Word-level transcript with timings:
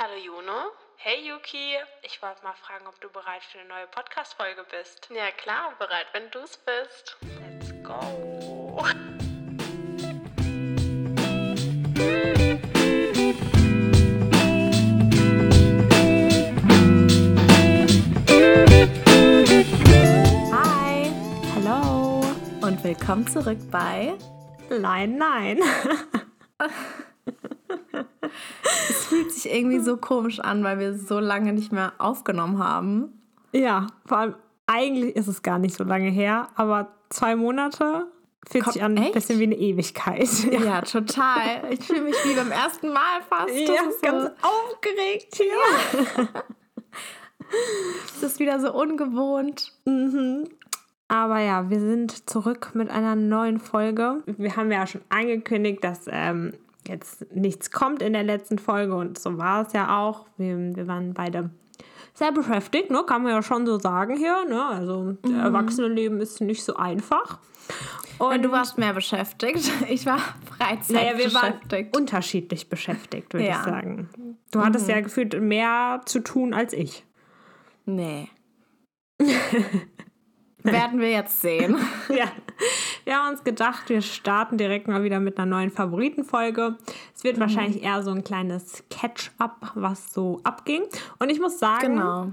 Hallo 0.00 0.14
Juno. 0.14 0.70
Hey 0.94 1.26
Yuki, 1.26 1.74
ich 2.02 2.22
wollte 2.22 2.44
mal 2.44 2.54
fragen, 2.54 2.86
ob 2.86 3.00
du 3.00 3.08
bereit 3.08 3.42
für 3.42 3.58
eine 3.58 3.68
neue 3.68 3.88
Podcast-Folge 3.88 4.64
bist. 4.70 5.08
Ja 5.12 5.32
klar, 5.32 5.72
bereit, 5.76 6.06
wenn 6.12 6.30
du 6.30 6.38
es 6.38 6.56
bist. 6.56 7.16
Let's 7.40 7.72
go. 7.82 8.78
Hi, 20.52 21.10
hallo 21.56 22.20
und 22.60 22.84
willkommen 22.84 23.26
zurück 23.26 23.58
bei 23.72 24.16
Line 24.68 25.18
9. 25.18 25.60
sich 29.42 29.52
irgendwie 29.52 29.80
so 29.80 29.96
komisch 29.96 30.40
an, 30.40 30.62
weil 30.64 30.78
wir 30.78 30.94
so 30.94 31.18
lange 31.20 31.52
nicht 31.52 31.72
mehr 31.72 31.92
aufgenommen 31.98 32.58
haben. 32.58 33.22
Ja, 33.52 33.86
vor 34.06 34.18
allem 34.18 34.34
eigentlich 34.66 35.16
ist 35.16 35.28
es 35.28 35.42
gar 35.42 35.58
nicht 35.58 35.74
so 35.74 35.84
lange 35.84 36.10
her, 36.10 36.48
aber 36.54 36.88
zwei 37.08 37.36
Monate 37.36 38.06
fühlt 38.46 38.64
Komm, 38.64 38.72
sich 38.72 38.82
an 38.82 38.98
ein 38.98 39.12
bisschen 39.12 39.38
wie 39.38 39.44
eine 39.44 39.56
Ewigkeit. 39.56 40.28
Ja, 40.52 40.80
total. 40.82 41.70
Ich 41.70 41.84
fühle 41.86 42.02
mich 42.02 42.16
wie 42.24 42.34
beim 42.34 42.50
ersten 42.50 42.88
Mal 42.92 43.22
fast. 43.28 43.48
Das 43.48 43.68
Ja, 43.68 43.82
ist 43.88 44.02
ganz 44.02 44.24
so 44.24 44.30
aufgeregt 44.46 45.34
hier. 45.36 46.28
Es 48.14 48.22
ist 48.22 48.40
wieder 48.40 48.60
so 48.60 48.74
ungewohnt. 48.74 49.72
Aber 51.08 51.40
ja, 51.40 51.70
wir 51.70 51.80
sind 51.80 52.28
zurück 52.28 52.72
mit 52.74 52.90
einer 52.90 53.16
neuen 53.16 53.58
Folge. 53.58 54.22
Wir 54.26 54.54
haben 54.56 54.70
ja 54.70 54.86
schon 54.86 55.00
angekündigt, 55.08 55.82
dass 55.82 56.02
ähm, 56.08 56.52
jetzt 56.88 57.32
nichts 57.34 57.70
kommt 57.70 58.02
in 58.02 58.12
der 58.12 58.24
letzten 58.24 58.58
Folge 58.58 58.94
und 58.94 59.18
so 59.18 59.38
war 59.38 59.66
es 59.66 59.72
ja 59.72 59.98
auch. 59.98 60.26
Wir, 60.36 60.56
wir 60.74 60.86
waren 60.88 61.14
beide 61.14 61.50
sehr 62.14 62.32
beschäftigt, 62.32 62.90
ne? 62.90 63.04
kann 63.06 63.22
man 63.22 63.32
ja 63.32 63.42
schon 63.42 63.64
so 63.66 63.78
sagen 63.78 64.16
hier. 64.16 64.44
Ne? 64.48 64.64
Also, 64.64 65.12
das 65.22 65.30
Erwachsenenleben 65.32 66.20
ist 66.20 66.40
nicht 66.40 66.64
so 66.64 66.74
einfach. 66.74 67.38
Und 68.18 68.42
du 68.42 68.50
warst 68.50 68.78
mehr 68.78 68.92
beschäftigt. 68.94 69.70
Ich 69.88 70.04
war 70.06 70.18
Freizeit 70.58 70.96
Naja, 70.96 71.18
wir 71.18 71.32
waren 71.34 71.60
beschäftigt. 71.60 71.96
unterschiedlich 71.96 72.68
beschäftigt, 72.68 73.32
würde 73.32 73.46
Ja. 73.46 73.58
ich 73.58 73.64
sagen. 73.64 74.08
Du 74.50 74.60
hattest 74.64 74.88
ja 74.88 75.00
gefühlt 75.00 75.40
mehr 75.40 76.00
zu 76.06 76.20
tun 76.20 76.52
als 76.54 76.72
ich. 76.72 77.04
Nee. 77.84 78.28
Werden 80.72 81.00
wir 81.00 81.10
jetzt 81.10 81.40
sehen. 81.40 81.76
Ja. 82.08 82.26
Wir 83.04 83.16
haben 83.16 83.30
uns 83.32 83.44
gedacht, 83.44 83.88
wir 83.88 84.02
starten 84.02 84.58
direkt 84.58 84.88
mal 84.88 85.02
wieder 85.02 85.20
mit 85.20 85.38
einer 85.38 85.46
neuen 85.46 85.70
Favoritenfolge. 85.70 86.76
Es 87.14 87.22
wird 87.24 87.38
wahrscheinlich 87.38 87.82
eher 87.82 88.02
so 88.02 88.10
ein 88.10 88.24
kleines 88.24 88.82
Catch-up, 88.90 89.72
was 89.74 90.12
so 90.12 90.40
abging. 90.42 90.82
Und 91.18 91.30
ich 91.30 91.38
muss 91.40 91.58
sagen, 91.58 91.94
Genau. 91.94 92.32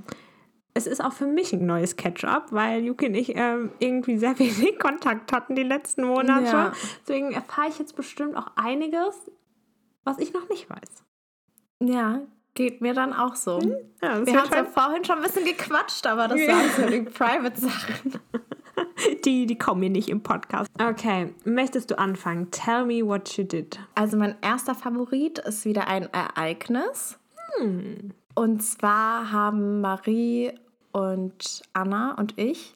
es 0.74 0.88
ist 0.88 1.04
auch 1.04 1.14
für 1.14 1.28
mich 1.28 1.54
ein 1.54 1.66
neues 1.66 1.96
Catch-up, 1.96 2.52
weil 2.52 2.84
Yuki 2.84 3.08
und 3.08 3.16
ich 3.16 3.36
ähm, 3.36 3.72
irgendwie 3.80 4.18
sehr 4.18 4.38
wenig 4.40 4.80
Kontakt 4.80 5.32
hatten 5.32 5.56
die 5.56 5.64
letzten 5.64 6.04
Monate. 6.06 6.46
Ja. 6.46 6.72
Deswegen 7.02 7.32
erfahre 7.32 7.70
ich 7.70 7.78
jetzt 7.80 7.96
bestimmt 7.96 8.36
auch 8.36 8.48
einiges, 8.56 9.32
was 10.04 10.18
ich 10.20 10.34
noch 10.34 10.50
nicht 10.50 10.70
weiß. 10.70 11.04
Ja, 11.84 12.22
geht 12.56 12.82
mir 12.82 12.94
dann 12.94 13.14
auch 13.14 13.36
so. 13.36 13.60
Ja, 14.02 14.20
das 14.20 14.26
Wir 14.26 14.42
haben 14.42 14.52
ja 14.52 14.66
vorhin 14.66 15.06
schon 15.06 15.18
ein 15.18 15.24
bisschen 15.24 15.46
gequatscht, 15.46 16.08
aber 16.08 16.28
das 16.28 16.40
Ja. 16.40 16.48
waren 16.54 16.70
so 16.78 16.90
die 16.90 17.02
Private-Sachen. 17.04 18.20
Die, 19.24 19.46
die 19.46 19.58
kommen 19.58 19.80
mir 19.80 19.90
nicht 19.90 20.10
im 20.10 20.22
Podcast. 20.22 20.70
Okay, 20.82 21.34
möchtest 21.46 21.92
du 21.92 21.98
anfangen? 21.98 22.52
Tell 22.52 22.86
me 22.86 23.06
what 23.06 23.38
you 23.38 23.46
did. 23.46 23.80
Also 23.96 24.18
mein 24.18 24.36
erster 24.42 24.76
Favorit 24.76 25.40
ist 25.40 25.64
wieder 25.64 25.88
ein 25.88 26.10
Ereignis. 26.14 27.18
Und 28.36 28.60
zwar 28.64 29.32
haben 29.32 29.80
Marie 29.80 30.52
und 30.92 31.62
Anna 31.74 32.16
und 32.16 32.38
ich 32.38 32.76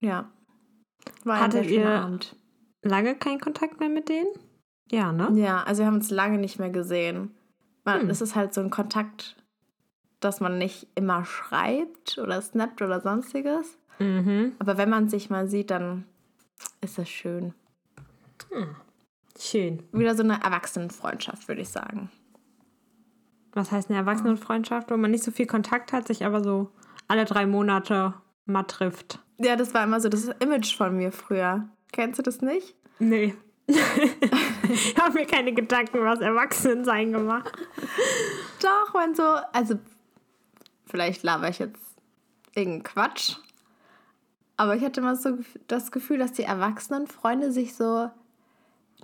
Ja. 0.00 0.30
War 1.24 1.36
ein 1.36 1.40
Hattet 1.42 1.64
sehr 1.64 1.74
schöner 1.74 1.94
ihr- 1.96 2.00
Abend. 2.02 2.36
Lange 2.82 3.14
kein 3.16 3.40
Kontakt 3.40 3.80
mehr 3.80 3.88
mit 3.88 4.08
denen? 4.08 4.28
Ja, 4.90 5.12
ne? 5.12 5.30
Ja, 5.34 5.62
also 5.64 5.80
wir 5.80 5.86
haben 5.86 5.96
uns 5.96 6.10
lange 6.10 6.38
nicht 6.38 6.58
mehr 6.58 6.70
gesehen. 6.70 7.34
Man, 7.84 8.02
Hm. 8.02 8.10
Es 8.10 8.20
ist 8.20 8.34
halt 8.34 8.54
so 8.54 8.60
ein 8.60 8.70
Kontakt, 8.70 9.36
dass 10.20 10.40
man 10.40 10.58
nicht 10.58 10.88
immer 10.94 11.24
schreibt 11.24 12.18
oder 12.18 12.40
snappt 12.42 12.82
oder 12.82 13.00
sonstiges. 13.00 13.78
Mhm. 13.98 14.52
Aber 14.58 14.76
wenn 14.78 14.90
man 14.90 15.08
sich 15.08 15.30
mal 15.30 15.48
sieht, 15.48 15.70
dann 15.70 16.04
ist 16.80 16.98
es 16.98 17.08
schön. 17.08 17.54
Schön. 19.38 19.82
Wieder 19.92 20.14
so 20.14 20.22
eine 20.22 20.42
Erwachsenenfreundschaft, 20.42 21.48
würde 21.48 21.62
ich 21.62 21.68
sagen. 21.68 22.10
Was 23.52 23.70
heißt 23.72 23.90
eine 23.90 23.98
Erwachsenenfreundschaft, 23.98 24.90
wo 24.90 24.96
man 24.96 25.10
nicht 25.10 25.24
so 25.24 25.30
viel 25.30 25.46
Kontakt 25.46 25.92
hat, 25.92 26.06
sich 26.06 26.24
aber 26.24 26.42
so 26.42 26.70
alle 27.06 27.24
drei 27.24 27.46
Monate 27.46 28.14
mal 28.46 28.64
trifft? 28.64 29.20
Ja, 29.38 29.56
das 29.56 29.74
war 29.74 29.84
immer 29.84 30.00
so 30.00 30.08
das 30.08 30.28
Image 30.40 30.76
von 30.76 30.96
mir 30.96 31.12
früher. 31.12 31.68
Kennst 31.92 32.18
du 32.18 32.22
das 32.22 32.40
nicht? 32.40 32.74
Nee. 32.98 33.34
Ich 33.68 34.96
habe 34.98 35.12
mir 35.18 35.26
keine 35.26 35.52
Gedanken 35.52 35.98
über 35.98 36.10
das 36.10 36.20
Erwachsenensein 36.20 37.12
gemacht. 37.12 37.52
Doch, 38.62 38.94
wenn 38.94 39.14
so, 39.14 39.36
also 39.52 39.74
vielleicht 40.86 41.22
laber 41.22 41.48
ich 41.48 41.58
jetzt 41.58 41.80
irgendeinen 42.54 42.82
Quatsch. 42.82 43.36
Aber 44.56 44.74
ich 44.74 44.82
hatte 44.82 45.00
immer 45.00 45.14
so 45.16 45.38
das 45.68 45.92
Gefühl, 45.92 46.18
dass 46.18 46.32
die 46.32 46.42
erwachsenen 46.42 47.06
Freunde 47.06 47.52
sich 47.52 47.74
so 47.74 48.10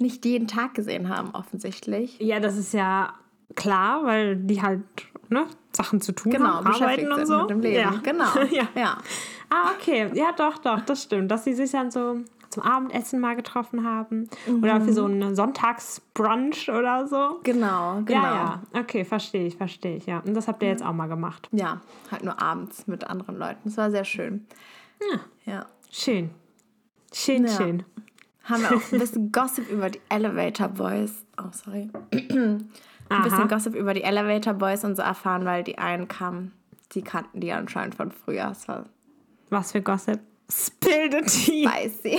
nicht 0.01 0.25
jeden 0.25 0.49
Tag 0.49 0.75
gesehen 0.75 1.09
haben, 1.09 1.31
offensichtlich. 1.33 2.19
Ja, 2.19 2.41
das 2.41 2.57
ist 2.57 2.73
ja 2.73 3.13
klar, 3.55 4.05
weil 4.05 4.37
die 4.37 4.63
halt 4.63 4.83
ne, 5.29 5.47
Sachen 5.73 6.01
zu 6.01 6.13
tun 6.13 6.33
Genau, 6.33 6.55
haben, 6.55 6.67
arbeiten 6.67 7.13
und 7.13 7.27
so. 7.27 7.43
mit 7.43 7.51
dem 7.51 7.61
Leben. 7.61 7.77
Ja. 7.77 8.01
Genau. 8.03 8.35
ja. 8.51 8.69
ja. 8.75 8.99
Ah, 9.51 9.73
okay. 9.77 10.11
Ja, 10.15 10.33
doch, 10.33 10.59
doch, 10.59 10.81
das 10.81 11.03
stimmt. 11.05 11.31
Dass 11.31 11.45
sie 11.45 11.55
sich 11.55 11.71
dann 11.71 11.91
so 11.91 12.21
zum 12.55 12.63
Abendessen 12.63 13.21
mal 13.21 13.37
getroffen 13.37 13.85
haben. 13.87 14.29
Oder 14.63 14.81
für 14.81 14.93
so 14.93 15.05
einen 15.05 15.35
Sonntagsbrunch 15.37 16.69
oder 16.71 17.07
so. 17.07 17.41
Genau, 17.43 18.01
genau. 18.05 18.23
Ja, 18.23 18.63
ja. 18.73 18.81
Okay, 18.81 19.05
verstehe 19.05 19.47
ich, 19.47 19.57
verstehe 19.57 19.97
ich, 19.97 20.07
ja. 20.07 20.21
Und 20.21 20.35
das 20.35 20.49
habt 20.49 20.63
ihr 20.63 20.69
jetzt 20.69 20.85
auch 20.85 20.93
mal 20.93 21.09
gemacht. 21.09 21.49
Ja, 21.53 21.81
halt 22.11 22.25
nur 22.25 22.41
abends 22.41 22.87
mit 22.87 23.05
anderen 23.09 23.37
Leuten. 23.37 23.61
Das 23.65 23.77
war 23.77 23.91
sehr 23.91 24.05
schön. 24.05 24.47
Ja. 25.13 25.21
Ja. 25.53 25.67
Schön. 25.91 26.31
Schön, 27.13 27.45
Ja. 27.47 27.51
schön. 27.53 27.83
Haben 28.45 28.63
wir 28.63 28.77
auch 28.77 28.93
ein 28.93 28.99
bisschen 28.99 29.33
Gossip 29.33 29.71
über 29.71 29.91
die 29.91 30.01
Elevator 30.09 30.69
Boys. 30.69 31.25
Oh, 31.39 31.51
sorry. 31.53 31.91
Ein 33.11 33.23
bisschen 33.23 33.41
Aha. 33.41 33.47
Gossip 33.49 33.75
über 33.75 33.93
die 33.93 34.03
Elevator 34.03 34.55
Boys 34.55 34.83
und 34.83 34.97
so 34.97 35.03
erfahren, 35.03 35.45
weil 35.45 35.63
die 35.63 35.77
einen 35.77 36.09
kamen, 36.09 36.53
die 36.93 37.03
kannten 37.03 37.41
die 37.41 37.53
anscheinend 37.53 37.95
von 37.95 38.11
früher. 38.11 38.53
Was 39.51 39.73
für 39.73 39.83
Gossip? 39.83 40.21
Spill 40.51 41.11
the 41.11 41.23
tea. 41.23 41.67
spicy. 41.67 42.19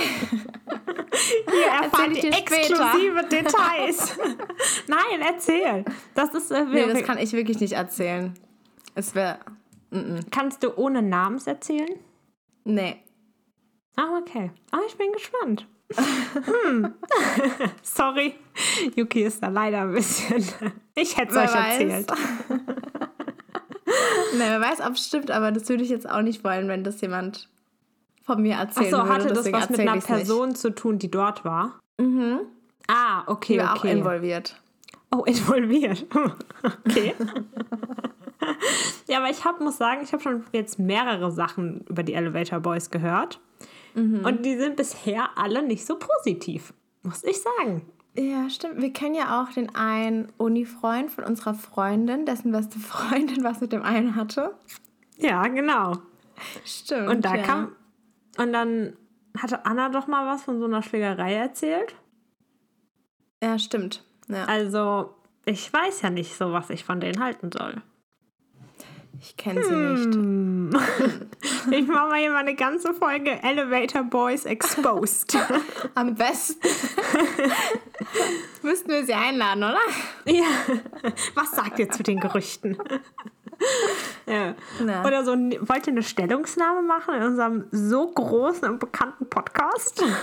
Hier 1.50 1.66
erfahrt 1.82 2.10
ich 2.16 2.24
ihr 2.24 2.30
dir 2.30 2.36
später. 2.38 2.92
exklusive 2.92 3.24
Details. 3.30 4.18
Nein, 4.88 5.20
erzähl. 5.24 5.84
Das 6.14 6.34
ist 6.34 6.50
äh, 6.50 6.64
Nee, 6.64 6.86
das 6.86 7.02
kann 7.04 7.18
ich 7.18 7.32
wirklich 7.32 7.60
nicht 7.60 7.72
erzählen. 7.74 8.34
Es 8.94 9.14
wäre. 9.14 9.38
Kannst 10.30 10.62
du 10.64 10.76
ohne 10.76 11.00
Namens 11.02 11.46
erzählen? 11.46 11.88
Nee. 12.64 13.02
Ah, 13.94 14.18
okay. 14.20 14.50
Ah, 14.72 14.80
ich 14.86 14.96
bin 14.98 15.12
gespannt. 15.12 15.66
hm. 15.94 16.92
Sorry. 17.82 18.34
Yuki 18.96 19.22
ist 19.22 19.42
da 19.42 19.48
leider 19.48 19.82
ein 19.82 19.92
bisschen. 19.92 20.44
Ich 20.96 21.16
hätte 21.16 21.30
es 21.30 21.36
euch 21.36 21.54
weiß. 21.56 21.80
erzählt. 21.80 22.12
Nee, 24.34 24.40
wer 24.40 24.60
weiß, 24.60 24.80
ob 24.80 24.94
es 24.94 25.06
stimmt, 25.06 25.30
aber 25.30 25.52
das 25.52 25.68
würde 25.68 25.84
ich 25.84 25.90
jetzt 25.90 26.08
auch 26.10 26.22
nicht 26.22 26.42
wollen, 26.44 26.68
wenn 26.68 26.82
das 26.84 27.00
jemand 27.00 27.48
von 28.26 28.42
mir 28.42 28.56
erzählen 28.56 28.94
Achso, 28.94 29.08
würde. 29.08 29.24
hatte 29.24 29.28
das 29.28 29.52
was 29.52 29.70
mit 29.70 29.80
einer 29.80 29.96
ich's 29.96 30.08
nicht. 30.08 30.18
Person 30.18 30.54
zu 30.54 30.74
tun, 30.74 30.98
die 30.98 31.10
dort 31.10 31.44
war? 31.44 31.80
Mhm. 31.98 32.40
Ah, 32.88 33.22
okay, 33.26 33.54
Die 33.54 33.58
war 33.60 33.72
auch 33.72 33.78
okay. 33.78 33.92
involviert. 33.92 34.60
Oh, 35.14 35.24
involviert. 35.24 36.04
okay. 36.86 37.14
ja, 39.08 39.18
aber 39.18 39.30
ich 39.30 39.44
hab, 39.44 39.60
muss 39.60 39.78
sagen, 39.78 40.00
ich 40.02 40.12
habe 40.12 40.22
schon 40.22 40.44
jetzt 40.52 40.78
mehrere 40.78 41.30
Sachen 41.30 41.84
über 41.88 42.02
die 42.02 42.14
Elevator 42.14 42.60
Boys 42.60 42.90
gehört. 42.90 43.40
Und 43.96 44.44
die 44.44 44.58
sind 44.58 44.76
bisher 44.76 45.30
alle 45.36 45.62
nicht 45.62 45.86
so 45.86 45.96
positiv, 45.98 46.74
muss 47.02 47.24
ich 47.24 47.40
sagen. 47.40 47.80
Ja, 48.18 48.50
stimmt. 48.50 48.80
Wir 48.80 48.92
kennen 48.92 49.14
ja 49.14 49.42
auch 49.42 49.52
den 49.52 49.74
einen 49.74 50.28
Uni-Freund 50.36 51.10
von 51.10 51.24
unserer 51.24 51.54
Freundin, 51.54 52.26
dessen 52.26 52.52
beste 52.52 52.78
Freundin 52.80 53.42
was 53.42 53.60
mit 53.60 53.72
dem 53.72 53.82
einen 53.82 54.14
hatte. 54.14 54.54
Ja, 55.16 55.46
genau. 55.48 55.94
Stimmt. 56.64 57.08
Und 57.08 57.24
da 57.24 57.36
ja. 57.36 57.42
kam. 57.42 57.72
Und 58.36 58.52
dann 58.52 58.96
hatte 59.38 59.64
Anna 59.66 59.88
doch 59.88 60.06
mal 60.06 60.26
was 60.26 60.42
von 60.42 60.58
so 60.58 60.66
einer 60.66 60.82
Schlägerei 60.82 61.34
erzählt. 61.34 61.94
Ja, 63.42 63.58
stimmt. 63.58 64.04
Ja. 64.28 64.44
Also, 64.44 65.14
ich 65.44 65.72
weiß 65.72 66.02
ja 66.02 66.10
nicht 66.10 66.36
so, 66.36 66.52
was 66.52 66.70
ich 66.70 66.84
von 66.84 67.00
denen 67.00 67.22
halten 67.22 67.50
soll. 67.52 67.82
Ich 69.20 69.36
kenne 69.36 69.64
sie 69.64 69.74
nicht. 69.74 70.14
Hm. 70.14 70.70
Ich 71.70 71.86
mache 71.88 72.08
mal 72.08 72.20
hier 72.20 72.30
mal 72.30 72.38
eine 72.38 72.54
ganze 72.54 72.94
Folge 72.94 73.42
Elevator 73.42 74.04
Boys 74.04 74.44
Exposed. 74.44 75.36
Am 75.94 76.14
besten 76.14 76.60
müssten 78.62 78.90
wir 78.90 79.04
sie 79.04 79.14
einladen, 79.14 79.64
oder? 79.64 79.80
ja. 80.26 80.44
Was 81.34 81.50
sagt 81.52 81.78
ihr 81.80 81.90
zu 81.90 82.04
den 82.04 82.20
Gerüchten? 82.20 82.78
ja. 84.26 84.54
Na. 84.82 85.04
Oder 85.06 85.24
so, 85.24 85.32
wollt 85.32 85.86
ihr 85.86 85.92
eine 85.92 86.02
Stellungsnahme 86.02 86.82
machen 86.82 87.14
in 87.14 87.22
unserem 87.22 87.64
so 87.70 88.06
großen 88.08 88.68
und 88.68 88.78
bekannten 88.78 89.28
Podcast? 89.28 90.02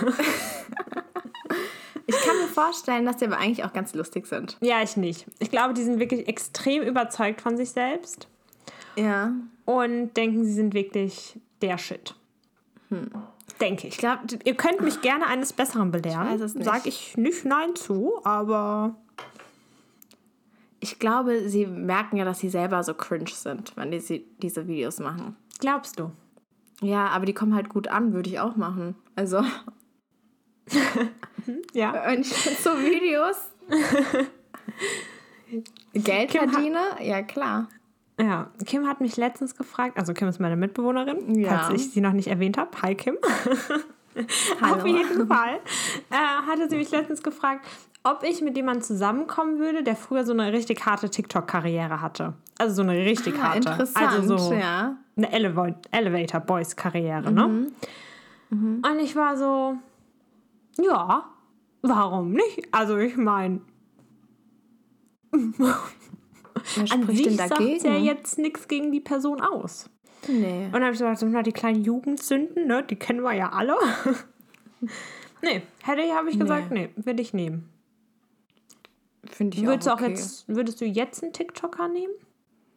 Ich 2.06 2.16
kann 2.20 2.36
mir 2.36 2.48
vorstellen, 2.48 3.06
dass 3.06 3.16
die 3.16 3.24
aber 3.24 3.38
eigentlich 3.38 3.64
auch 3.64 3.72
ganz 3.72 3.94
lustig 3.94 4.26
sind. 4.26 4.58
ja, 4.60 4.82
ich 4.82 4.96
nicht. 4.98 5.24
Ich 5.38 5.50
glaube, 5.50 5.72
die 5.72 5.82
sind 5.82 5.98
wirklich 6.00 6.28
extrem 6.28 6.82
überzeugt 6.82 7.40
von 7.40 7.56
sich 7.56 7.70
selbst 7.70 8.28
Ja. 8.94 9.32
und 9.64 10.12
denken, 10.14 10.44
sie 10.44 10.52
sind 10.52 10.74
wirklich 10.74 11.40
der 11.62 11.78
Shit. 11.78 12.14
Denke 13.58 13.86
ich. 13.86 13.94
Ich 13.94 13.98
glaube, 13.98 14.20
Ihr 14.44 14.54
könnt 14.54 14.82
mich 14.82 15.00
gerne 15.00 15.26
eines 15.28 15.54
Besseren 15.54 15.90
belehren. 15.92 16.26
Ich 16.26 16.34
weiß 16.34 16.40
es 16.42 16.54
nicht. 16.54 16.66
Sag 16.66 16.84
ich 16.86 17.16
nicht 17.16 17.46
Nein 17.46 17.74
zu, 17.74 18.20
aber 18.24 18.96
ich 20.84 20.98
glaube, 20.98 21.48
sie 21.48 21.64
merken 21.66 22.18
ja, 22.18 22.26
dass 22.26 22.40
sie 22.40 22.50
selber 22.50 22.82
so 22.82 22.92
cringe 22.92 23.30
sind, 23.30 23.74
wenn 23.76 23.90
die 23.90 24.00
sie 24.00 24.26
diese 24.42 24.66
Videos 24.68 25.00
machen. 25.00 25.34
glaubst 25.58 25.98
du? 25.98 26.10
Ja, 26.82 27.06
aber 27.08 27.24
die 27.24 27.32
kommen 27.32 27.54
halt 27.54 27.70
gut 27.70 27.88
an, 27.88 28.12
würde 28.12 28.28
ich 28.28 28.38
auch 28.40 28.56
machen. 28.56 28.94
Also, 29.16 29.42
Ja. 31.72 31.94
wenn 32.06 32.20
ich 32.20 32.28
so 32.58 32.70
Videos 32.78 33.36
Geld 35.94 36.30
Kim 36.30 36.50
verdiene, 36.50 36.80
ja 37.00 37.22
klar. 37.22 37.68
Ja, 38.20 38.50
Kim 38.66 38.86
hat 38.86 39.00
mich 39.00 39.16
letztens 39.16 39.56
gefragt, 39.56 39.96
also 39.98 40.12
Kim 40.14 40.28
ist 40.28 40.38
meine 40.40 40.56
Mitbewohnerin, 40.56 41.34
Ja. 41.38 41.60
falls 41.68 41.80
ich 41.80 41.90
sie 41.92 42.00
noch 42.02 42.12
nicht 42.12 42.28
erwähnt 42.28 42.58
habe. 42.58 42.70
Hi 42.82 42.94
Kim. 42.94 43.16
Hallo. 44.60 44.74
Auf 44.76 44.86
jeden 44.86 45.26
Fall 45.26 45.60
äh, 46.10 46.14
hatte 46.16 46.68
sie 46.68 46.76
mich 46.76 46.90
letztens 46.90 47.22
gefragt, 47.22 47.66
ob 48.04 48.22
ich 48.22 48.42
mit 48.42 48.56
jemandem 48.56 48.82
zusammenkommen 48.82 49.58
würde, 49.58 49.82
der 49.82 49.96
früher 49.96 50.24
so 50.24 50.32
eine 50.32 50.52
richtig 50.52 50.84
harte 50.86 51.08
TikTok-Karriere 51.10 52.00
hatte. 52.00 52.34
Also 52.58 52.74
so 52.76 52.82
eine 52.82 52.92
richtig 53.04 53.34
Ah, 53.38 53.42
harte. 53.54 53.58
interessant, 53.70 54.06
Also 54.12 54.36
so 54.38 54.52
ja. 54.54 54.96
eine 55.16 55.32
Elevo 55.32 55.66
Elevator 55.90 56.40
Boys 56.40 56.76
Karriere, 56.76 57.32
ne? 57.32 57.72
Und 58.50 58.98
ich 59.00 59.16
war 59.16 59.36
so, 59.36 59.76
ja, 60.80 61.24
warum 61.82 62.32
nicht? 62.32 62.68
Also 62.70 62.98
ich 62.98 63.16
meine, 63.16 63.60
an 65.32 67.06
sich 67.08 67.22
denn 67.22 67.36
sagt 67.36 67.60
ja 67.60 67.96
jetzt 67.96 68.38
nichts 68.38 68.68
gegen 68.68 68.92
die 68.92 69.00
Person 69.00 69.40
aus. 69.40 69.90
Nee. 70.28 70.66
Und 70.66 70.72
dann 70.72 70.82
habe 70.82 70.92
ich 70.92 70.98
so 70.98 71.04
gedacht, 71.04 71.20
so, 71.20 71.26
na, 71.26 71.42
die 71.42 71.52
kleinen 71.52 71.82
Jugendsünden, 71.82 72.66
ne, 72.66 72.82
die 72.82 72.96
kennen 72.96 73.22
wir 73.22 73.32
ja 73.32 73.50
alle. 73.50 73.76
nee, 75.42 75.62
hätte 75.82 76.02
ich, 76.02 76.12
habe 76.12 76.30
ich 76.30 76.38
gesagt, 76.38 76.70
nee, 76.70 76.90
würde 76.96 77.22
ich 77.22 77.34
nehmen. 77.34 77.68
Finde 79.24 79.56
ich 79.56 79.64
Würdest, 79.64 79.88
auch, 79.88 79.96
du 79.96 80.04
auch 80.04 80.06
okay. 80.06 80.14
jetzt, 80.14 80.48
würdest 80.48 80.80
du 80.80 80.84
jetzt 80.84 81.22
einen 81.22 81.32
TikToker 81.32 81.88
nehmen? 81.88 82.12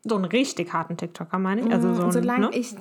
So 0.03 0.15
einen 0.15 0.25
richtig 0.25 0.71
harten 0.73 0.97
TikToker, 0.97 1.37
meine 1.39 1.61
ich. 1.61 1.71
Also 1.71 1.93
so 1.93 2.03
ein, 2.03 2.11
Solange 2.11 2.49
ne? 2.49 2.55
ich. 2.55 2.75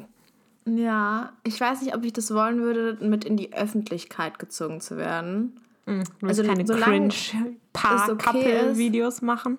Ja, 0.66 1.32
ich 1.44 1.60
weiß 1.60 1.82
nicht, 1.82 1.94
ob 1.94 2.04
ich 2.04 2.12
das 2.12 2.32
wollen 2.34 2.60
würde, 2.60 2.98
mit 3.04 3.24
in 3.24 3.36
die 3.36 3.52
Öffentlichkeit 3.52 4.38
gezogen 4.38 4.80
zu 4.80 4.96
werden. 4.96 5.60
Du 5.86 5.92
willst 5.92 6.40
also 6.40 6.42
keine 6.42 6.64
cringe 6.64 7.08
es 7.08 7.32
okay 7.34 7.56
Paar-Couple-Videos 7.72 9.22
machen. 9.22 9.58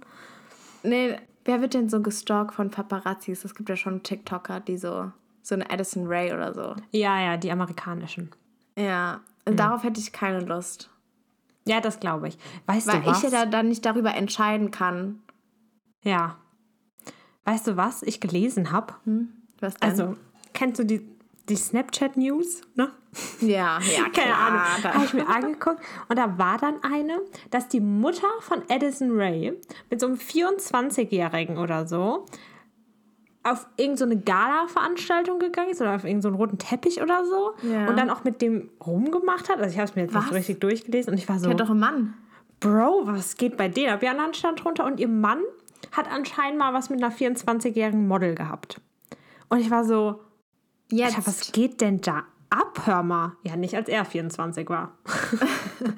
Nee, 0.84 1.18
wer 1.48 1.62
wird 1.62 1.74
denn 1.74 1.90
so 1.90 2.02
gestalkt 2.02 2.54
von 2.54 2.70
Paparazzis? 2.70 3.44
Es 3.46 3.56
gibt 3.56 3.70
ja 3.70 3.76
schon 3.76 4.04
TikToker, 4.04 4.60
die 4.60 4.78
so. 4.78 5.12
So 5.42 5.56
eine 5.56 5.70
Addison 5.72 6.08
Ray 6.08 6.34
oder 6.34 6.54
so. 6.54 6.76
Ja, 6.92 7.22
ja, 7.22 7.38
die 7.38 7.50
amerikanischen. 7.52 8.32
Ja, 8.78 9.22
darauf 9.46 9.84
hätte 9.84 10.00
ich 10.00 10.12
keine 10.12 10.42
Lust. 10.42 10.90
Ja, 11.66 11.80
das 11.80 12.00
glaube 12.02 12.28
ich. 12.28 12.38
Weißt 12.66 12.88
Weil 12.88 13.00
du 13.02 13.08
was? 13.08 13.18
ich 13.18 13.24
ja 13.24 13.30
da, 13.30 13.46
dann 13.46 13.70
nicht 13.70 13.86
darüber 13.86 14.14
entscheiden 14.14 14.72
kann. 14.72 15.22
ja. 16.04 16.38
Weißt 17.46 17.66
du 17.66 17.78
was 17.78 18.04
ich 18.04 18.20
gelesen 18.20 18.74
habe? 18.74 18.96
Was 19.62 19.76
denn? 19.76 19.90
Also, 19.90 20.18
kennst 20.54 20.80
du 20.80 20.86
die, 20.86 21.08
die 21.48 21.56
Snapchat-News? 21.56 22.62
Ne? 22.76 22.92
Ja, 23.42 23.80
ja, 23.80 24.04
Keine 24.04 24.12
klar. 24.12 24.40
Ahnung. 24.40 24.94
Habe 24.94 25.06
ich 25.06 25.14
mir 25.14 25.28
angeguckt. 25.36 25.80
Und 26.10 26.18
da 26.18 26.38
war 26.38 26.58
dann 26.58 26.76
eine, 26.84 27.20
dass 27.52 27.68
die 27.68 27.80
Mutter 27.80 28.28
von 28.42 28.62
Addison 28.70 29.12
Ray 29.18 29.54
mit 29.90 30.00
so 30.00 30.08
einem 30.08 30.16
24-Jährigen 30.18 31.58
oder 31.58 31.88
so 31.88 32.26
auf 33.44 33.66
irgendeine 33.78 34.16
so 34.16 34.22
Gala-Veranstaltung 34.26 35.40
gegangen 35.40 35.70
ist 35.70 35.80
oder 35.80 35.96
auf 35.96 36.04
irgendeinen 36.04 36.34
so 36.34 36.38
roten 36.38 36.58
Teppich 36.58 37.02
oder 37.02 37.24
so 37.26 37.54
Ja. 37.66 37.88
und 37.88 37.98
dann 37.98 38.10
auch 38.10 38.24
mit 38.26 38.42
dem 38.42 38.70
rumgemacht 38.86 39.48
hat. 39.50 39.60
Also 39.60 39.70
ich 39.72 39.78
habe 39.78 39.88
es 39.90 39.96
mir 39.96 40.02
jetzt 40.04 40.14
nicht 40.14 40.24
so 40.24 40.30
Was? 40.32 40.36
richtig 40.36 40.60
durchgelesen 40.60 41.14
und 41.14 41.18
ich 41.18 41.30
war 41.30 41.40
so, 41.40 41.46
Die 41.46 41.52
hat 41.54 41.60
doch 41.62 41.70
einen 41.70 41.80
Mann. 41.80 42.14
Bro, 42.60 43.04
was 43.06 43.38
geht 43.38 43.56
bei 43.56 43.70
denen 43.70 43.92
ab? 43.94 44.04
Ja, 44.04 44.14
dann 44.14 44.34
stand 44.34 44.64
drunter 44.64 44.84
und 44.86 45.00
ihr 45.00 45.08
Mann 45.08 45.40
hat 45.94 46.12
anscheinend 46.12 46.60
mal 46.60 46.74
was 46.74 46.90
mit 46.90 47.02
einer 47.02 47.14
24-jährigen 47.14 48.08
Model 48.08 48.36
gehabt. 48.36 48.82
Und 49.48 49.60
ich 49.60 49.72
war 49.72 49.86
so, 49.86 50.20
Jetzt. 50.92 51.16
ja, 51.18 51.26
was 51.26 51.52
geht 51.54 51.80
denn 51.80 52.02
da 52.02 52.24
ab, 52.50 52.82
hör 52.86 53.04
mal? 53.04 53.34
Ja, 53.44 53.56
nicht 53.56 53.76
als 53.76 53.90
er 53.90 54.06
24 54.06 54.70
war. 54.70 54.98
und 55.06 55.92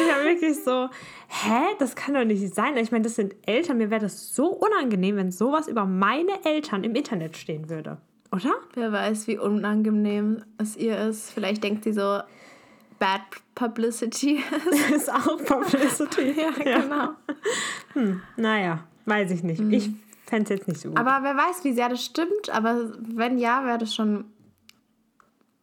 ich 0.00 0.12
war 0.12 0.24
wirklich 0.24 0.62
so, 0.64 0.88
hä, 1.28 1.74
das 1.78 1.94
kann 1.94 2.14
doch 2.14 2.24
nicht 2.24 2.54
sein. 2.54 2.76
Ich 2.76 2.92
meine, 2.92 3.04
das 3.04 3.14
sind 3.14 3.34
Eltern. 3.46 3.78
Mir 3.78 3.90
wäre 3.90 4.02
das 4.02 4.34
so 4.34 4.48
unangenehm, 4.48 5.16
wenn 5.16 5.30
sowas 5.30 5.68
über 5.68 5.84
meine 5.84 6.44
Eltern 6.44 6.84
im 6.84 6.94
Internet 6.94 7.36
stehen 7.36 7.68
würde. 7.68 7.98
Oder? 8.32 8.54
Wer 8.74 8.92
weiß, 8.92 9.28
wie 9.28 9.38
unangenehm 9.38 10.42
es 10.58 10.76
ihr 10.76 10.98
ist. 10.98 11.30
Vielleicht 11.30 11.62
denkt 11.62 11.84
sie 11.84 11.92
so, 11.92 12.20
bad 12.98 13.20
publicity. 13.54 14.42
ist 14.94 15.12
auch 15.12 15.38
Publicity. 15.44 16.34
ja, 16.36 16.50
genau. 16.50 18.16
Naja, 18.36 18.84
weiß 19.04 19.30
ich 19.30 19.42
nicht. 19.42 19.60
Ich 19.70 19.90
fände 20.26 20.44
es 20.44 20.48
jetzt 20.50 20.68
nicht 20.68 20.80
so 20.80 20.90
gut. 20.90 20.98
Aber 20.98 21.22
wer 21.22 21.36
weiß, 21.36 21.64
wie 21.64 21.72
sehr 21.72 21.88
das 21.88 22.04
stimmt. 22.04 22.50
Aber 22.50 22.92
wenn 22.98 23.38
ja, 23.38 23.64
wäre 23.64 23.78
das 23.78 23.94
schon 23.94 24.24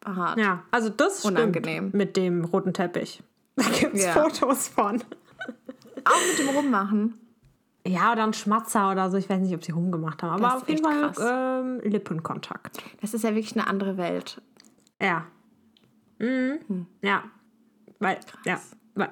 hart. 0.05 0.38
Ja, 0.39 0.63
also 0.72 0.89
das 0.89 1.24
Unangenehm. 1.25 1.91
mit 1.93 2.17
dem 2.17 2.45
roten 2.45 2.74
Teppich. 2.74 3.22
Da 3.55 3.63
gibt 3.79 3.93
es 3.95 4.03
Ja. 4.05 4.13
Fotos 4.13 4.67
von. 4.69 4.95
Auch 6.05 6.27
mit 6.29 6.39
dem 6.39 6.50
Rummachen. 6.55 7.13
Ja, 7.86 8.12
oder 8.13 8.24
ein 8.24 8.33
Schmatzer 8.33 8.91
oder 8.91 9.12
so. 9.12 9.17
Ich 9.17 9.29
weiß 9.29 9.39
nicht, 9.41 9.53
ob 9.53 9.63
sie 9.63 9.72
rumgemacht 9.74 10.24
haben. 10.24 10.43
Aber 10.43 10.55
auf 10.57 10.67
jeden 10.69 10.83
Fall 10.83 11.12
krass. 11.12 11.19
ähm, 11.22 11.79
Lippenkontakt. 11.83 12.81
Das 13.01 13.13
ist 13.13 13.24
ja 13.24 13.36
wirklich 13.36 13.53
eine 13.55 13.67
andere 13.67 13.98
Welt. 13.98 14.41
Ja. 15.01 15.25
Mhm. 16.19 16.88
Ja. 17.01 17.24
Weil, 18.00 18.17
ja. 18.45 18.60
Weil, 18.95 19.10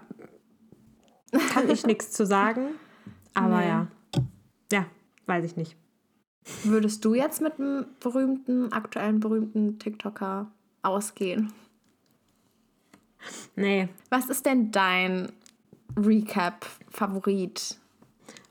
kann 1.54 1.70
ich 1.70 1.86
nichts 1.86 2.12
zu 2.12 2.26
sagen. 2.26 2.70
Aber 3.34 3.58
Nee. 3.60 3.68
ja. 3.68 3.88
Ja, 4.72 4.86
weiß 5.28 5.46
ich 5.46 5.56
nicht. 5.56 5.76
Würdest 6.64 7.06
du 7.06 7.14
jetzt 7.14 7.42
mit 7.42 7.60
einem 7.60 7.86
berühmten, 8.00 8.72
aktuellen 8.74 9.20
berühmten 9.20 9.78
TikToker 9.80 10.52
ausgehen? 10.84 11.54
Nee. 13.56 13.90
Was 14.10 14.30
ist 14.30 14.46
denn 14.46 14.72
dein 14.72 15.32
Recap-Favorit? 15.96 17.78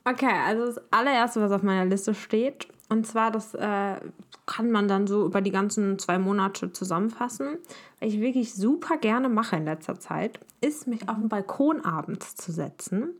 Okay, 0.04 0.32
also 0.46 0.66
das 0.66 0.92
allererste, 0.92 1.40
was 1.40 1.52
auf 1.52 1.62
meiner 1.62 1.84
Liste 1.84 2.14
steht, 2.14 2.68
und 2.88 3.06
zwar, 3.06 3.30
das 3.30 3.54
äh, 3.54 4.00
kann 4.46 4.70
man 4.72 4.88
dann 4.88 5.06
so 5.06 5.24
über 5.24 5.40
die 5.40 5.52
ganzen 5.52 5.98
zwei 6.00 6.18
Monate 6.18 6.72
zusammenfassen, 6.72 7.58
weil 8.00 8.08
ich 8.08 8.20
wirklich 8.20 8.52
super 8.52 8.96
gerne 8.96 9.28
mache 9.28 9.56
in 9.56 9.64
letzter 9.64 10.00
Zeit, 10.00 10.40
ist 10.60 10.88
mich 10.88 11.08
auf 11.08 11.16
den 11.16 11.28
Balkon 11.28 11.84
abends 11.84 12.34
zu 12.34 12.50
setzen 12.50 13.10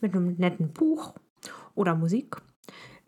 mit 0.00 0.14
einem 0.14 0.36
netten 0.38 0.72
Buch 0.72 1.12
oder 1.74 1.94
Musik. 1.94 2.36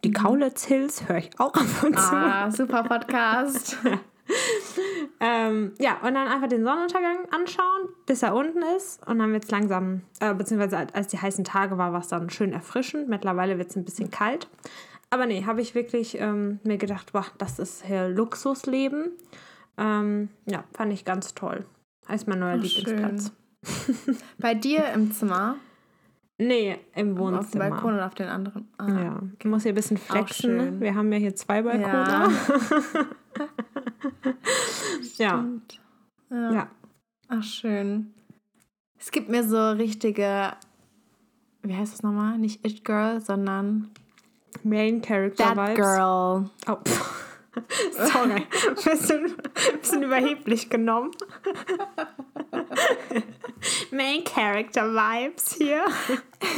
Die 0.04 0.12
Kaulitz 0.12 0.64
Hills 0.64 1.08
höre 1.08 1.18
ich 1.18 1.30
auch 1.40 1.54
ab 1.54 1.82
und 1.82 1.98
zu. 1.98 2.14
Ah, 2.14 2.50
super 2.50 2.82
Podcast. 2.82 3.78
Ähm, 5.22 5.72
ja, 5.78 5.98
und 6.02 6.14
dann 6.14 6.28
einfach 6.28 6.48
den 6.48 6.64
Sonnenuntergang 6.64 7.26
anschauen, 7.30 7.90
bis 8.06 8.22
er 8.22 8.34
unten 8.34 8.62
ist. 8.74 9.06
Und 9.06 9.18
dann 9.18 9.34
wird 9.34 9.44
es 9.44 9.50
langsam, 9.50 10.00
äh, 10.18 10.32
beziehungsweise 10.32 10.86
als 10.94 11.08
die 11.08 11.18
heißen 11.18 11.44
Tage 11.44 11.76
war, 11.76 11.92
war 11.92 12.00
es 12.00 12.08
dann 12.08 12.30
schön 12.30 12.54
erfrischend. 12.54 13.10
Mittlerweile 13.10 13.58
wird 13.58 13.68
es 13.68 13.76
ein 13.76 13.84
bisschen 13.84 14.10
kalt. 14.10 14.48
Aber 15.10 15.26
nee, 15.26 15.44
habe 15.44 15.60
ich 15.60 15.74
wirklich 15.74 16.18
ähm, 16.18 16.58
mir 16.64 16.78
gedacht, 16.78 17.12
boah, 17.12 17.26
das 17.36 17.58
ist 17.58 17.84
hier 17.84 18.08
Luxusleben. 18.08 19.10
Ähm, 19.76 20.30
ja, 20.46 20.64
fand 20.72 20.92
ich 20.92 21.04
ganz 21.04 21.34
toll. 21.34 21.66
Heißt 22.08 22.26
mein 22.26 22.38
neuer 22.38 22.56
Ach, 22.58 22.62
Lieblingsplatz. 22.62 23.32
Bei 24.38 24.54
dir 24.54 24.84
im 24.94 25.12
Zimmer? 25.12 25.56
Nee, 26.38 26.78
im 26.94 27.18
Wohnzimmer. 27.18 27.40
Auf 27.40 27.50
dem 27.50 27.58
Balkon 27.58 27.94
oder 27.94 28.06
auf 28.06 28.14
den 28.14 28.28
anderen? 28.28 28.68
Ah. 28.78 28.88
Ja, 28.88 29.22
ich 29.38 29.44
muss 29.44 29.64
hier 29.64 29.72
ein 29.72 29.74
bisschen 29.74 29.98
flexen. 29.98 30.56
Ne? 30.56 30.80
Wir 30.80 30.94
haben 30.94 31.12
ja 31.12 31.18
hier 31.18 31.34
zwei 31.34 31.60
Balkone. 31.60 31.84
Ja. 31.84 32.28
ja. 35.18 35.44
ja. 36.30 36.70
Ach, 37.28 37.42
schön. 37.42 38.12
Es 38.98 39.10
gibt 39.10 39.28
mir 39.28 39.44
so 39.44 39.70
richtige, 39.70 40.52
wie 41.62 41.76
heißt 41.76 41.92
das 41.94 42.02
nochmal? 42.02 42.38
Nicht 42.38 42.66
It 42.66 42.84
Girl, 42.84 43.20
sondern 43.20 43.90
Main 44.62 45.00
Character 45.00 45.54
That 45.54 45.56
Vibes. 45.56 45.76
Girl. 45.76 46.50
Oh. 46.68 46.76
Sorry, 47.92 48.46
bisschen, 48.84 49.34
bisschen 49.80 50.02
überheblich 50.02 50.70
genommen. 50.70 51.10
Main 53.90 54.24
Character 54.24 54.92
Vibes 54.92 55.54
hier. 55.54 55.84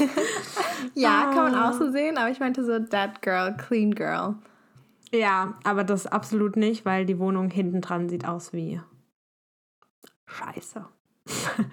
ja, 0.94 1.30
kann 1.32 1.52
man 1.52 1.54
auch 1.54 1.72
so 1.72 1.90
sehen, 1.90 2.18
aber 2.18 2.30
ich 2.30 2.40
meinte 2.40 2.64
so 2.64 2.78
That 2.78 3.22
Girl, 3.22 3.56
Clean 3.56 3.94
Girl. 3.94 4.36
Ja, 5.12 5.54
aber 5.64 5.84
das 5.84 6.06
absolut 6.06 6.56
nicht, 6.56 6.84
weil 6.84 7.04
die 7.04 7.18
Wohnung 7.18 7.50
hinten 7.50 7.80
dran 7.80 8.08
sieht 8.08 8.26
aus 8.26 8.52
wie 8.52 8.80
Scheiße. 10.26 10.86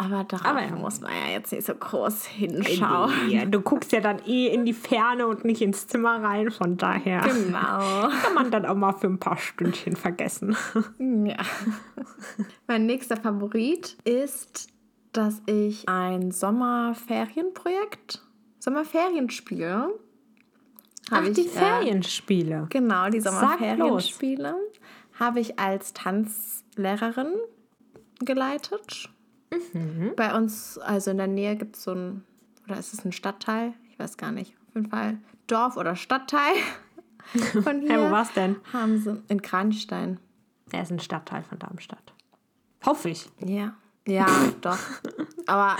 Aber 0.00 0.22
darauf 0.22 0.46
Aber 0.46 0.62
ja. 0.62 0.76
muss 0.76 1.00
man 1.00 1.10
ja 1.10 1.32
jetzt 1.32 1.50
nicht 1.50 1.66
so 1.66 1.74
groß 1.74 2.24
hinschauen. 2.26 3.12
Ja, 3.30 3.44
du 3.44 3.60
guckst 3.60 3.90
ja 3.90 3.98
dann 4.00 4.20
eh 4.26 4.46
in 4.46 4.64
die 4.64 4.72
Ferne 4.72 5.26
und 5.26 5.44
nicht 5.44 5.60
ins 5.60 5.88
Zimmer 5.88 6.22
rein, 6.22 6.52
von 6.52 6.76
daher. 6.76 7.20
Genau. 7.22 8.08
Kann 8.22 8.34
man 8.34 8.52
dann 8.52 8.64
auch 8.64 8.76
mal 8.76 8.92
für 8.92 9.08
ein 9.08 9.18
paar 9.18 9.36
Stündchen 9.36 9.96
vergessen. 9.96 10.56
Ja. 10.98 11.36
Mein 12.66 12.86
nächster 12.86 13.16
Favorit 13.16 13.96
ist, 14.04 14.68
dass 15.12 15.42
ich 15.46 15.88
ein 15.88 16.30
Sommerferienprojekt, 16.30 18.24
Sommerferienspiel. 18.60 19.88
Ach, 21.10 21.22
ich, 21.22 21.34
die 21.34 21.46
äh, 21.46 21.48
Ferienspiele. 21.48 22.64
Äh, 22.64 22.66
genau, 22.68 23.08
die 23.08 23.20
Sommerferienspiele 23.20 24.56
habe 25.18 25.40
ich 25.40 25.58
als 25.58 25.92
Tanzlehrerin 25.92 27.32
geleitet. 28.20 29.10
Mhm. 29.72 30.12
Bei 30.16 30.36
uns, 30.36 30.78
also 30.78 31.10
in 31.10 31.16
der 31.16 31.26
Nähe, 31.26 31.56
gibt 31.56 31.76
es 31.76 31.84
so 31.84 31.92
ein, 31.92 32.24
oder 32.66 32.78
ist 32.78 32.92
es 32.92 33.04
ein 33.04 33.12
Stadtteil? 33.12 33.74
Ich 33.90 33.98
weiß 33.98 34.16
gar 34.16 34.32
nicht. 34.32 34.54
Auf 34.68 34.74
jeden 34.74 34.90
Fall 34.90 35.18
Dorf 35.46 35.76
oder 35.76 35.96
Stadtteil. 35.96 36.54
Von 37.62 37.80
hier. 37.80 37.90
hey, 37.90 37.98
wo 37.98 38.10
war's 38.10 38.32
denn? 38.32 38.56
Haben 38.72 38.98
sie 38.98 39.22
in 39.28 39.42
Kranstein. 39.42 40.18
Er 40.70 40.82
ist 40.82 40.90
ein 40.90 41.00
Stadtteil 41.00 41.42
von 41.42 41.58
Darmstadt. 41.58 42.12
Hoffe 42.84 43.10
ich. 43.10 43.28
Ja. 43.44 43.74
Ja, 44.06 44.26
doch. 44.60 44.78
Aber 45.46 45.76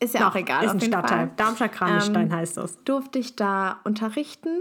ist 0.00 0.14
ja 0.14 0.20
doch, 0.20 0.30
auch 0.30 0.34
egal. 0.36 0.64
Ist 0.64 0.72
ein 0.72 0.80
Stadtteil. 0.80 1.30
Darmstadt-Kranstein 1.36 2.26
ähm, 2.26 2.32
heißt 2.32 2.56
das. 2.56 2.82
Durfte 2.84 3.18
ich 3.18 3.36
da 3.36 3.80
unterrichten. 3.84 4.60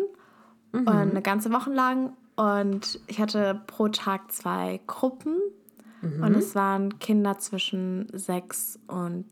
Mhm. 0.71 0.87
eine 0.87 1.21
ganze 1.21 1.51
Woche 1.51 1.71
lang. 1.71 2.13
Und 2.35 2.99
ich 3.07 3.19
hatte 3.21 3.61
pro 3.67 3.87
Tag 3.87 4.31
zwei 4.31 4.81
Gruppen. 4.87 5.37
Mhm. 6.01 6.23
Und 6.23 6.35
es 6.35 6.55
waren 6.55 6.99
Kinder 6.99 7.37
zwischen 7.37 8.07
sechs 8.13 8.79
und 8.87 9.25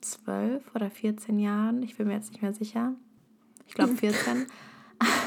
zwölf 0.00 0.62
oder 0.74 0.90
14 0.90 1.38
Jahren. 1.38 1.82
Ich 1.82 1.96
bin 1.96 2.08
mir 2.08 2.14
jetzt 2.14 2.32
nicht 2.32 2.42
mehr 2.42 2.52
sicher. 2.52 2.92
Ich 3.66 3.74
glaube 3.74 3.94
14. 3.94 4.46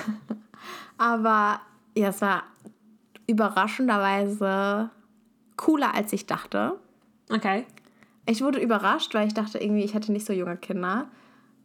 Aber 0.97 1.61
ja, 1.95 2.09
es 2.09 2.21
war 2.21 2.43
überraschenderweise 3.27 4.89
cooler, 5.57 5.95
als 5.95 6.13
ich 6.13 6.25
dachte. 6.25 6.79
Okay. 7.31 7.65
Ich 8.25 8.41
wurde 8.41 8.59
überrascht, 8.59 9.13
weil 9.13 9.27
ich 9.27 9.33
dachte 9.33 9.59
irgendwie, 9.59 9.83
ich 9.83 9.93
hätte 9.93 10.11
nicht 10.11 10.25
so 10.25 10.33
junge 10.33 10.57
Kinder. 10.57 11.07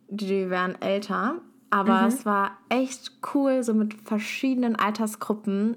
Die 0.08 0.50
wären 0.50 0.80
älter. 0.80 1.36
Aber 1.70 2.02
mhm. 2.02 2.08
es 2.08 2.26
war 2.26 2.52
echt 2.68 3.12
cool, 3.34 3.62
so 3.62 3.74
mit 3.74 3.94
verschiedenen 3.94 4.76
Altersgruppen 4.76 5.76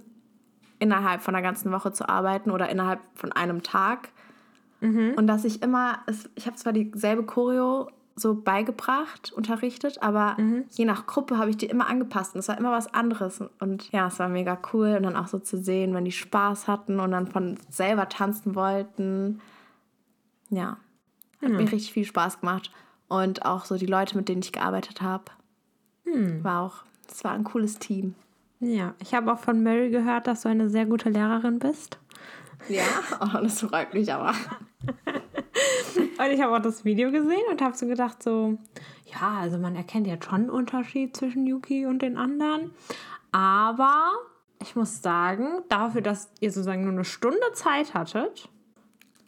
innerhalb 0.80 1.22
von 1.22 1.36
einer 1.36 1.44
ganzen 1.44 1.72
Woche 1.72 1.94
zu 1.94 2.10
arbeiten 2.10 2.52
oder 2.52 2.70
innerhalb 2.70 3.00
von 3.14 3.32
einem 3.32 3.64
Tag. 3.64 4.10
Mhm. 4.82 5.14
Und 5.16 5.28
dass 5.28 5.46
ich 5.46 5.62
immer, 5.62 6.00
ich 6.36 6.46
habe 6.46 6.58
zwar 6.58 6.74
dieselbe 6.74 7.24
Choreo 7.24 7.90
so 8.16 8.36
beigebracht, 8.36 9.32
unterrichtet, 9.34 10.04
aber 10.04 10.36
mhm. 10.38 10.66
je 10.72 10.86
nach 10.86 11.08
Gruppe 11.08 11.38
habe 11.38 11.50
ich 11.50 11.58
die 11.58 11.66
immer 11.66 11.88
angepasst 11.88 12.36
und 12.36 12.40
es 12.40 12.48
war 12.48 12.58
immer 12.58 12.72
was 12.72 12.94
anderes. 12.94 13.42
Und 13.60 13.92
ja, 13.92 14.08
es 14.08 14.20
war 14.20 14.30
mega 14.30 14.58
cool 14.74 14.96
und 14.98 15.04
dann 15.04 15.16
auch 15.16 15.28
so 15.28 15.40
zu 15.40 15.58
sehen, 15.58 15.94
wenn 15.94 16.06
die 16.06 16.12
Spaß 16.12 16.68
hatten 16.68 17.00
und 17.00 17.12
dann 17.12 17.28
von 17.28 17.58
selber 17.70 18.10
tanzen 18.10 18.56
wollten. 18.56 19.40
Ja, 20.54 20.78
hat 21.42 21.50
mhm. 21.50 21.58
mir 21.58 21.72
richtig 21.72 21.94
viel 21.94 22.06
Spaß 22.06 22.42
gemacht. 22.42 22.72
Und 23.08 23.46
auch 23.46 23.66
so 23.66 23.78
die 23.78 23.86
Leute, 23.86 24.18
mit 24.18 24.30
denen 24.30 24.42
ich 24.42 24.52
gearbeitet 24.52 25.02
habe, 25.02 25.26
mhm. 26.06 26.44
war 26.44 26.62
auch, 26.62 26.84
es 27.10 27.24
war 27.24 27.32
ein 27.32 27.44
cooles 27.44 27.80
Team. 27.80 28.16
Ja, 28.60 28.94
ich 29.00 29.14
habe 29.14 29.32
auch 29.32 29.40
von 29.40 29.62
Mary 29.62 29.90
gehört, 29.90 30.28
dass 30.28 30.42
du 30.42 30.50
eine 30.50 30.70
sehr 30.70 30.86
gute 30.86 31.10
Lehrerin 31.10 31.60
bist. 31.60 32.00
Ja, 32.70 32.84
oh, 33.20 33.40
das 33.42 33.62
freut 33.62 33.94
mich 33.94 34.12
aber. 34.12 34.34
und 35.96 36.32
ich 36.32 36.42
habe 36.42 36.56
auch 36.56 36.62
das 36.62 36.86
Video 36.86 37.12
gesehen 37.12 37.44
und 37.52 37.62
habe 37.62 37.76
so 37.76 37.88
gedacht, 37.88 38.24
so, 38.24 38.58
ja, 39.06 39.40
also 39.40 39.58
man 39.58 39.76
erkennt 39.76 40.08
ja 40.08 40.18
schon 40.24 40.36
einen 40.36 40.50
Unterschied 40.50 41.16
zwischen 41.16 41.46
Yuki 41.46 41.86
und 41.86 42.02
den 42.02 42.18
anderen. 42.18 42.72
Aber 43.32 44.12
ich 44.62 44.76
muss 44.76 45.02
sagen, 45.02 45.62
dafür, 45.68 46.02
dass 46.02 46.32
ihr 46.40 46.52
sozusagen 46.52 46.84
nur 46.84 46.94
eine 46.94 47.06
Stunde 47.06 47.52
Zeit 47.54 47.94
hattet, 47.94 48.50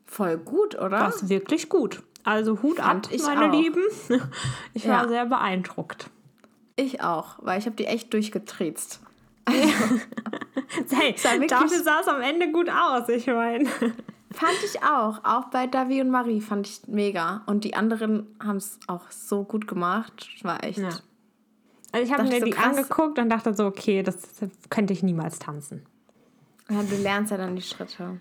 voll 0.05 0.37
gut, 0.37 0.75
oder? 0.75 0.99
War 0.99 1.09
es 1.09 1.29
wirklich 1.29 1.69
gut. 1.69 2.03
Also 2.23 2.61
Hut 2.63 2.77
Fand 2.77 3.07
ab, 3.07 3.13
ich 3.13 3.21
meine 3.21 3.49
auch. 3.49 3.51
Lieben. 3.51 3.83
Ich 4.73 4.87
war 4.87 5.03
ja. 5.03 5.07
sehr 5.07 5.25
beeindruckt. 5.25 6.09
Ich 6.75 7.01
auch, 7.01 7.37
weil 7.41 7.59
ich 7.59 7.65
habe 7.65 7.75
die 7.75 7.85
echt 7.85 8.11
durchgetriezt. 8.13 8.99
hey, 9.47 11.15
dafür 11.47 11.83
sah 11.83 11.99
es 12.01 12.07
am 12.07 12.21
Ende 12.21 12.51
gut 12.51 12.69
aus, 12.69 13.07
ich 13.09 13.27
meine. 13.27 13.65
Fand 14.31 14.57
ich 14.65 14.83
auch. 14.83 15.23
Auch 15.23 15.45
bei 15.45 15.65
Davi 15.65 16.01
und 16.01 16.09
Marie 16.09 16.41
fand 16.41 16.67
ich 16.67 16.81
mega. 16.87 17.43
Und 17.45 17.63
die 17.63 17.73
anderen 17.73 18.27
haben 18.43 18.57
es 18.57 18.79
auch 18.87 19.09
so 19.09 19.43
gut 19.43 19.65
gemacht. 19.65 20.27
War 20.43 20.61
echt. 20.61 20.79
Ja. 20.79 20.89
Also 21.93 22.05
ich 22.05 22.11
habe 22.11 22.23
mir 22.23 22.39
so 22.39 22.45
die 22.45 22.51
krass. 22.51 22.77
angeguckt 22.77 23.17
und 23.17 23.29
dachte 23.29 23.53
so, 23.53 23.65
okay, 23.65 24.03
das 24.03 24.17
könnte 24.69 24.91
ich 24.91 25.03
niemals 25.03 25.39
tanzen. 25.39 25.85
Ja, 26.69 26.83
du 26.83 26.97
lernst 26.97 27.31
ja 27.31 27.37
dann 27.37 27.55
die 27.55 27.61
Schritte. 27.61 28.19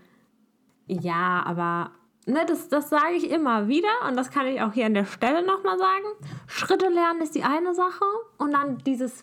Ja, 0.86 1.42
aber 1.46 1.90
ne, 2.26 2.44
das, 2.46 2.68
das 2.68 2.90
sage 2.90 3.14
ich 3.16 3.30
immer 3.30 3.68
wieder 3.68 3.88
und 4.08 4.16
das 4.16 4.30
kann 4.30 4.46
ich 4.46 4.60
auch 4.60 4.72
hier 4.72 4.86
an 4.86 4.94
der 4.94 5.06
Stelle 5.06 5.44
nochmal 5.44 5.78
sagen. 5.78 6.06
Schritte 6.46 6.88
lernen 6.88 7.20
ist 7.22 7.34
die 7.34 7.42
eine 7.42 7.74
Sache 7.74 8.04
und 8.38 8.52
dann 8.52 8.78
dieses 8.78 9.22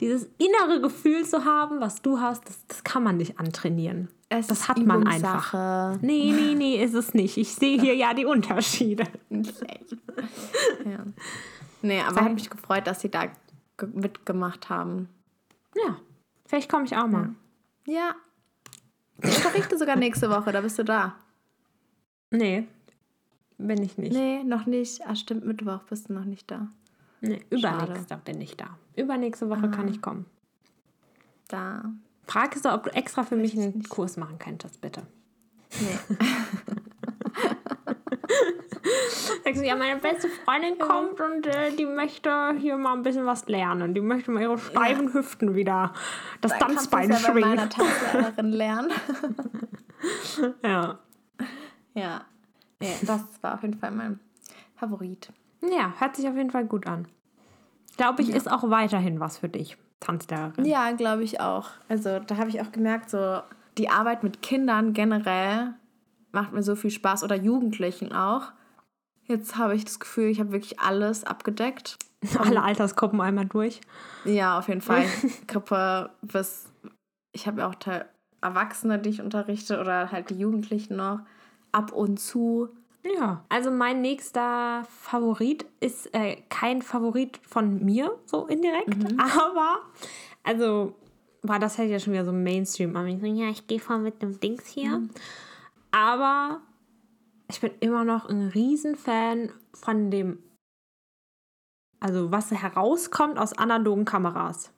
dieses 0.00 0.28
innere 0.38 0.80
Gefühl 0.80 1.24
zu 1.24 1.44
haben, 1.44 1.80
was 1.80 2.02
du 2.02 2.20
hast, 2.20 2.48
das, 2.48 2.66
das 2.66 2.84
kann 2.84 3.02
man 3.02 3.16
nicht 3.16 3.38
antrainieren. 3.38 4.08
Es 4.28 4.48
das 4.48 4.68
hat 4.68 4.78
man 4.78 5.06
einfach. 5.06 5.96
Nee, 6.00 6.32
nee, 6.32 6.54
nee, 6.54 6.82
ist 6.82 6.94
es 6.94 7.14
nicht. 7.14 7.36
Ich 7.36 7.54
sehe 7.54 7.80
hier 7.80 7.94
ja 7.94 8.14
die 8.14 8.24
Unterschiede. 8.24 9.04
ja. 9.30 11.04
Nee, 11.82 12.00
aber 12.00 12.14
Sag, 12.14 12.24
hat 12.24 12.34
mich 12.34 12.50
gefreut, 12.50 12.86
dass 12.86 13.00
sie 13.00 13.10
da 13.10 13.26
mitgemacht 13.92 14.68
haben. 14.68 15.08
Ja, 15.76 15.96
vielleicht 16.46 16.70
komme 16.70 16.84
ich 16.84 16.96
auch 16.96 17.06
mal. 17.06 17.30
Ja. 17.86 18.14
Ich 19.22 19.42
berichte 19.42 19.78
sogar 19.78 19.96
nächste 19.96 20.30
Woche, 20.30 20.52
da 20.52 20.60
bist 20.60 20.78
du 20.78 20.84
da. 20.84 21.14
Nee, 22.30 22.66
bin 23.58 23.82
ich 23.82 23.96
nicht. 23.98 24.12
Nee, 24.12 24.42
noch 24.42 24.66
nicht. 24.66 25.06
Ah, 25.06 25.14
stimmt, 25.14 25.44
Mittwoch 25.44 25.82
bist 25.84 26.08
du 26.08 26.14
noch 26.14 26.24
nicht 26.24 26.50
da. 26.50 26.68
Nee, 27.20 27.42
übernächste 27.50 28.20
bin 28.24 28.40
ich 28.40 28.56
da. 28.56 28.78
Übernächste 28.96 29.48
Woche 29.48 29.64
ah. 29.64 29.68
kann 29.68 29.88
ich 29.88 30.02
kommen. 30.02 30.26
Da. 31.48 31.84
Fragst 32.26 32.64
du, 32.64 32.72
ob 32.72 32.84
du 32.84 32.90
extra 32.90 33.22
für 33.22 33.36
mich 33.36 33.56
einen. 33.56 33.82
Kurs 33.84 34.16
machen 34.16 34.38
könntest, 34.38 34.80
bitte. 34.80 35.02
Nee. 35.80 36.16
Sagst 39.44 39.60
du, 39.60 39.66
ja, 39.66 39.76
meine 39.76 40.00
beste 40.00 40.28
Freundin 40.28 40.78
kommt 40.78 41.20
und 41.20 41.46
äh, 41.46 41.70
die 41.72 41.84
möchte 41.84 42.54
hier 42.58 42.78
mal 42.78 42.94
ein 42.94 43.02
bisschen 43.02 43.26
was 43.26 43.46
lernen. 43.46 43.92
Die 43.92 44.00
möchte 44.00 44.30
mal 44.30 44.42
ihre 44.42 44.56
steifen 44.58 45.08
ja. 45.08 45.14
Hüften 45.14 45.54
wieder, 45.54 45.92
das 46.40 46.52
Dann 46.58 46.68
Tanzbein 46.68 47.10
kannst 47.10 47.26
ja 47.26 47.32
schwingen. 47.32 47.50
meiner 47.50 47.68
Tanzlehrerin 47.68 48.52
lernen. 48.52 48.92
ja. 50.64 50.98
Ja. 51.92 52.24
Nee, 52.80 52.94
das 53.02 53.22
war 53.42 53.54
auf 53.54 53.62
jeden 53.62 53.78
Fall 53.78 53.90
mein 53.90 54.18
Favorit. 54.76 55.28
Ja, 55.60 55.92
hört 55.98 56.16
sich 56.16 56.26
auf 56.26 56.36
jeden 56.36 56.50
Fall 56.50 56.64
gut 56.64 56.86
an. 56.86 57.06
Glaube 57.96 58.22
ich, 58.22 58.28
ja. 58.28 58.36
ist 58.36 58.50
auch 58.50 58.70
weiterhin 58.70 59.20
was 59.20 59.38
für 59.38 59.48
dich, 59.48 59.76
Tanzlehrerin. 60.00 60.64
Ja, 60.64 60.90
glaube 60.92 61.22
ich 61.22 61.40
auch. 61.40 61.68
Also 61.88 62.18
da 62.18 62.38
habe 62.38 62.48
ich 62.48 62.62
auch 62.62 62.72
gemerkt, 62.72 63.10
so 63.10 63.40
die 63.76 63.90
Arbeit 63.90 64.22
mit 64.22 64.40
Kindern 64.40 64.94
generell 64.94 65.74
macht 66.32 66.52
mir 66.52 66.62
so 66.62 66.74
viel 66.76 66.90
Spaß 66.90 67.24
oder 67.24 67.36
Jugendlichen 67.36 68.12
auch. 68.12 68.52
Jetzt 69.26 69.56
habe 69.56 69.74
ich 69.74 69.84
das 69.84 70.00
Gefühl, 70.00 70.26
ich 70.26 70.40
habe 70.40 70.52
wirklich 70.52 70.80
alles 70.80 71.24
abgedeckt. 71.24 71.98
Alle 72.38 72.62
Altersgruppen 72.62 73.20
einmal 73.20 73.44
durch. 73.44 73.82
Ja, 74.24 74.58
auf 74.58 74.68
jeden 74.68 74.80
Fall. 74.80 75.04
Krippe 75.46 76.08
bis, 76.22 76.72
ich 77.32 77.46
habe 77.46 77.60
ja 77.60 77.68
auch 77.68 77.74
Erwachsene, 78.40 78.98
die 78.98 79.10
ich 79.10 79.20
unterrichte 79.20 79.78
oder 79.78 80.10
halt 80.10 80.30
die 80.30 80.38
Jugendlichen 80.38 80.96
noch 80.96 81.20
ab 81.72 81.92
und 81.92 82.18
zu. 82.18 82.70
Ja, 83.02 83.44
also 83.50 83.70
mein 83.70 84.00
nächster 84.00 84.84
Favorit 85.02 85.66
ist 85.80 86.14
äh, 86.14 86.36
kein 86.48 86.80
Favorit 86.80 87.38
von 87.46 87.84
mir, 87.84 88.18
so 88.24 88.46
indirekt, 88.46 88.96
mhm. 88.96 89.20
aber 89.20 89.80
also 90.42 90.94
war 91.42 91.58
das 91.58 91.76
halt 91.76 91.90
ja 91.90 91.98
schon 91.98 92.14
wieder 92.14 92.24
so 92.24 92.32
Mainstream. 92.32 92.94
Ja, 93.36 93.50
ich 93.50 93.66
gehe 93.66 93.78
voll 93.78 93.98
mit 93.98 94.22
dem 94.22 94.40
Dings 94.40 94.66
hier. 94.66 94.98
Mhm. 94.98 95.10
Aber 95.90 96.62
ich 97.48 97.60
bin 97.60 97.72
immer 97.80 98.04
noch 98.04 98.28
ein 98.28 98.48
Riesenfan 98.48 99.50
von 99.72 100.10
dem, 100.10 100.42
also 102.00 102.30
was 102.30 102.50
herauskommt 102.50 103.38
aus 103.38 103.52
analogen 103.52 104.04
Kameras. 104.04 104.72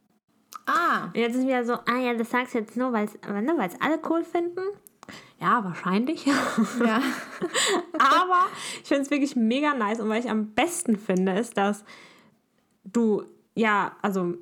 Ah. 0.67 1.07
Und 1.07 1.17
jetzt 1.17 1.37
ist 1.37 1.47
wieder 1.47 1.65
so, 1.65 1.75
ah 1.75 1.99
ja, 1.99 2.15
das 2.15 2.31
sagst 2.31 2.55
du 2.55 2.59
jetzt 2.59 2.77
nur, 2.77 2.93
weil 2.93 3.07
es 3.07 3.15
ne, 3.15 3.71
alle 3.81 4.01
cool 4.09 4.25
finden. 4.25 4.63
Ja, 5.41 5.63
wahrscheinlich. 5.63 6.27
Ja. 6.27 6.35
Aber 7.99 8.47
ich 8.83 8.89
finde 8.89 9.03
es 9.03 9.11
wirklich 9.11 9.37
mega 9.37 9.75
nice 9.75 10.01
und 10.01 10.09
was 10.09 10.25
ich 10.25 10.31
am 10.31 10.55
besten 10.55 10.99
finde, 10.99 11.39
ist, 11.39 11.57
dass 11.57 11.85
du, 12.85 13.25
ja, 13.55 13.97
also, 14.03 14.35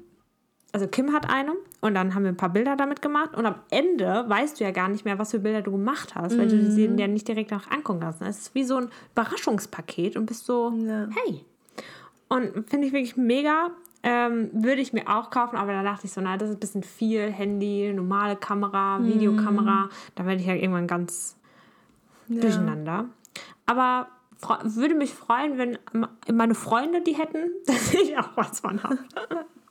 also 0.74 0.88
Kim 0.88 1.12
hat 1.12 1.30
eine 1.30 1.52
und 1.82 1.94
dann 1.94 2.16
haben 2.16 2.24
wir 2.24 2.32
ein 2.32 2.36
paar 2.36 2.48
Bilder 2.48 2.74
damit 2.74 3.00
gemacht 3.00 3.36
und 3.36 3.46
am 3.46 3.54
Ende 3.70 4.24
weißt 4.26 4.58
du 4.58 4.64
ja 4.64 4.72
gar 4.72 4.88
nicht 4.88 5.04
mehr, 5.04 5.20
was 5.20 5.30
für 5.30 5.38
Bilder 5.38 5.62
du 5.62 5.70
gemacht 5.70 6.16
hast, 6.16 6.36
weil 6.36 6.46
mhm. 6.46 6.50
du 6.50 6.70
sie 6.72 6.86
ja 6.86 7.06
nicht 7.06 7.28
direkt 7.28 7.52
noch 7.52 7.70
angucken 7.70 8.00
lassen. 8.00 8.24
Es 8.24 8.40
ist 8.40 8.54
wie 8.56 8.64
so 8.64 8.78
ein 8.78 8.88
Überraschungspaket 9.12 10.16
und 10.16 10.26
bist 10.26 10.46
so, 10.46 10.72
ja. 10.76 11.06
hey. 11.14 11.44
Und 12.26 12.68
finde 12.68 12.88
ich 12.88 12.92
wirklich 12.92 13.16
mega. 13.16 13.70
Ähm, 14.02 14.50
würde 14.52 14.82
ich 14.82 14.92
mir 14.92 15.08
auch 15.08 15.30
kaufen, 15.30 15.56
aber 15.56 15.72
da 15.72 15.82
dachte 15.82 16.06
ich 16.06 16.12
so, 16.12 16.20
na, 16.20 16.36
das 16.36 16.50
ist 16.50 16.56
ein 16.56 16.60
bisschen 16.60 16.82
viel. 16.82 17.30
Handy, 17.30 17.90
normale 17.94 18.34
Kamera, 18.34 18.98
mhm. 18.98 19.14
Videokamera. 19.14 19.88
Da 20.16 20.26
werde 20.26 20.40
ich 20.40 20.46
ja 20.46 20.54
irgendwann 20.54 20.88
ganz 20.88 21.38
ja. 22.26 22.40
durcheinander. 22.40 23.06
Aber 23.64 24.08
würde 24.64 24.96
mich 24.96 25.14
freuen, 25.14 25.56
wenn 25.56 25.78
meine 26.32 26.54
Freunde 26.56 27.00
die 27.00 27.14
hätten, 27.14 27.50
dass 27.66 27.94
ich 27.94 28.18
auch 28.18 28.30
was 28.34 28.58
von 28.58 28.82
habe. 28.82 28.98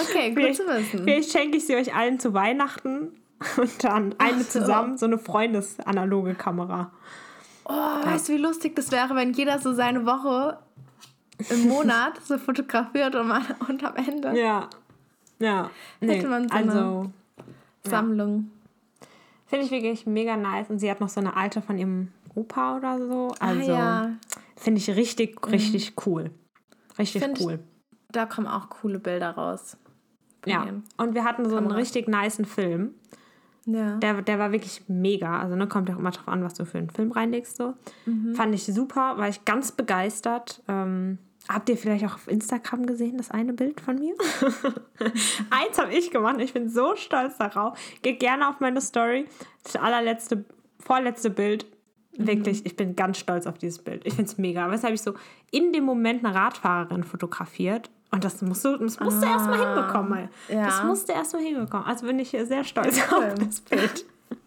Okay, 0.00 0.34
gut 0.34 0.56
zu 0.56 0.66
wissen. 0.66 1.04
Vielleicht 1.04 1.32
schenke 1.32 1.58
ich 1.58 1.66
sie 1.66 1.76
euch 1.76 1.94
allen 1.94 2.18
zu 2.18 2.34
Weihnachten 2.34 3.12
und 3.56 3.84
dann 3.84 4.14
eine 4.18 4.42
so. 4.42 4.60
zusammen, 4.60 4.98
so 4.98 5.06
eine 5.06 5.18
freundesanaloge 5.18 6.34
Kamera. 6.34 6.92
Oh, 7.64 7.72
weißt 7.72 8.28
du, 8.28 8.34
wie 8.34 8.38
lustig 8.38 8.74
das 8.76 8.90
wäre, 8.90 9.14
wenn 9.14 9.32
jeder 9.32 9.58
so 9.58 9.74
seine 9.74 10.06
Woche 10.06 10.58
im 11.50 11.68
Monat 11.68 12.18
so 12.24 12.38
fotografiert 12.38 13.14
und, 13.14 13.28
man, 13.28 13.44
und 13.68 13.84
am 13.84 13.96
Ende. 13.96 14.38
Ja. 14.38 14.68
Ja. 15.38 15.70
Nee, 16.00 16.16
hätte 16.16 16.28
man 16.28 16.48
so 16.48 16.54
also, 16.54 16.78
eine 16.78 17.12
Sammlung. 17.84 18.50
Ja. 19.00 19.06
Finde 19.46 19.64
ich 19.64 19.70
wirklich 19.70 20.06
mega 20.06 20.36
nice. 20.36 20.68
Und 20.68 20.78
sie 20.78 20.90
hat 20.90 21.00
noch 21.00 21.08
so 21.08 21.20
eine 21.20 21.36
alte 21.36 21.62
von 21.62 21.78
ihrem 21.78 22.08
Opa 22.34 22.76
oder 22.76 22.98
so. 22.98 23.34
Ah, 23.38 23.48
also 23.48 23.72
ah, 23.72 23.78
ja. 23.78 24.10
finde 24.56 24.80
ich 24.80 24.90
richtig, 24.90 25.44
mhm. 25.44 25.50
richtig 25.50 25.90
mhm. 25.90 26.02
cool. 26.06 26.30
Richtig 26.98 27.22
find, 27.22 27.40
cool. 27.40 27.60
Da 28.12 28.26
kommen 28.26 28.46
auch 28.46 28.70
coole 28.70 28.98
Bilder 28.98 29.30
raus. 29.30 29.76
Ja. 30.46 30.66
Und 30.96 31.14
wir 31.14 31.24
hatten 31.24 31.44
so 31.44 31.56
Kamera. 31.56 31.70
einen 31.70 31.78
richtig 31.78 32.08
niceen 32.08 32.44
Film. 32.44 32.94
Ja. 33.66 33.96
Der, 33.96 34.22
der 34.22 34.38
war 34.38 34.50
wirklich 34.52 34.84
mega. 34.88 35.40
Also, 35.40 35.56
ne, 35.56 35.68
kommt 35.68 35.88
ja 35.88 35.94
auch 35.94 35.98
immer 35.98 36.10
drauf 36.10 36.28
an, 36.28 36.42
was 36.42 36.54
du 36.54 36.64
für 36.64 36.78
einen 36.78 36.90
Film 36.90 37.12
reinlegst. 37.12 37.56
So. 37.56 37.74
Mhm. 38.06 38.34
Fand 38.34 38.54
ich 38.54 38.64
super, 38.64 39.18
war 39.18 39.28
ich 39.28 39.44
ganz 39.44 39.72
begeistert. 39.72 40.62
Ähm, 40.68 41.18
Habt 41.48 41.70
ihr 41.70 41.78
vielleicht 41.78 42.04
auch 42.04 42.14
auf 42.14 42.28
Instagram 42.28 42.84
gesehen, 42.84 43.16
das 43.16 43.30
eine 43.30 43.54
Bild 43.54 43.80
von 43.80 43.98
mir? 43.98 44.14
Eins 45.50 45.78
habe 45.78 45.94
ich 45.94 46.10
gemacht 46.10 46.40
ich 46.40 46.52
bin 46.52 46.68
so 46.68 46.94
stolz 46.94 47.38
darauf. 47.38 47.78
Geht 48.02 48.20
gerne 48.20 48.48
auf 48.50 48.60
meine 48.60 48.82
Story. 48.82 49.26
Das 49.62 49.76
allerletzte, 49.76 50.44
vorletzte 50.78 51.30
Bild. 51.30 51.64
Wirklich, 52.12 52.60
mhm. 52.60 52.66
ich 52.66 52.76
bin 52.76 52.96
ganz 52.96 53.16
stolz 53.18 53.46
auf 53.46 53.56
dieses 53.56 53.78
Bild. 53.78 54.04
Ich 54.04 54.14
finde 54.14 54.30
es 54.30 54.36
mega. 54.36 54.70
Weshalb 54.70 54.92
ich 54.92 55.00
so 55.00 55.14
in 55.50 55.72
dem 55.72 55.84
Moment 55.84 56.22
eine 56.22 56.34
Radfahrerin 56.34 57.02
fotografiert. 57.02 57.90
Und 58.10 58.24
das 58.24 58.40
musst 58.42 58.64
du, 58.64 58.76
das 58.78 58.98
musst 59.00 59.18
ah, 59.18 59.20
du 59.20 59.26
erstmal 59.26 59.58
hinbekommen. 59.58 60.28
Ja. 60.48 60.66
Das 60.66 60.82
musst 60.84 61.08
du 61.08 61.12
erstmal 61.12 61.42
hinbekommen. 61.42 61.86
Also 61.86 62.06
bin 62.06 62.18
ich 62.18 62.30
sehr 62.30 62.64
stolz 62.64 62.98
cool. 63.10 63.24
auf 63.24 63.34
das 63.34 63.60
Bild. 63.60 64.06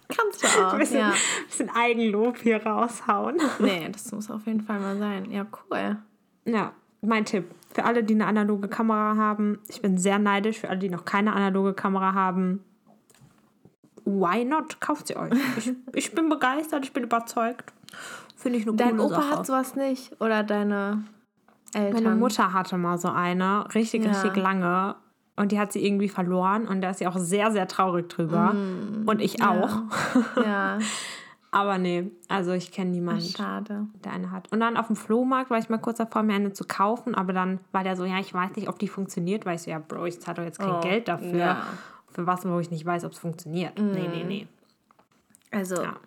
Kannst 0.10 0.44
du 0.44 0.48
auch. 0.66 0.74
Ein 0.74 0.80
bisschen, 0.80 1.00
ja. 1.00 1.14
bisschen 1.46 1.70
Eigenlob 1.70 2.38
hier 2.40 2.66
raushauen. 2.66 3.38
Nee, 3.60 3.88
das 3.92 4.12
muss 4.12 4.32
auf 4.32 4.46
jeden 4.48 4.62
Fall 4.62 4.80
mal 4.80 4.98
sein. 4.98 5.30
Ja, 5.32 5.46
cool. 5.70 5.98
Ja, 6.46 6.74
mein 7.02 7.26
Tipp 7.26 7.46
für 7.74 7.86
alle, 7.86 8.04
die 8.04 8.14
eine 8.14 8.28
analoge 8.28 8.68
Kamera 8.68 9.16
haben. 9.16 9.60
Ich 9.70 9.82
bin 9.82 9.98
sehr 9.98 10.20
neidisch 10.20 10.60
für 10.60 10.70
alle, 10.70 10.80
die 10.80 10.90
noch 10.90 11.06
keine 11.06 11.34
analoge 11.34 11.74
Kamera 11.74 12.14
haben. 12.14 12.64
Why 14.04 14.44
not? 14.44 14.82
Kauft 14.82 15.08
sie 15.08 15.16
euch. 15.16 15.32
Ich, 15.58 15.74
ich 15.94 16.16
bin 16.16 16.30
begeistert, 16.30 16.84
ich 16.84 16.94
bin 16.94 17.04
überzeugt. 17.04 17.72
Finde 18.36 18.58
ich 18.58 18.68
eine 18.68 18.76
Dein 18.76 19.00
Opa 19.00 19.16
Sache. 19.16 19.30
hat 19.30 19.46
sowas 19.46 19.76
nicht 19.76 20.20
oder 20.20 20.44
deine 20.44 21.04
Eltern? 21.74 22.04
Meine 22.04 22.16
Mutter 22.16 22.54
hatte 22.54 22.78
mal 22.78 22.98
so 22.98 23.10
eine, 23.10 23.66
richtig, 23.74 24.04
ja. 24.04 24.12
richtig 24.12 24.36
lange. 24.36 24.96
Und 25.38 25.52
die 25.52 25.60
hat 25.60 25.72
sie 25.72 25.84
irgendwie 25.84 26.10
verloren 26.10 26.68
und 26.68 26.82
da 26.82 26.92
ist 26.92 27.00
sie 27.00 27.08
auch 27.08 27.18
sehr, 27.18 27.52
sehr 27.52 27.68
traurig 27.68 28.10
drüber. 28.10 28.54
Mm, 28.54 29.08
und 29.08 29.22
ich 29.22 29.40
ja. 29.40 29.50
auch. 29.50 29.82
ja. 30.44 30.78
Aber 31.52 31.78
nee, 31.78 32.10
also 32.30 32.54
ich 32.54 32.72
kenne 32.72 32.92
niemanden, 32.92 33.28
Schade. 33.28 33.88
der 34.06 34.14
eine 34.14 34.32
hat. 34.32 34.50
Und 34.54 34.62
dann 34.62 34.78
auf 34.78 34.88
dem 34.88 34.96
Flohmarkt 34.96 35.50
war 35.50 35.58
ich 35.58 35.68
mal 35.68 35.80
kurz 35.80 35.98
davor, 35.98 36.24
mir 36.24 36.34
eine 36.34 36.54
zu 36.54 36.64
kaufen, 36.64 37.14
aber 37.14 37.34
dann 37.34 37.60
war 37.74 37.84
der 37.84 37.98
so, 37.98 38.06
ja, 38.06 38.20
ich 38.20 38.34
weiß 38.34 38.56
nicht, 38.56 38.70
ob 38.70 38.80
die 38.80 38.88
funktioniert, 38.88 39.46
weil 39.46 39.56
ich 39.56 39.64
so, 39.64 39.70
ja, 39.70 39.80
Bro, 39.80 40.06
ich 40.06 40.22
zahle 40.22 40.36
doch 40.36 40.44
jetzt 40.44 40.60
kein 40.60 40.76
oh, 40.76 40.80
Geld 40.80 41.10
dafür. 41.10 41.38
Ja. 41.38 41.68
Für 42.08 42.26
was, 42.26 42.48
wo 42.48 42.58
ich 42.60 42.72
nicht 42.72 42.86
weiß, 42.86 43.04
ob 43.04 43.12
es 43.12 43.18
funktioniert. 43.18 43.78
Mm. 43.78 43.92
Nee, 43.92 44.08
nee, 44.08 44.24
nee. 44.24 44.48
Also, 45.52 45.84
ja. 45.84 45.98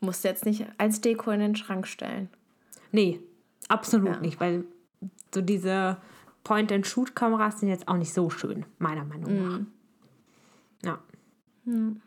musst 0.00 0.24
du 0.24 0.28
jetzt 0.28 0.44
nicht 0.44 0.66
als 0.76 1.00
Deko 1.00 1.30
in 1.30 1.40
den 1.40 1.56
Schrank 1.56 1.86
stellen. 1.86 2.28
Nee, 2.92 3.20
absolut 3.68 4.16
ja. 4.16 4.20
nicht, 4.20 4.40
weil 4.40 4.64
so 5.34 5.40
diese 5.40 5.98
Point-and-Shoot-Kameras 6.44 7.60
sind 7.60 7.68
jetzt 7.68 7.88
auch 7.88 7.96
nicht 7.96 8.12
so 8.12 8.30
schön, 8.30 8.64
meiner 8.78 9.04
Meinung 9.04 9.48
nach. 9.48 9.58
Mm. 9.58 9.66
Ja. 10.84 10.98
Mm. 11.64 12.00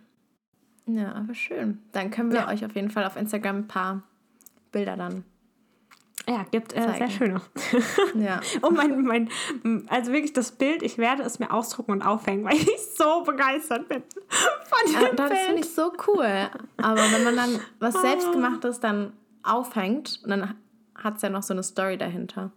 Ja, 0.88 1.14
aber 1.14 1.36
schön. 1.36 1.80
Dann 1.92 2.10
können 2.10 2.32
wir 2.32 2.40
ja. 2.40 2.48
euch 2.48 2.66
auf 2.66 2.74
jeden 2.74 2.90
Fall 2.90 3.06
auf 3.06 3.16
Instagram 3.16 3.58
ein 3.58 3.68
paar 3.68 4.04
Bilder 4.72 4.96
dann. 4.96 5.24
Ja, 6.28 6.46
gibt 6.52 6.74
äh, 6.74 6.94
sehr 6.98 7.10
schöne. 7.10 7.42
Ja. 8.16 8.40
und 8.62 8.76
mein, 8.78 9.02
mein, 9.02 9.30
also 9.88 10.12
wirklich 10.12 10.34
das 10.34 10.52
Bild, 10.52 10.84
ich 10.84 10.98
werde 10.98 11.24
es 11.24 11.40
mir 11.40 11.52
ausdrucken 11.52 11.92
und 11.92 12.02
aufhängen, 12.02 12.44
weil 12.46 12.56
ich 12.56 12.96
so 12.96 13.24
begeistert 13.24 13.90
bin 13.90 14.04
von 14.30 14.94
dem 14.94 15.02
ja, 15.02 15.14
Das 15.14 15.40
finde 15.40 15.60
ich 15.62 15.74
so 15.74 15.92
cool. 16.08 16.50
Aber 16.78 17.02
wenn 17.12 17.24
man 17.24 17.36
dann 17.36 17.60
was 17.80 18.00
selbstgemachtes 18.00 18.80
dann 18.80 19.14
aufhängt, 19.44 20.22
dann 20.30 20.56
hat 20.96 21.16
es 21.16 21.22
ja 21.22 21.30
noch 21.30 21.44
so 21.44 21.54
eine 21.54 21.64
Story 21.64 21.98
dahinter. 21.98 22.52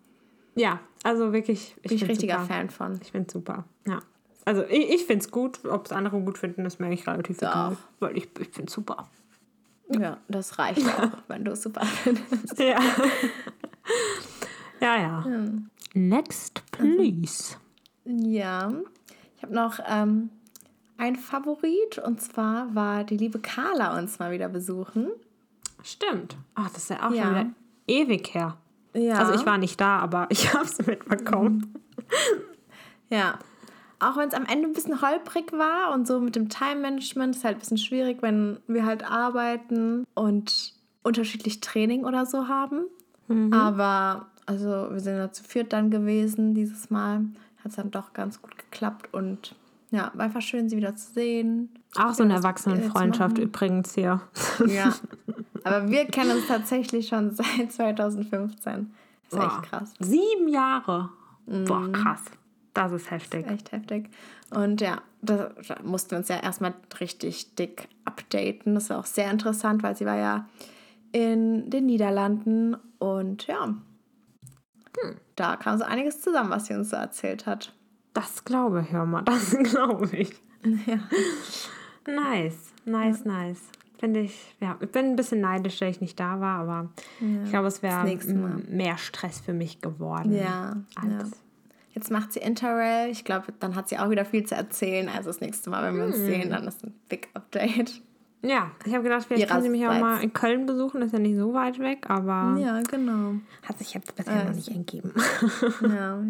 Ja, 0.54 0.80
also 1.02 1.32
wirklich. 1.32 1.74
Ich 1.82 1.88
bin 1.88 1.96
ich 1.96 2.08
richtiger 2.08 2.40
super. 2.40 2.46
Fan 2.46 2.70
von. 2.70 3.00
Ich 3.02 3.12
bin 3.12 3.28
super. 3.28 3.64
Ja. 3.86 4.00
Also 4.44 4.64
ich, 4.64 4.90
ich 4.90 5.04
finde 5.04 5.24
es 5.24 5.30
gut. 5.30 5.64
Ob 5.64 5.86
es 5.86 5.92
andere 5.92 6.20
gut 6.20 6.38
finden, 6.38 6.64
ist 6.66 6.80
mir 6.80 6.86
eigentlich 6.86 7.06
relativ 7.06 7.38
egal. 7.38 7.76
Weil 8.00 8.16
ich, 8.16 8.28
ich 8.38 8.48
finde 8.48 8.68
es 8.68 8.72
super. 8.72 9.08
Ja, 9.88 10.18
das 10.28 10.58
reicht 10.58 10.86
auch, 10.98 11.18
wenn 11.28 11.44
du 11.44 11.52
es 11.52 11.62
super 11.62 11.84
findest. 11.84 12.58
Ja. 12.58 12.80
ja, 14.80 14.96
ja. 15.00 15.24
Hm. 15.24 15.68
Next, 15.94 16.62
please. 16.72 17.56
Ja, 18.04 18.72
ich 19.36 19.42
habe 19.42 19.54
noch 19.54 19.78
ähm, 19.86 20.30
ein 20.96 21.16
Favorit 21.16 21.98
und 21.98 22.20
zwar 22.20 22.74
war 22.74 23.04
die 23.04 23.16
liebe 23.16 23.38
Carla 23.38 23.98
uns 23.98 24.18
mal 24.18 24.32
wieder 24.32 24.48
besuchen. 24.48 25.10
Stimmt. 25.82 26.36
Ach, 26.54 26.70
das 26.70 26.84
ist 26.84 26.90
ja 26.90 27.08
auch 27.08 27.12
ja. 27.12 27.24
schon 27.24 27.30
wieder 27.34 27.50
ewig 27.86 28.34
her. 28.34 28.56
Ja. 28.94 29.14
Also 29.14 29.34
ich 29.34 29.46
war 29.46 29.58
nicht 29.58 29.80
da, 29.80 29.98
aber 29.98 30.26
ich 30.30 30.52
habe 30.52 30.64
es 30.64 30.84
mitbekommen. 30.86 31.74
Ja, 33.10 33.38
auch 34.00 34.16
wenn 34.16 34.28
es 34.28 34.34
am 34.34 34.46
Ende 34.46 34.68
ein 34.68 34.72
bisschen 34.72 35.00
holprig 35.00 35.52
war 35.52 35.92
und 35.94 36.06
so 36.06 36.20
mit 36.20 36.34
dem 36.34 36.48
Time-Management 36.48 37.36
ist 37.36 37.44
halt 37.44 37.56
ein 37.56 37.60
bisschen 37.60 37.78
schwierig, 37.78 38.18
wenn 38.20 38.58
wir 38.66 38.84
halt 38.84 39.08
arbeiten 39.08 40.04
und 40.14 40.74
unterschiedlich 41.02 41.60
Training 41.60 42.04
oder 42.04 42.26
so 42.26 42.48
haben. 42.48 42.86
Mhm. 43.28 43.52
Aber 43.52 44.26
also 44.46 44.88
wir 44.90 45.00
sind 45.00 45.16
ja 45.16 45.30
zu 45.30 45.44
viert 45.44 45.72
dann 45.72 45.90
gewesen 45.90 46.54
dieses 46.54 46.90
Mal. 46.90 47.26
Hat 47.62 47.70
es 47.70 47.76
dann 47.76 47.92
doch 47.92 48.12
ganz 48.12 48.42
gut 48.42 48.58
geklappt 48.58 49.14
und 49.14 49.54
ja, 49.92 50.10
war 50.14 50.24
einfach 50.24 50.42
schön, 50.42 50.68
sie 50.68 50.76
wieder 50.76 50.96
zu 50.96 51.12
sehen. 51.12 51.68
Auch 51.96 52.14
so 52.14 52.24
eine 52.24 52.34
Erwachsenenfreundschaft 52.34 53.38
übrigens 53.38 53.94
hier. 53.94 54.20
Ja. 54.66 54.92
Aber 55.64 55.90
wir 55.90 56.06
kennen 56.06 56.32
uns 56.32 56.46
tatsächlich 56.46 57.08
schon 57.08 57.30
seit 57.34 57.72
2015. 57.72 58.92
ist 59.24 59.30
Boah. 59.30 59.46
echt 59.46 59.62
krass. 59.70 59.94
Sieben 59.98 60.48
Jahre. 60.48 61.10
Boah, 61.46 61.80
mhm. 61.80 61.92
krass. 61.92 62.22
Das 62.74 62.92
ist 62.92 63.10
heftig. 63.10 63.44
Das 63.44 63.52
ist 63.52 63.60
echt 63.60 63.72
heftig. 63.72 64.10
Und 64.50 64.80
ja, 64.80 65.02
da 65.20 65.50
mussten 65.82 66.12
wir 66.12 66.18
uns 66.18 66.28
ja 66.28 66.40
erstmal 66.40 66.74
richtig 67.00 67.54
dick 67.54 67.88
updaten. 68.04 68.74
Das 68.74 68.90
war 68.90 68.98
auch 68.98 69.06
sehr 69.06 69.30
interessant, 69.30 69.82
weil 69.82 69.96
sie 69.96 70.06
war 70.06 70.16
ja 70.16 70.46
in 71.12 71.68
den 71.70 71.86
Niederlanden 71.86 72.76
und 72.98 73.46
ja, 73.46 73.64
hm. 73.66 75.16
da 75.36 75.56
kam 75.56 75.78
so 75.78 75.84
einiges 75.84 76.20
zusammen, 76.22 76.50
was 76.50 76.66
sie 76.66 76.74
uns 76.74 76.90
so 76.90 76.96
erzählt 76.96 77.46
hat. 77.46 77.74
Das 78.14 78.44
glaube 78.44 78.82
ich, 78.82 78.92
hör 78.92 79.06
mal, 79.06 79.22
das 79.22 79.56
glaube 79.62 80.08
ich. 80.16 80.32
Ja. 80.86 80.98
Nice, 82.06 82.72
nice, 82.84 83.22
ja. 83.24 83.32
nice. 83.32 83.62
Finde 84.02 84.18
ich, 84.18 84.56
ja, 84.58 84.76
ich 84.80 84.90
bin 84.90 85.06
ein 85.06 85.14
bisschen 85.14 85.40
neidisch, 85.40 85.78
dass 85.78 85.90
ich 85.90 86.00
nicht 86.00 86.18
da 86.18 86.40
war, 86.40 86.58
aber 86.58 86.90
ja, 87.20 87.44
ich 87.44 87.50
glaube, 87.50 87.68
es 87.68 87.84
wäre 87.84 88.04
mehr 88.68 88.98
Stress 88.98 89.38
für 89.38 89.52
mich 89.52 89.80
geworden. 89.80 90.32
Ja, 90.32 90.76
ja. 90.96 91.24
Jetzt 91.94 92.10
macht 92.10 92.32
sie 92.32 92.40
Interrail. 92.40 93.12
Ich 93.12 93.24
glaube, 93.24 93.52
dann 93.60 93.76
hat 93.76 93.88
sie 93.88 93.98
auch 93.98 94.10
wieder 94.10 94.24
viel 94.24 94.44
zu 94.44 94.56
erzählen. 94.56 95.08
Also 95.08 95.30
das 95.30 95.40
nächste 95.40 95.70
Mal, 95.70 95.84
wenn 95.84 95.96
wir 95.96 96.06
uns 96.06 96.16
hm. 96.16 96.26
sehen, 96.26 96.50
dann 96.50 96.66
ist 96.66 96.84
ein 96.84 96.92
Big 97.08 97.28
Update. 97.34 98.02
Ja, 98.42 98.72
ich 98.84 98.92
habe 98.92 99.04
gedacht, 99.04 99.26
vielleicht 99.28 99.48
kann 99.48 99.62
sie 99.62 99.68
mich 99.68 99.86
auch 99.86 100.00
mal 100.00 100.20
in 100.20 100.32
Köln 100.32 100.66
besuchen. 100.66 101.00
Das 101.00 101.10
ist 101.10 101.12
ja 101.12 101.20
nicht 101.20 101.36
so 101.36 101.54
weit 101.54 101.78
weg, 101.78 102.10
aber. 102.10 102.58
Ja, 102.58 102.82
genau. 102.82 103.34
Hat 103.62 103.78
sich 103.78 103.94
jetzt 103.94 104.16
bisher 104.16 104.42
äh, 104.42 104.46
noch 104.46 104.54
nicht 104.56 104.68
entgeben. 104.68 105.12
ja. 105.80 106.20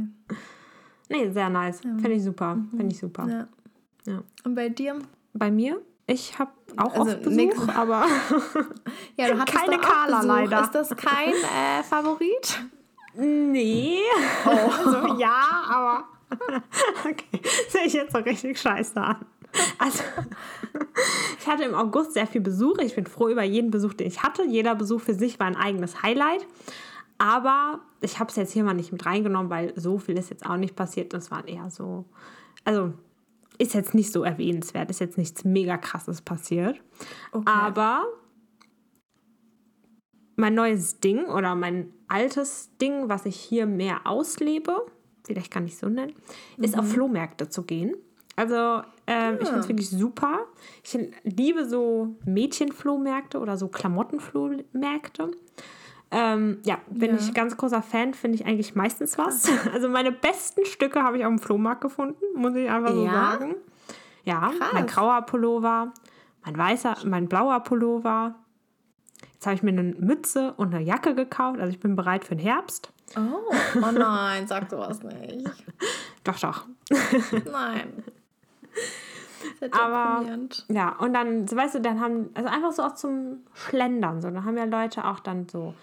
nee, 1.09 1.31
sehr 1.31 1.49
nice. 1.49 1.83
Ja. 1.83 1.95
Finde 1.95 2.13
ich 2.13 2.23
super. 2.23 2.57
Mhm. 2.57 2.69
Finde 2.69 2.93
ich 2.93 2.99
super. 2.99 3.27
Ja. 3.27 3.49
ja. 4.13 4.23
Und 4.45 4.55
bei 4.57 4.69
dir? 4.69 4.99
Bei 5.33 5.51
mir? 5.51 5.81
Ich 6.07 6.38
habe 6.38 6.51
auch 6.77 6.93
also 6.95 7.12
oft 7.12 7.23
Besuch, 7.23 7.37
nix. 7.37 7.69
aber 7.69 8.07
ja, 9.17 9.29
du 9.29 9.38
hattest 9.38 9.59
keine 9.59 9.79
Carla 9.79 10.23
leider. 10.23 10.62
Ist 10.62 10.75
das 10.75 10.88
kein 10.97 11.33
äh, 11.33 11.83
Favorit? 11.83 12.61
Nee. 13.15 13.99
Oh. 14.45 14.51
Also 14.85 15.19
ja, 15.19 15.65
aber 15.69 16.05
okay, 17.09 17.41
sehe 17.69 17.87
ich 17.87 17.93
jetzt 17.93 18.12
so 18.12 18.19
richtig 18.19 18.59
scheiße 18.59 19.01
an. 19.01 19.25
Also, 19.79 20.03
ich 21.38 21.47
hatte 21.47 21.65
im 21.65 21.75
August 21.75 22.15
sehr 22.15 22.27
viel 22.27 22.41
Besuch. 22.41 22.79
Ich 22.79 22.95
bin 22.95 23.07
froh 23.07 23.29
über 23.29 23.43
jeden 23.43 23.71
Besuch, 23.71 23.93
den 23.93 24.07
ich 24.07 24.23
hatte. 24.23 24.45
Jeder 24.45 24.75
Besuch 24.75 25.03
für 25.03 25.15
sich 25.15 25.38
war 25.38 25.47
ein 25.47 25.57
eigenes 25.57 26.03
Highlight. 26.03 26.47
Aber 27.19 27.81
ich 28.01 28.19
habe 28.19 28.31
es 28.31 28.37
jetzt 28.37 28.53
hier 28.53 28.65
mal 28.65 28.75
nicht 28.75 28.93
mit 28.93 29.05
reingenommen, 29.05 29.51
weil 29.51 29.73
so 29.77 29.99
viel 29.99 30.19
ist 30.19 30.31
jetzt 30.31 30.47
auch 30.47 30.57
nicht 30.57 30.75
passiert. 30.75 31.12
Das 31.12 31.31
waren 31.31 31.47
eher 31.47 31.71
so, 31.71 32.07
also 32.65 32.95
ist 33.62 33.75
jetzt 33.75 33.94
nicht 33.94 34.12
so 34.12 34.25
erwähnenswert, 34.25 34.90
ist 34.90 35.01
jetzt 35.01 35.18
nichts 35.18 35.44
mega 35.44 35.77
krasses 35.77 36.20
passiert. 36.20 36.81
Okay. 37.31 37.44
Aber 37.46 38.05
mein 40.35 40.55
neues 40.55 40.98
Ding 40.98 41.27
oder 41.27 41.55
mein 41.55 41.92
altes 42.09 42.77
Ding, 42.81 43.09
was 43.09 43.25
ich 43.25 43.37
hier 43.37 43.66
mehr 43.66 44.01
auslebe, 44.05 44.85
vielleicht 45.25 45.53
kann 45.53 45.66
ich 45.66 45.79
so 45.79 45.88
nennen, 45.88 46.14
mhm. 46.57 46.64
ist 46.64 46.77
auf 46.77 46.87
mhm. 46.87 46.90
Flohmärkte 46.90 47.48
zu 47.48 47.62
gehen. 47.62 47.94
Also 48.35 48.83
ähm, 49.07 49.37
ja. 49.37 49.40
ich 49.40 49.48
finde 49.48 49.61
es 49.61 49.66
ah. 49.66 49.68
wirklich 49.68 49.90
super. 49.90 50.46
Ich 50.83 50.98
liebe 51.22 51.68
so 51.68 52.16
Mädchenflohmärkte 52.25 53.38
oder 53.38 53.57
so 53.57 53.68
Klamottenflohmärkte. 53.68 55.31
Ähm, 56.14 56.59
ja, 56.64 56.79
bin 56.90 57.12
ja. 57.12 57.16
ich 57.18 57.33
ganz 57.33 57.57
großer 57.57 57.81
Fan, 57.81 58.12
finde 58.12 58.37
ich 58.37 58.44
eigentlich 58.44 58.75
meistens 58.75 59.16
was. 59.16 59.51
Also 59.72 59.88
meine 59.88 60.12
besten 60.12 60.66
Stücke 60.66 61.03
habe 61.03 61.16
ich 61.16 61.25
auf 61.25 61.31
dem 61.31 61.38
Flohmarkt 61.38 61.81
gefunden, 61.81 62.22
muss 62.35 62.55
ich 62.55 62.68
einfach 62.70 62.92
so 62.92 63.05
ja? 63.05 63.12
sagen. 63.12 63.55
Ja, 64.25 64.53
Krass. 64.57 64.72
mein 64.75 64.87
grauer 64.87 65.22
Pullover, 65.22 65.92
mein 66.44 66.59
weißer, 66.59 66.98
mein 67.07 67.29
blauer 67.29 67.61
Pullover. 67.61 68.35
Jetzt 69.33 69.46
habe 69.46 69.55
ich 69.55 69.62
mir 69.62 69.70
eine 69.70 69.83
Mütze 69.83 70.53
und 70.59 70.75
eine 70.75 70.85
Jacke 70.85 71.14
gekauft, 71.14 71.59
also 71.59 71.72
ich 71.72 71.81
bin 71.81 71.96
bereit 71.96 72.25
für 72.25 72.37
den 72.37 72.44
Herbst. 72.44 72.92
Oh, 73.16 73.55
oh 73.77 73.90
nein, 73.92 74.46
sag 74.46 74.70
sowas 74.70 75.03
nicht. 75.03 75.48
doch, 76.25 76.38
doch. 76.38 76.66
Nein. 77.51 78.05
Aber 79.72 80.25
ja, 80.68 80.90
und 80.98 81.14
dann, 81.14 81.51
weißt 81.51 81.77
du, 81.77 81.81
dann 81.81 82.01
haben, 82.01 82.31
also 82.35 82.48
einfach 82.48 82.72
so 82.72 82.83
auch 82.83 82.94
zum 82.94 83.40
Schlendern, 83.55 84.20
so, 84.20 84.31
dann 84.31 84.44
haben 84.44 84.57
ja 84.57 84.64
Leute 84.64 85.05
auch 85.07 85.20
dann 85.20 85.48
so 85.48 85.75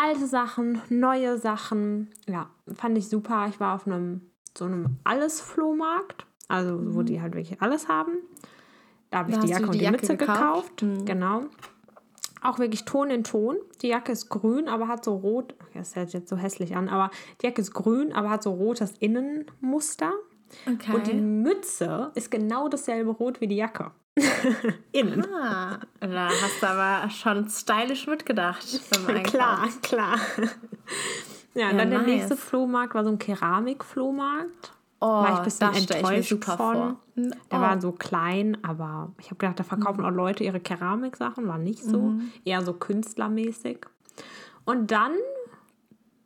alte 0.00 0.26
Sachen, 0.26 0.80
neue 0.88 1.38
Sachen. 1.38 2.10
Ja, 2.26 2.50
fand 2.74 2.96
ich 2.98 3.08
super. 3.08 3.46
Ich 3.48 3.60
war 3.60 3.74
auf 3.74 3.86
einem 3.86 4.22
so 4.56 4.64
einem 4.64 4.98
Alles-Flohmarkt, 5.04 6.26
also 6.48 6.76
mhm. 6.76 6.94
wo 6.94 7.02
die 7.02 7.20
halt 7.20 7.34
wirklich 7.34 7.60
alles 7.60 7.88
haben. 7.88 8.12
Da 9.10 9.18
habe 9.18 9.30
ich 9.30 9.38
die 9.38 9.48
Jacke 9.48 9.64
und 9.64 9.74
die, 9.74 9.80
Jacke 9.80 9.96
Mütze 9.96 10.16
gekauft. 10.16 10.78
gekauft. 10.78 10.82
Mhm. 10.82 11.04
Genau. 11.04 11.42
Auch 12.42 12.58
wirklich 12.58 12.84
Ton 12.84 13.10
in 13.10 13.24
Ton. 13.24 13.56
Die 13.82 13.88
Jacke 13.88 14.12
ist 14.12 14.28
grün, 14.28 14.68
aber 14.68 14.86
hat 14.86 15.04
so 15.04 15.16
rot. 15.16 15.54
Das 15.74 15.96
hört 15.96 16.12
jetzt 16.12 16.28
so 16.28 16.36
hässlich 16.36 16.76
an, 16.76 16.88
aber 16.88 17.10
die 17.40 17.46
Jacke 17.46 17.60
ist 17.60 17.72
grün, 17.72 18.12
aber 18.12 18.30
hat 18.30 18.42
so 18.42 18.52
rotes 18.52 18.92
Innenmuster. 18.98 20.12
Okay. 20.66 20.94
Und 20.94 21.06
die 21.06 21.14
Mütze 21.14 22.10
ist 22.14 22.30
genau 22.30 22.68
dasselbe 22.68 23.10
Rot 23.10 23.40
wie 23.40 23.48
die 23.48 23.56
Jacke. 23.56 23.90
Innen. 24.92 25.26
Ah, 25.34 25.78
da 26.00 26.28
hast 26.28 26.62
du 26.62 26.66
aber 26.66 27.10
schon 27.10 27.48
stylisch 27.48 28.06
mitgedacht. 28.06 28.66
klar, 29.24 29.68
klar. 29.82 30.18
Ja, 31.54 31.70
und 31.70 31.72
ja, 31.72 31.78
dann 31.78 31.90
nice. 31.90 31.98
der 31.98 32.14
nächste 32.14 32.36
Flohmarkt 32.36 32.94
war 32.94 33.04
so 33.04 33.10
ein 33.10 33.18
Keramikflohmarkt. 33.18 34.72
Oh, 35.00 35.06
war 35.06 35.32
ich 35.32 35.38
ein 35.38 35.44
bisschen 35.44 35.74
enttäuscht 35.74 36.32
ich 36.32 36.44
von. 36.44 36.56
Vor. 36.56 36.96
Der 37.16 37.58
oh. 37.58 37.60
war 37.60 37.80
so 37.80 37.92
klein, 37.92 38.58
aber 38.62 39.12
ich 39.18 39.26
habe 39.26 39.36
gedacht, 39.36 39.60
da 39.60 39.64
verkaufen 39.64 40.00
mhm. 40.00 40.06
auch 40.06 40.10
Leute 40.10 40.44
ihre 40.44 40.60
Keramiksachen, 40.60 41.46
war 41.46 41.58
nicht 41.58 41.82
so. 41.82 42.00
Mhm. 42.00 42.32
Eher 42.44 42.62
so 42.62 42.72
künstlermäßig. 42.72 43.86
Und 44.64 44.90
dann 44.90 45.12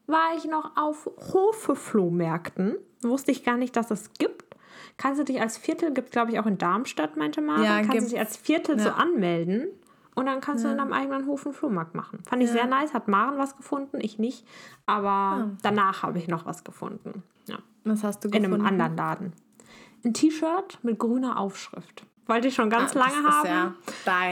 war 0.07 0.37
ich 0.37 0.45
noch 0.45 0.77
auf 0.77 1.09
Hofe-Flohmärkten. 1.33 2.77
Wusste 3.03 3.31
ich 3.31 3.45
gar 3.45 3.57
nicht, 3.57 3.77
dass 3.77 3.91
es 3.91 4.13
gibt. 4.15 4.52
Kannst 4.97 5.21
du 5.21 5.25
dich 5.25 5.41
als 5.41 5.59
Viertel, 5.59 5.93
gibt 5.93 6.09
es 6.09 6.13
glaube 6.13 6.33
ich 6.33 6.39
auch 6.39 6.47
in 6.47 6.59
Darmstadt, 6.59 7.17
meinte 7.17 7.41
Mara, 7.41 7.63
ja, 7.63 7.83
kannst 7.83 8.07
du 8.07 8.11
dich 8.11 8.19
als 8.19 8.37
Viertel 8.37 8.79
ja. 8.79 8.85
so 8.85 8.91
anmelden 8.91 9.69
und 10.15 10.27
dann 10.27 10.41
kannst 10.41 10.65
ja. 10.65 10.71
du 10.71 10.73
in 10.73 10.79
deinem 10.79 10.93
eigenen 10.93 11.27
Hof 11.27 11.47
einen 11.47 11.55
Flohmarkt 11.55 11.95
machen. 11.95 12.21
Fand 12.29 12.43
ich 12.43 12.51
sehr 12.51 12.67
nice, 12.67 12.93
hat 12.93 13.09
Maren 13.09 13.39
was 13.39 13.57
gefunden, 13.57 13.99
ich 14.01 14.19
nicht, 14.19 14.47
aber 14.87 15.51
danach 15.63 16.03
habe 16.03 16.19
ich 16.19 16.29
noch 16.29 16.47
was 16.47 16.65
gefunden. 16.65 17.23
Ja. 17.47 17.59
Was 17.85 18.05
hast 18.05 18.25
du 18.25 18.31
gefunden? 18.31 18.53
In 18.53 18.55
einem 18.55 18.67
anderen 18.67 18.97
Laden. 18.97 19.33
Ein 20.05 20.15
T-Shirt 20.15 20.79
mit 20.83 20.99
grüner 20.99 21.39
Aufschrift. 21.39 22.05
Wollte 22.27 22.49
ich 22.49 22.55
schon 22.55 22.71
ganz 22.71 22.95
ah, 22.97 23.01
lange 23.01 23.29
haben. 23.29 23.49
Ja 23.49 23.75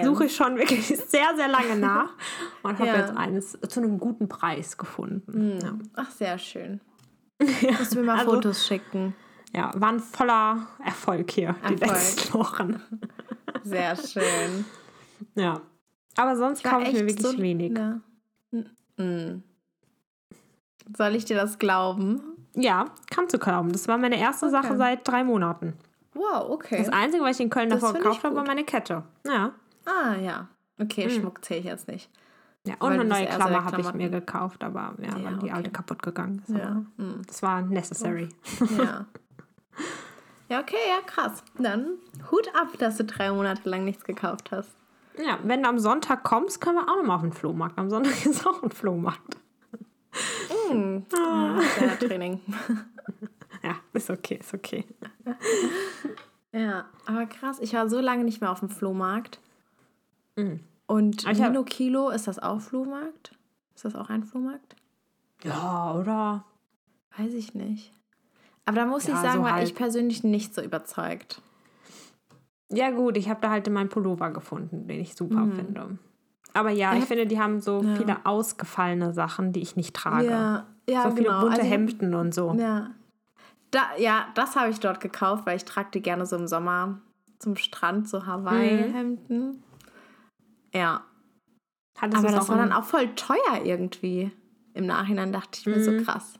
Suche 0.05 0.27
ich 0.27 0.37
schon 0.37 0.57
wirklich 0.57 0.87
sehr, 1.09 1.35
sehr 1.37 1.49
lange 1.49 1.77
nach. 1.77 2.11
Und 2.63 2.79
habe 2.79 2.87
ja. 2.87 2.97
jetzt 2.97 3.17
eines 3.17 3.59
zu 3.69 3.81
einem 3.81 3.99
guten 3.99 4.29
Preis 4.29 4.79
gefunden. 4.79 5.55
Mhm. 5.55 5.59
Ja. 5.61 5.73
Ach, 5.97 6.11
sehr 6.11 6.39
schön. 6.39 6.81
ja. 7.61 7.73
Musst 7.73 7.95
du 7.95 8.01
mir 8.01 8.07
mal 8.07 8.19
also, 8.19 8.33
Fotos 8.33 8.67
schicken. 8.67 9.15
Ja, 9.53 9.71
war 9.75 9.91
ein 9.91 10.01
voller 10.01 10.67
Erfolg 10.85 11.31
hier 11.31 11.49
Erfolg. 11.49 11.81
die 11.81 11.85
letzten 11.85 12.35
Wochen. 12.35 12.83
Sehr 13.65 13.97
schön. 13.97 14.65
Ja. 15.35 15.61
Aber 16.17 16.37
sonst 16.37 16.63
kaufe 16.63 16.85
ich 16.85 16.93
mir 16.93 17.07
wirklich 17.07 17.21
so, 17.21 17.39
wenig. 17.39 17.79
Mhm. 18.97 19.43
Soll 20.97 21.15
ich 21.15 21.25
dir 21.25 21.37
das 21.37 21.59
glauben? 21.59 22.21
Ja, 22.55 22.87
kannst 23.11 23.35
du 23.35 23.39
glauben. 23.39 23.73
Das 23.73 23.87
war 23.89 23.99
meine 23.99 24.19
erste 24.19 24.47
okay. 24.47 24.63
Sache 24.63 24.77
seit 24.77 25.07
drei 25.07 25.25
Monaten. 25.25 25.75
Wow, 26.15 26.51
okay. 26.51 26.79
Das 26.79 26.89
Einzige, 26.89 27.23
was 27.23 27.37
ich 27.37 27.45
in 27.45 27.51
Köln 27.51 27.71
das 27.71 27.81
davor 27.81 27.95
gekauft 27.95 28.25
habe, 28.25 28.35
war 28.35 28.45
meine 28.45 28.65
Kette. 28.65 29.05
Ja. 29.25 29.53
Ah, 29.85 30.17
ja. 30.17 30.49
Okay, 30.79 31.07
mhm. 31.07 31.11
Schmuck 31.11 31.45
zähle 31.45 31.61
ich 31.61 31.67
jetzt 31.67 31.89
nicht. 31.89 32.11
Ja, 32.67 32.75
und 32.81 32.93
eine 32.93 33.05
neue 33.05 33.27
Klammer 33.27 33.65
habe 33.65 33.81
ich 33.81 33.95
mir 33.95 34.11
gekauft, 34.11 34.63
aber 34.63 34.95
ja, 35.01 35.17
ja 35.17 35.25
weil 35.25 35.37
die 35.37 35.47
okay. 35.47 35.53
alte 35.53 35.71
kaputt 35.71 36.03
gegangen 36.03 36.43
ist. 36.47 36.57
Ja. 36.57 36.83
Mhm. 36.97 37.23
Das 37.27 37.43
war 37.43 37.63
necessary. 37.63 38.29
Ja. 38.77 39.07
ja, 40.51 40.61
okay, 40.61 40.77
ja, 40.89 41.01
krass. 41.07 41.43
Dann 41.57 41.99
Hut 42.31 42.49
ab, 42.55 42.77
dass 42.79 42.97
du 42.97 43.05
drei 43.05 43.33
Monate 43.33 43.69
lang 43.69 43.85
nichts 43.85 44.05
gekauft 44.05 44.51
hast. 44.51 44.77
Ja, 45.17 45.39
wenn 45.45 45.63
du 45.63 45.69
am 45.69 45.79
Sonntag 45.79 46.25
kommst, 46.25 46.61
können 46.61 46.77
wir 46.77 46.91
auch 46.91 46.97
nochmal 46.97 47.17
auf 47.17 47.23
den 47.23 47.33
Flohmarkt. 47.33 47.79
Am 47.79 47.89
Sonntag 47.89 48.27
ist 48.27 48.47
auch 48.47 48.63
ein 48.63 48.71
Flohmarkt. 48.71 49.37
Mm. 50.73 50.99
Ah. 51.17 51.61
Ja, 51.81 51.97
Training. 51.97 52.41
ja, 53.63 53.77
ist 53.93 54.11
okay, 54.11 54.37
ist 54.41 54.53
okay. 54.53 54.85
Ja, 56.53 56.87
aber 57.07 57.27
krass. 57.27 57.59
Ich 57.61 57.75
war 57.75 57.89
so 57.89 58.01
lange 58.01 58.25
nicht 58.25 58.41
mehr 58.41 58.51
auf 58.51 58.61
dem 58.61 58.71
Flohmarkt. 58.71 59.41
Mhm. 60.37 60.61
Und 60.87 61.25
Nino 61.25 61.63
Kilo, 61.63 62.11
ist 62.11 62.27
das 62.27 62.41
auch 62.41 62.61
Flohmarkt? 62.61 63.33
Ist 63.77 63.85
das 63.85 63.95
auch 63.95 64.11
ein 64.11 64.25
Flohmarkt? 64.25 64.75
Ja, 65.45 65.95
oder? 65.95 66.45
Weiß 67.17 67.33
ich 67.35 67.55
nicht. 67.55 67.93
Aber 68.67 68.77
da 68.77 68.87
muss 68.87 69.07
ja, 69.07 69.15
ich 69.15 69.21
sagen, 69.21 69.39
so 69.39 69.45
war 69.45 69.55
halt. 69.55 69.69
ich 69.69 69.75
persönlich 69.75 70.23
nicht 70.23 70.55
so 70.55 70.63
überzeugt. 70.63 71.43
Ja, 72.73 72.91
gut, 72.91 73.17
ich 73.17 73.29
habe 73.29 73.41
da 73.41 73.51
halt 73.51 73.69
meinen 73.69 73.89
Pullover 73.89 74.31
gefunden, 74.31 74.87
den 74.87 75.01
ich 75.01 75.17
super 75.17 75.41
mhm. 75.47 75.53
finde. 75.53 75.99
Aber 76.55 76.71
ja, 76.71 76.93
ich, 76.95 77.01
ich 77.01 77.05
finde, 77.07 77.27
die 77.27 77.41
haben 77.41 77.61
so 77.61 77.83
ja. 77.83 77.95
viele 77.97 78.27
ausgefallene 78.27 79.13
Sachen, 79.13 79.53
die 79.53 79.61
ich 79.61 79.77
nicht 79.77 79.95
trage. 79.95 80.27
Ja, 80.27 80.67
ja 80.89 81.03
so 81.03 81.11
viele 81.11 81.29
genau. 81.29 81.41
bunte 81.41 81.59
also, 81.59 81.71
Hemden 81.71 82.15
und 82.15 82.35
so. 82.35 82.55
Ja, 82.59 82.91
da, 83.71 83.83
ja 83.99 84.27
das 84.35 84.57
habe 84.57 84.71
ich 84.71 84.81
dort 84.81 85.01
gekauft, 85.01 85.47
weil 85.47 85.57
ich 85.57 85.65
trage 85.65 85.91
die 85.95 86.03
gerne 86.03 86.27
so 86.27 86.37
im 86.37 86.47
Sommer 86.47 87.01
zum 87.39 87.57
Strand, 87.57 88.09
so 88.09 88.27
Hawaii-Hemden. 88.27 89.39
Mhm. 89.39 89.63
Ja. 90.75 91.03
Hattest 91.99 92.25
Aber 92.25 92.35
das 92.35 92.49
war 92.49 92.57
dann 92.57 92.73
auch 92.73 92.85
voll 92.85 93.15
teuer 93.15 93.65
irgendwie. 93.65 94.31
Im 94.75 94.87
Nachhinein 94.87 95.33
dachte 95.33 95.59
ich 95.59 95.67
mir 95.67 95.77
mhm. 95.77 95.83
so 95.83 96.05
krass. 96.05 96.35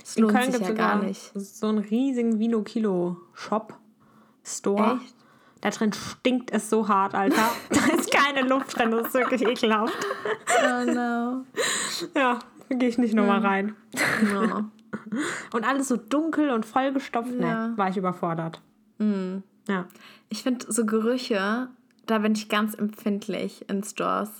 Das 0.00 0.18
lohnt 0.18 0.32
Köln 0.34 0.52
sich 0.52 0.62
ja 0.66 0.72
gar 0.72 1.02
nicht. 1.02 1.32
So 1.34 1.66
einen 1.68 1.78
riesigen 1.78 2.38
Vino-Kilo-Shop-Store. 2.38 5.00
Echt? 5.02 5.14
Da 5.60 5.70
drin 5.70 5.92
stinkt 5.92 6.50
es 6.52 6.70
so 6.70 6.88
hart, 6.88 7.14
Alter. 7.14 7.50
da 7.70 7.80
ist 7.94 8.10
keine 8.10 8.42
Luft 8.48 8.78
drin, 8.78 8.90
das 8.90 9.08
ist 9.08 9.14
wirklich 9.14 9.42
ekelhaft. 9.46 9.94
Oh 10.64 10.84
no. 10.90 11.44
Ja, 12.16 12.38
da 12.68 12.74
gehe 12.76 12.88
ich 12.88 12.96
nicht 12.98 13.14
nochmal 13.14 13.40
rein. 13.40 13.76
No. 14.32 14.64
Und 15.52 15.64
alles 15.64 15.88
so 15.88 15.96
dunkel 15.96 16.50
und 16.50 16.66
vollgestopft. 16.66 17.30
Ja. 17.38 17.68
Nee, 17.68 17.76
war 17.78 17.88
ich 17.90 17.96
überfordert. 17.96 18.60
Mm. 18.98 19.36
Ja. 19.68 19.86
Ich 20.30 20.42
finde 20.42 20.66
so 20.72 20.84
Gerüche, 20.84 21.68
da 22.06 22.18
bin 22.18 22.32
ich 22.32 22.48
ganz 22.48 22.74
empfindlich 22.74 23.64
in 23.68 23.84
Stores. 23.84 24.30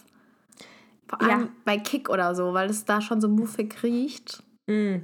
Vor 1.06 1.20
allem 1.22 1.40
Ja. 1.42 1.48
bei 1.64 1.78
Kick 1.78 2.08
oder 2.08 2.34
so, 2.34 2.52
weil 2.52 2.68
es 2.70 2.84
da 2.84 3.00
schon 3.00 3.20
so 3.20 3.28
muffig 3.28 3.80
riecht. 3.84 4.42
Mm. 4.66 4.96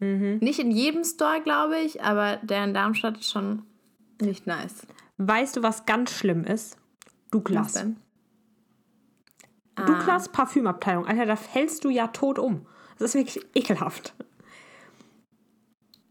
Mhm. 0.00 0.38
Nicht 0.40 0.58
in 0.60 0.70
jedem 0.70 1.04
Store, 1.04 1.40
glaube 1.42 1.78
ich, 1.78 2.02
aber 2.02 2.36
der 2.42 2.64
in 2.64 2.74
Darmstadt 2.74 3.18
ist 3.18 3.30
schon 3.30 3.62
nicht 4.20 4.46
nice. 4.46 4.86
Weißt 5.18 5.56
du, 5.56 5.62
was 5.62 5.86
ganz 5.86 6.12
schlimm 6.12 6.44
ist? 6.44 6.76
Douglas. 7.30 7.66
Was 7.66 7.72
denn? 7.74 7.96
Ah. 9.74 9.84
Douglas 9.86 10.28
Parfümabteilung. 10.30 11.06
Alter, 11.06 11.26
da 11.26 11.36
fällst 11.36 11.84
du 11.84 11.90
ja 11.90 12.08
tot 12.08 12.38
um. 12.38 12.66
Das 12.98 13.14
ist 13.14 13.14
wirklich 13.14 13.44
ekelhaft. 13.54 14.14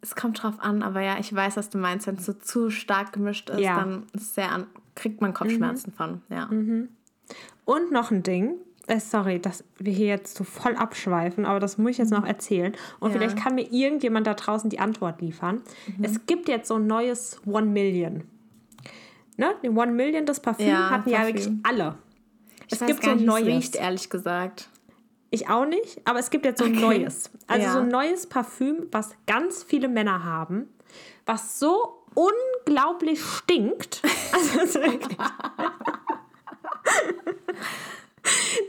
Es 0.01 0.15
kommt 0.15 0.41
drauf 0.41 0.55
an, 0.59 0.83
aber 0.83 1.01
ja, 1.01 1.17
ich 1.19 1.33
weiß, 1.33 1.57
was 1.57 1.69
du 1.69 1.77
meinst. 1.77 2.07
Wenn 2.07 2.15
es 2.15 2.25
so 2.25 2.33
zu 2.33 2.69
stark 2.69 3.13
gemischt 3.13 3.49
ist, 3.49 3.59
Ja. 3.59 3.77
dann 3.79 4.03
ist 4.13 4.35
sehr 4.35 4.51
an, 4.51 4.67
kriegt 4.95 5.21
man 5.21 5.33
Kopfschmerzen 5.33 5.91
von. 5.91 6.21
Ja. 6.29 6.49
Und 7.65 7.91
noch 7.91 8.11
ein 8.11 8.23
Ding. 8.23 8.55
Äh, 8.87 8.99
sorry, 9.01 9.39
dass 9.39 9.63
wir 9.77 9.91
hier 9.93 10.07
jetzt 10.07 10.37
so 10.37 10.43
voll 10.45 10.75
abschweifen, 10.75 11.45
aber 11.45 11.59
das 11.59 11.77
muss 11.77 11.91
ich 11.91 11.97
jetzt 11.97 12.11
noch 12.11 12.25
erzählen. 12.25 12.73
Und 12.99 13.09
Ja. 13.11 13.17
vielleicht 13.17 13.37
kann 13.37 13.55
mir 13.55 13.69
irgendjemand 13.71 14.25
da 14.27 14.33
draußen 14.33 14.69
die 14.69 14.79
Antwort 14.79 15.21
liefern. 15.21 15.61
Es 16.01 16.25
gibt 16.25 16.47
jetzt 16.47 16.69
so 16.69 16.75
ein 16.75 16.87
neues 16.87 17.39
One 17.45 17.67
Million. 17.67 18.23
Ne? 19.35 19.53
Die 19.61 19.69
One 19.69 19.91
Million, 19.91 20.25
das 20.25 20.39
Parfüm, 20.39 20.67
Ja, 20.69 20.89
hatten 20.89 21.09
ja 21.09 21.17
Parfüm. 21.17 21.35
wirklich 21.35 21.49
alle. 21.63 21.97
Ich 22.67 22.73
Es 22.73 22.81
weiß 22.81 22.87
gibt 22.87 23.01
gar 23.01 23.15
so 23.15 23.19
ein 23.19 23.25
neues. 23.25 23.45
riecht, 23.45 23.75
ehrlich 23.75 24.09
gesagt. 24.09 24.69
Ich 25.29 25.49
auch 25.49 25.65
nicht, 25.65 25.99
aber 26.05 26.19
es 26.19 26.29
gibt 26.29 26.45
jetzt 26.45 26.59
so 26.59 26.65
ein 26.65 26.71
Okay. 26.71 26.81
neues. 26.99 27.29
Also 27.47 27.65
Ja. 27.65 27.73
so 27.73 27.79
ein 27.79 27.89
neues 27.89 28.27
Parfüm, 28.27 28.87
was 28.91 29.11
ganz 29.25 29.63
viele 29.63 29.89
Männer 29.89 30.23
haben, 30.23 30.69
was 31.25 31.59
so 31.59 32.05
unglaublich 32.15 33.21
stinkt. 33.21 34.01
Also 34.33 34.79
wirklich. 34.81 35.17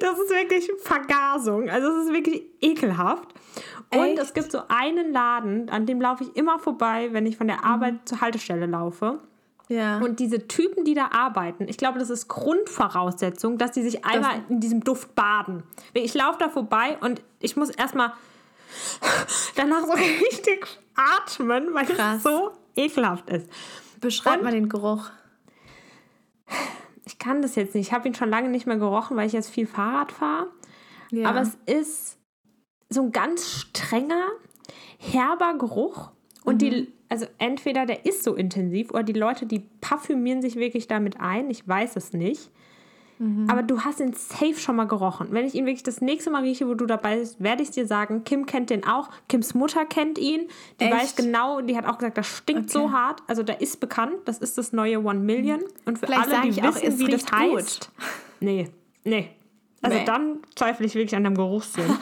Das 0.01 0.19
ist 0.19 0.31
wirklich 0.31 0.71
Vergasung. 0.83 1.69
Also 1.69 1.89
es 1.89 2.07
ist 2.07 2.13
wirklich 2.13 2.43
ekelhaft. 2.61 3.29
Und 3.93 3.99
Echt? 4.05 4.19
es 4.19 4.35
gibt 4.35 4.53
so 4.53 4.61
einen 4.69 5.13
Laden, 5.13 5.71
an 5.71 5.87
dem 5.87 6.01
laufe 6.01 6.25
ich 6.25 6.37
immer 6.37 6.59
vorbei, 6.59 7.09
wenn 7.13 7.25
ich 7.27 7.37
von 7.37 7.47
der 7.47 7.65
Arbeit 7.65 8.07
zur 8.09 8.21
Haltestelle 8.21 8.67
laufe. 8.67 9.19
Ja. 9.69 9.99
Und 9.99 10.19
diese 10.21 10.47
Typen, 10.49 10.85
die 10.85 10.95
da 10.95 11.11
arbeiten, 11.13 11.69
ich 11.69 11.77
glaube, 11.77 11.99
das 11.99 12.09
ist 12.11 12.29
Grundvoraussetzung, 12.29 13.59
dass 13.59 13.73
die 13.73 13.83
sich 13.83 14.05
einmal 14.05 14.43
in 14.49 14.61
diesem 14.61 14.83
Duft 14.85 15.15
baden. 15.15 15.63
Ich 15.95 16.15
laufe 16.15 16.39
da 16.39 16.49
vorbei 16.49 16.97
und 17.01 17.23
ich 17.41 17.57
muss 17.57 17.71
erstmal 17.71 18.13
danach 19.57 19.85
so 19.87 19.93
richtig 19.93 20.67
atmen, 20.95 21.69
weil 21.75 21.87
Krass. 21.87 22.17
es 22.19 22.23
so 22.23 22.51
ekelhaft 22.77 23.29
ist. 23.31 23.51
Beschreib 24.01 24.39
und- 24.39 24.45
mal 24.45 24.53
den 24.53 24.69
Geruch. 24.69 25.11
Ich 27.09 27.19
kann 27.19 27.41
das 27.41 27.55
jetzt 27.55 27.75
nicht. 27.75 27.89
Ich 27.89 27.93
habe 27.95 28.07
ihn 28.07 28.15
schon 28.15 28.29
lange 28.29 28.51
nicht 28.51 28.67
mehr 28.67 28.77
gerochen, 28.77 29.17
weil 29.17 29.27
ich 29.27 29.33
jetzt 29.33 29.49
viel 29.49 29.67
Fahrrad 29.67 30.13
fahre. 30.13 30.49
Ja. 31.11 31.31
Aber 31.31 31.41
es 31.41 31.57
ist 31.65 32.19
so 32.91 33.03
ein 33.03 33.13
ganz 33.13 33.51
strenger, 33.51 34.29
herber 34.99 35.57
Geruch. 35.57 36.11
Und 36.45 36.61
die, 36.61 36.93
also 37.09 37.27
entweder 37.39 37.87
der 37.87 38.05
ist 38.05 38.25
so 38.25 38.35
intensiv 38.35 38.91
oder 38.91 39.05
die 39.05 39.15
Leute, 39.15 39.47
die 39.47 39.61
parfümieren 39.81 40.43
sich 40.43 40.57
wirklich 40.57 40.87
damit 40.87 41.19
ein. 41.19 41.49
Ich 41.49 41.67
weiß 41.67 41.97
es 41.97 42.13
nicht. 42.13 42.51
Aber 43.49 43.65
du 43.65 43.81
hast 43.81 43.99
ihn 43.99 44.13
safe 44.13 44.55
schon 44.55 44.77
mal 44.77 44.85
gerochen. 44.87 45.29
Wenn 45.33 45.45
ich 45.45 45.55
ihn 45.57 45.67
wirklich 45.67 45.83
das 45.83 46.01
nächste 46.01 46.31
Mal 46.31 46.43
rieche, 46.43 46.69
wo 46.69 46.75
du 46.75 46.87
dabei 46.87 47.17
bist, 47.19 47.43
werde 47.43 47.65
ich 47.65 47.71
dir 47.73 47.85
sagen, 47.87 48.23
Kim 48.23 48.47
kennt 48.47 48.71
den 48.71 48.87
auch. 48.87 49.11
Kims 49.29 49.55
Mutter 49.55 49.85
kennt 49.87 50.19
ihn. 50.19 50.43
Die 50.81 50.85
Echt? 50.85 50.95
weiß 50.95 51.17
genau, 51.17 51.61
die 51.61 51.77
hat 51.77 51.85
auch 51.87 51.99
gesagt, 51.99 52.17
das 52.17 52.29
stinkt 52.29 52.71
so 52.71 52.85
Okay. 52.85 52.93
hart. 52.93 53.23
Also 53.27 53.43
da 53.43 53.55
ist 53.55 53.81
bekannt, 53.81 54.15
das 54.27 54.39
ist 54.39 54.57
das 54.57 54.73
neue 54.73 55.03
One 55.03 55.19
Million. 55.19 55.61
Und 55.85 55.99
für 55.99 56.07
Vielleicht 56.07 56.33
alle, 56.33 56.51
die 56.51 56.63
auch, 56.63 56.67
wissen, 56.75 56.87
es 56.87 56.99
wie 57.01 57.05
das 57.07 57.23
riecht 57.25 57.33
heißt. 57.33 57.91
gut. 57.91 58.07
Nee, 58.41 58.69
nee. 59.05 59.31
Also 59.83 59.97
Nee. 59.99 60.05
dann 60.05 60.39
zweifle 60.55 60.87
ich 60.87 60.95
wirklich 60.95 61.17
an 61.17 61.25
dem 61.25 61.35
Geruchssinn. 61.35 61.85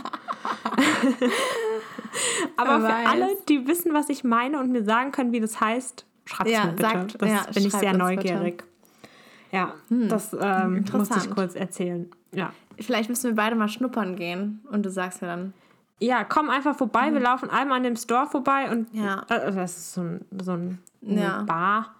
Aber 2.56 2.80
für 2.80 2.94
alle, 3.08 3.28
die 3.48 3.66
wissen, 3.66 3.92
was 3.94 4.08
ich 4.08 4.24
meine 4.24 4.58
und 4.60 4.70
mir 4.70 4.84
sagen 4.84 5.12
können, 5.12 5.32
wie 5.32 5.40
das 5.40 5.60
heißt, 5.60 6.04
schreibt 6.24 6.50
es 6.50 6.56
Ja, 6.56 6.64
mir 6.66 6.70
bitte. 6.72 6.82
sagt- 6.82 7.22
das 7.22 7.30
ja, 7.30 7.46
bin 7.54 7.66
ich 7.66 7.72
sehr 7.72 7.92
neugierig. 7.96 8.64
Ja, 9.52 9.74
das 9.88 10.36
ähm, 10.38 10.84
musste 10.92 11.18
ich 11.18 11.30
kurz 11.30 11.54
erzählen. 11.54 12.10
Ja. 12.32 12.52
Vielleicht 12.78 13.08
müssen 13.08 13.28
wir 13.30 13.34
beide 13.36 13.56
mal 13.56 13.68
schnuppern 13.68 14.16
gehen 14.16 14.60
und 14.70 14.84
du 14.84 14.90
sagst 14.90 15.22
mir 15.22 15.28
dann. 15.28 15.52
Ja, 15.98 16.24
komm 16.24 16.50
einfach 16.50 16.76
vorbei. 16.76 17.12
Wir 17.12 17.20
laufen 17.20 17.48
einmal 17.48 17.78
an 17.78 17.84
dem 17.84 17.96
Store 17.96 18.26
vorbei 18.26 18.70
und 18.70 18.92
Ja. 18.92 19.22
äh, 19.28 19.52
das 19.52 19.76
ist 19.78 19.94
so 19.94 20.02
ein, 20.02 20.24
so 20.42 20.52
ein 20.52 20.78
Ja. 21.00 21.42
Bar. 21.44 21.94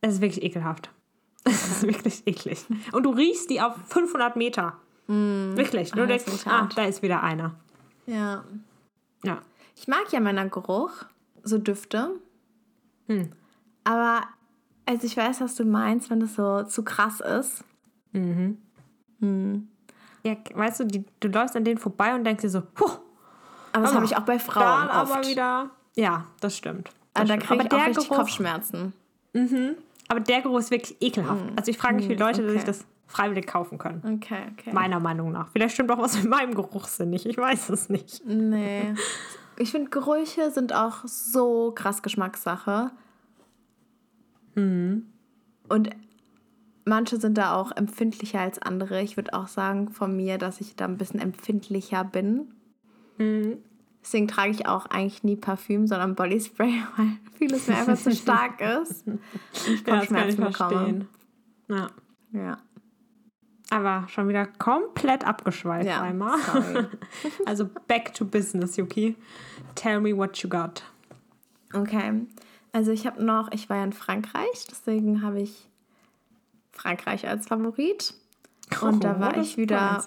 Es 0.00 0.14
ist 0.14 0.20
wirklich 0.22 0.42
ekelhaft. 0.44 0.90
Es 1.44 1.66
ist 1.68 1.82
wirklich 1.82 2.26
eklig. 2.26 2.64
Und 2.92 3.02
du 3.02 3.10
riechst 3.10 3.50
die 3.50 3.60
auf 3.60 3.74
500 3.88 4.34
Meter. 4.36 4.74
Wirklich. 5.06 5.90
Du 5.90 6.02
Ah, 6.02 6.06
das 6.06 6.24
denkst, 6.24 6.46
ah, 6.46 6.68
da 6.74 6.84
ist 6.84 7.02
wieder 7.02 7.22
einer. 7.22 7.54
Ja. 8.06 8.44
Ja. 9.22 9.42
Ich 9.76 9.86
mag 9.88 10.10
ja 10.10 10.20
Männergeruch, 10.20 10.92
so 11.42 11.58
Düfte. 11.58 12.12
Hm. 13.08 13.30
Aber 13.84 14.22
also 14.86 15.06
ich 15.06 15.16
weiß, 15.16 15.40
was 15.40 15.54
du 15.54 15.64
meinst, 15.64 16.10
wenn 16.10 16.20
das 16.20 16.34
so 16.34 16.62
zu 16.64 16.84
krass 16.84 17.20
ist. 17.20 17.64
Ja, 20.22 20.36
weißt 20.54 20.80
du, 20.80 20.84
die, 20.84 21.04
du 21.20 21.28
läufst 21.28 21.56
an 21.56 21.64
denen 21.64 21.78
vorbei 21.78 22.14
und 22.14 22.24
denkst 22.24 22.42
dir 22.42 22.50
so, 22.50 22.60
puh, 22.60 22.84
Aber 23.72 23.82
das 23.82 23.90
Aber 23.90 23.94
habe 23.94 24.04
ich 24.06 24.16
auch 24.16 24.22
bei 24.22 24.38
Frauen 24.38 24.88
dann 24.88 25.02
oft. 25.02 25.12
aber 25.12 25.26
wieder. 25.26 25.70
Ja, 25.96 26.26
das 26.40 26.56
stimmt. 26.56 26.90
Das 27.12 27.28
da 27.28 27.34
stimmt. 27.34 27.42
kriege 27.42 27.54
ich 27.54 27.60
aber, 27.66 27.76
auch 27.76 27.78
der 27.78 27.88
richtig 27.88 28.08
Geruch, 28.08 28.18
Kopfschmerzen. 28.18 28.92
aber 30.08 30.20
der 30.20 30.42
Geruch 30.42 30.58
ist 30.58 30.70
wirklich 30.70 30.96
ekelhaft. 31.00 31.42
Also 31.56 31.70
ich 31.70 31.78
frage 31.78 31.96
mich, 31.96 32.08
wie 32.08 32.14
Leute 32.14 32.46
sich 32.48 32.58
okay. 32.58 32.66
das 32.66 32.84
freiwillig 33.06 33.46
kaufen 33.46 33.78
können. 33.78 34.02
Okay, 34.16 34.42
okay. 34.52 34.72
Meiner 34.72 35.00
Meinung 35.00 35.32
nach. 35.32 35.48
Vielleicht 35.52 35.74
stimmt 35.74 35.90
auch 35.90 35.98
was 35.98 36.16
mit 36.16 36.28
meinem 36.28 36.54
Geruchssinn 36.54 37.10
nicht. 37.10 37.26
Ich 37.26 37.36
weiß 37.36 37.70
es 37.70 37.88
nicht. 37.88 38.24
Nee. 38.26 38.94
Ich 39.56 39.70
finde, 39.70 39.90
Gerüche 39.90 40.50
sind 40.50 40.72
auch 40.72 41.04
so 41.04 41.70
krass 41.72 42.02
Geschmackssache. 42.02 42.90
Mhm. 44.54 45.06
Und 45.68 45.90
manche 46.84 47.18
sind 47.18 47.38
da 47.38 47.54
auch 47.56 47.72
empfindlicher 47.72 48.40
als 48.40 48.58
andere. 48.60 49.02
Ich 49.02 49.16
würde 49.16 49.32
auch 49.34 49.48
sagen 49.48 49.90
von 49.90 50.14
mir, 50.16 50.38
dass 50.38 50.60
ich 50.60 50.76
da 50.76 50.84
ein 50.84 50.98
bisschen 50.98 51.20
empfindlicher 51.20 52.04
bin. 52.04 52.52
Mhm. 53.18 53.58
Deswegen 54.02 54.28
trage 54.28 54.50
ich 54.50 54.66
auch 54.66 54.84
eigentlich 54.86 55.22
nie 55.24 55.36
Parfüm, 55.36 55.86
sondern 55.86 56.14
Bodyspray, 56.14 56.74
weil 56.96 57.06
vieles 57.38 57.66
mir 57.68 57.76
einfach 57.78 57.96
zu 57.96 58.12
stark 58.14 58.60
ist. 58.60 59.06
Und 59.06 59.20
ich 59.66 59.86
Ja, 59.86 59.96
das 60.00 60.08
kann 60.08 60.28
ich 60.28 60.36
Kopfschmerzen 60.36 60.44
bekomme. 60.44 60.70
verstehen. 60.70 61.08
Ja. 61.68 61.90
Ja. 62.32 62.58
Aber 63.70 64.06
schon 64.08 64.28
wieder 64.28 64.46
komplett 64.46 65.26
abgeschweift 65.26 65.86
Ja, 65.86 66.02
einmal. 66.02 66.38
sorry. 66.40 66.84
Also 67.46 67.68
back 67.88 68.12
to 68.14 68.24
business, 68.26 68.76
Yuki. 68.76 69.16
Tell 69.74 70.00
me 70.00 70.14
what 70.16 70.36
you 70.38 70.50
got. 70.50 70.82
Okay. 71.72 72.26
Also 72.74 72.90
ich 72.90 73.06
habe 73.06 73.22
noch, 73.24 73.52
ich 73.52 73.70
war 73.70 73.76
ja 73.76 73.84
in 73.84 73.92
Frankreich, 73.92 74.66
deswegen 74.68 75.22
habe 75.22 75.40
ich 75.40 75.68
Frankreich 76.72 77.28
als 77.28 77.46
Favorit. 77.46 78.14
Und 78.80 79.04
da 79.04 79.16
Oh, 79.16 79.20
war 79.20 79.32
das 79.32 79.46
ich 79.46 79.56
wieder, 79.56 80.04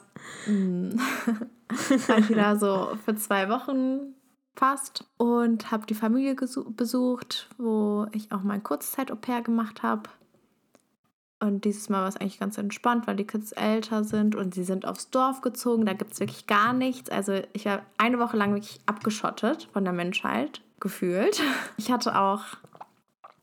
mm, 0.47 0.89
war 2.07 2.17
ich 2.17 2.29
wieder 2.29 2.57
so 2.57 2.97
für 3.05 3.15
zwei 3.15 3.47
Wochen 3.47 4.15
fast 4.57 5.05
und 5.15 5.71
habe 5.71 5.85
die 5.85 5.95
Familie 5.95 6.35
besucht, 6.35 7.47
wo 7.57 8.07
ich 8.11 8.33
auch 8.33 8.43
mein 8.43 8.63
Kurzzeit-Au-pair 8.63 9.43
gemacht 9.43 9.81
habe. 9.81 10.09
Und 11.39 11.65
dieses 11.65 11.87
Mal 11.89 12.01
war 12.01 12.07
es 12.07 12.17
eigentlich 12.17 12.39
ganz 12.39 12.57
entspannt, 12.57 13.05
weil 13.05 13.15
die 13.15 13.27
Kids 13.27 13.51
älter 13.51 14.03
sind 14.03 14.35
und 14.35 14.55
sie 14.55 14.63
sind 14.63 14.87
aufs 14.87 15.11
Dorf 15.11 15.41
gezogen. 15.41 15.85
Da 15.85 15.93
gibt 15.93 16.13
es 16.13 16.19
wirklich 16.19 16.47
gar 16.47 16.73
nichts. 16.73 17.11
Also 17.11 17.41
ich 17.53 17.65
war 17.65 17.83
eine 17.99 18.17
Woche 18.17 18.37
lang 18.37 18.53
wirklich 18.53 18.79
abgeschottet 18.87 19.69
von 19.71 19.83
der 19.83 19.93
Menschheit, 19.93 20.61
gefühlt. 20.79 21.41
Ich 21.77 21.91
hatte 21.91 22.17
auch, 22.19 22.41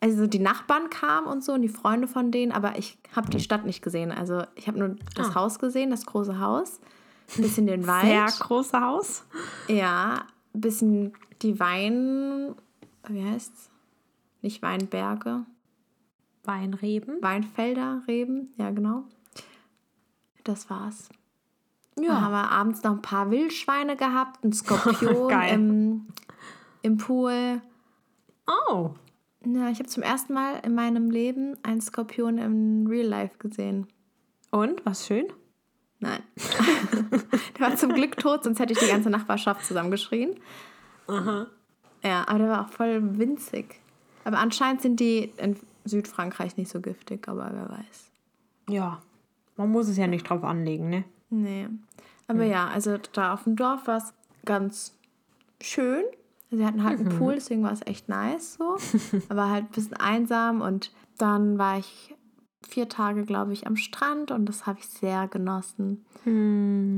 also 0.00 0.26
die 0.26 0.40
Nachbarn 0.40 0.90
kamen 0.90 1.28
und 1.28 1.44
so 1.44 1.52
und 1.52 1.62
die 1.62 1.68
Freunde 1.68 2.08
von 2.08 2.32
denen, 2.32 2.50
aber 2.50 2.76
ich 2.78 2.98
habe 3.14 3.30
die 3.30 3.38
Stadt 3.38 3.64
nicht 3.64 3.80
gesehen. 3.80 4.10
Also 4.10 4.42
ich 4.56 4.66
habe 4.66 4.78
nur 4.80 4.96
das 5.14 5.28
Ah. 5.30 5.34
Haus 5.36 5.60
gesehen, 5.60 5.90
das 5.90 6.04
große 6.04 6.40
Haus. 6.40 6.80
Ein 7.36 7.42
bisschen 7.42 7.68
den 7.68 7.86
Wald. 7.86 8.06
Sehr 8.06 8.26
große 8.26 8.80
Haus. 8.80 9.24
Ja, 9.68 10.24
ein 10.52 10.60
bisschen 10.60 11.12
die 11.42 11.60
Wein, 11.60 12.56
wie 13.08 13.24
heißt's? 13.24 13.70
Nicht 14.42 14.62
Weinberge, 14.62 15.42
Weinreben. 16.44 17.22
Weinfelder, 17.22 18.02
Reben, 18.06 18.52
ja 18.56 18.70
genau. 18.70 19.04
Das 20.44 20.68
war's. 20.68 21.08
Ja, 21.98 22.20
haben 22.20 22.32
wir 22.32 22.50
abends 22.50 22.82
noch 22.82 22.92
ein 22.92 23.02
paar 23.02 23.30
Wildschweine 23.30 23.96
gehabt, 23.96 24.42
einen 24.42 24.52
Skorpion 24.52 25.30
im, 25.50 26.06
im 26.82 26.96
Pool. 26.98 27.62
Oh. 28.46 28.90
Ja, 29.46 29.68
ich 29.68 29.78
habe 29.78 29.88
zum 29.88 30.02
ersten 30.02 30.32
Mal 30.32 30.60
in 30.64 30.74
meinem 30.74 31.10
Leben 31.10 31.56
einen 31.62 31.80
Skorpion 31.80 32.38
im 32.38 32.86
Real 32.86 33.06
Life 33.06 33.38
gesehen. 33.38 33.86
Und, 34.50 34.84
was 34.84 35.06
schön? 35.06 35.26
Nein. 36.00 36.22
der 37.58 37.60
war 37.60 37.76
zum 37.76 37.92
Glück 37.92 38.16
tot, 38.16 38.44
sonst 38.44 38.58
hätte 38.58 38.72
ich 38.72 38.78
die 38.78 38.88
ganze 38.88 39.10
Nachbarschaft 39.10 39.64
zusammengeschrien. 39.64 40.34
Aha. 41.06 41.46
Ja, 42.02 42.28
aber 42.28 42.38
der 42.38 42.48
war 42.48 42.66
auch 42.66 42.68
voll 42.68 43.18
winzig. 43.18 43.80
Aber 44.24 44.38
anscheinend 44.38 44.82
sind 44.82 45.00
die 45.00 45.32
Südfrankreich 45.84 46.56
nicht 46.56 46.70
so 46.70 46.80
giftig, 46.80 47.28
aber 47.28 47.50
wer 47.52 47.68
weiß. 47.70 48.10
Ja, 48.68 49.02
man 49.56 49.70
muss 49.70 49.88
es 49.88 49.96
ja 49.96 50.06
nicht 50.06 50.28
drauf 50.28 50.42
anlegen, 50.44 50.88
ne? 50.88 51.04
Nee. 51.30 51.68
Aber 52.26 52.44
ja, 52.44 52.68
also 52.68 52.96
da 53.12 53.34
auf 53.34 53.44
dem 53.44 53.56
Dorf 53.56 53.86
war 53.86 53.98
es 53.98 54.14
ganz 54.44 54.96
schön. 55.60 56.04
Sie 56.50 56.64
hatten 56.64 56.84
halt 56.84 57.00
einen 57.00 57.18
Pool, 57.18 57.34
deswegen 57.34 57.62
war 57.62 57.72
es 57.72 57.84
echt 57.84 58.08
nice 58.08 58.54
so. 58.54 58.76
aber 59.28 59.50
halt 59.50 59.64
ein 59.66 59.72
bisschen 59.72 59.96
einsam 59.96 60.60
und 60.60 60.92
dann 61.18 61.58
war 61.58 61.78
ich 61.78 62.14
vier 62.66 62.88
Tage, 62.88 63.24
glaube 63.24 63.52
ich, 63.52 63.66
am 63.66 63.76
Strand 63.76 64.30
und 64.30 64.46
das 64.46 64.66
habe 64.66 64.78
ich 64.78 64.86
sehr 64.86 65.28
genossen. 65.28 66.04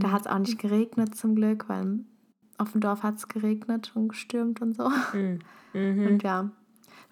Da 0.01 0.13
hat 0.13 0.23
es 0.23 0.27
auch 0.27 0.39
nicht 0.39 0.59
geregnet 0.59 1.17
zum 1.17 1.35
Glück, 1.35 1.69
weil 1.69 2.01
auf 2.59 2.73
dem 2.73 2.81
Dorf 2.81 3.03
hat 3.03 3.17
es 3.17 3.29
geregnet 3.29 3.93
und 3.95 4.09
gestürmt 4.09 4.61
und 4.63 4.75
so. 4.75 4.91
Und 5.75 6.23
ja, 6.23 6.51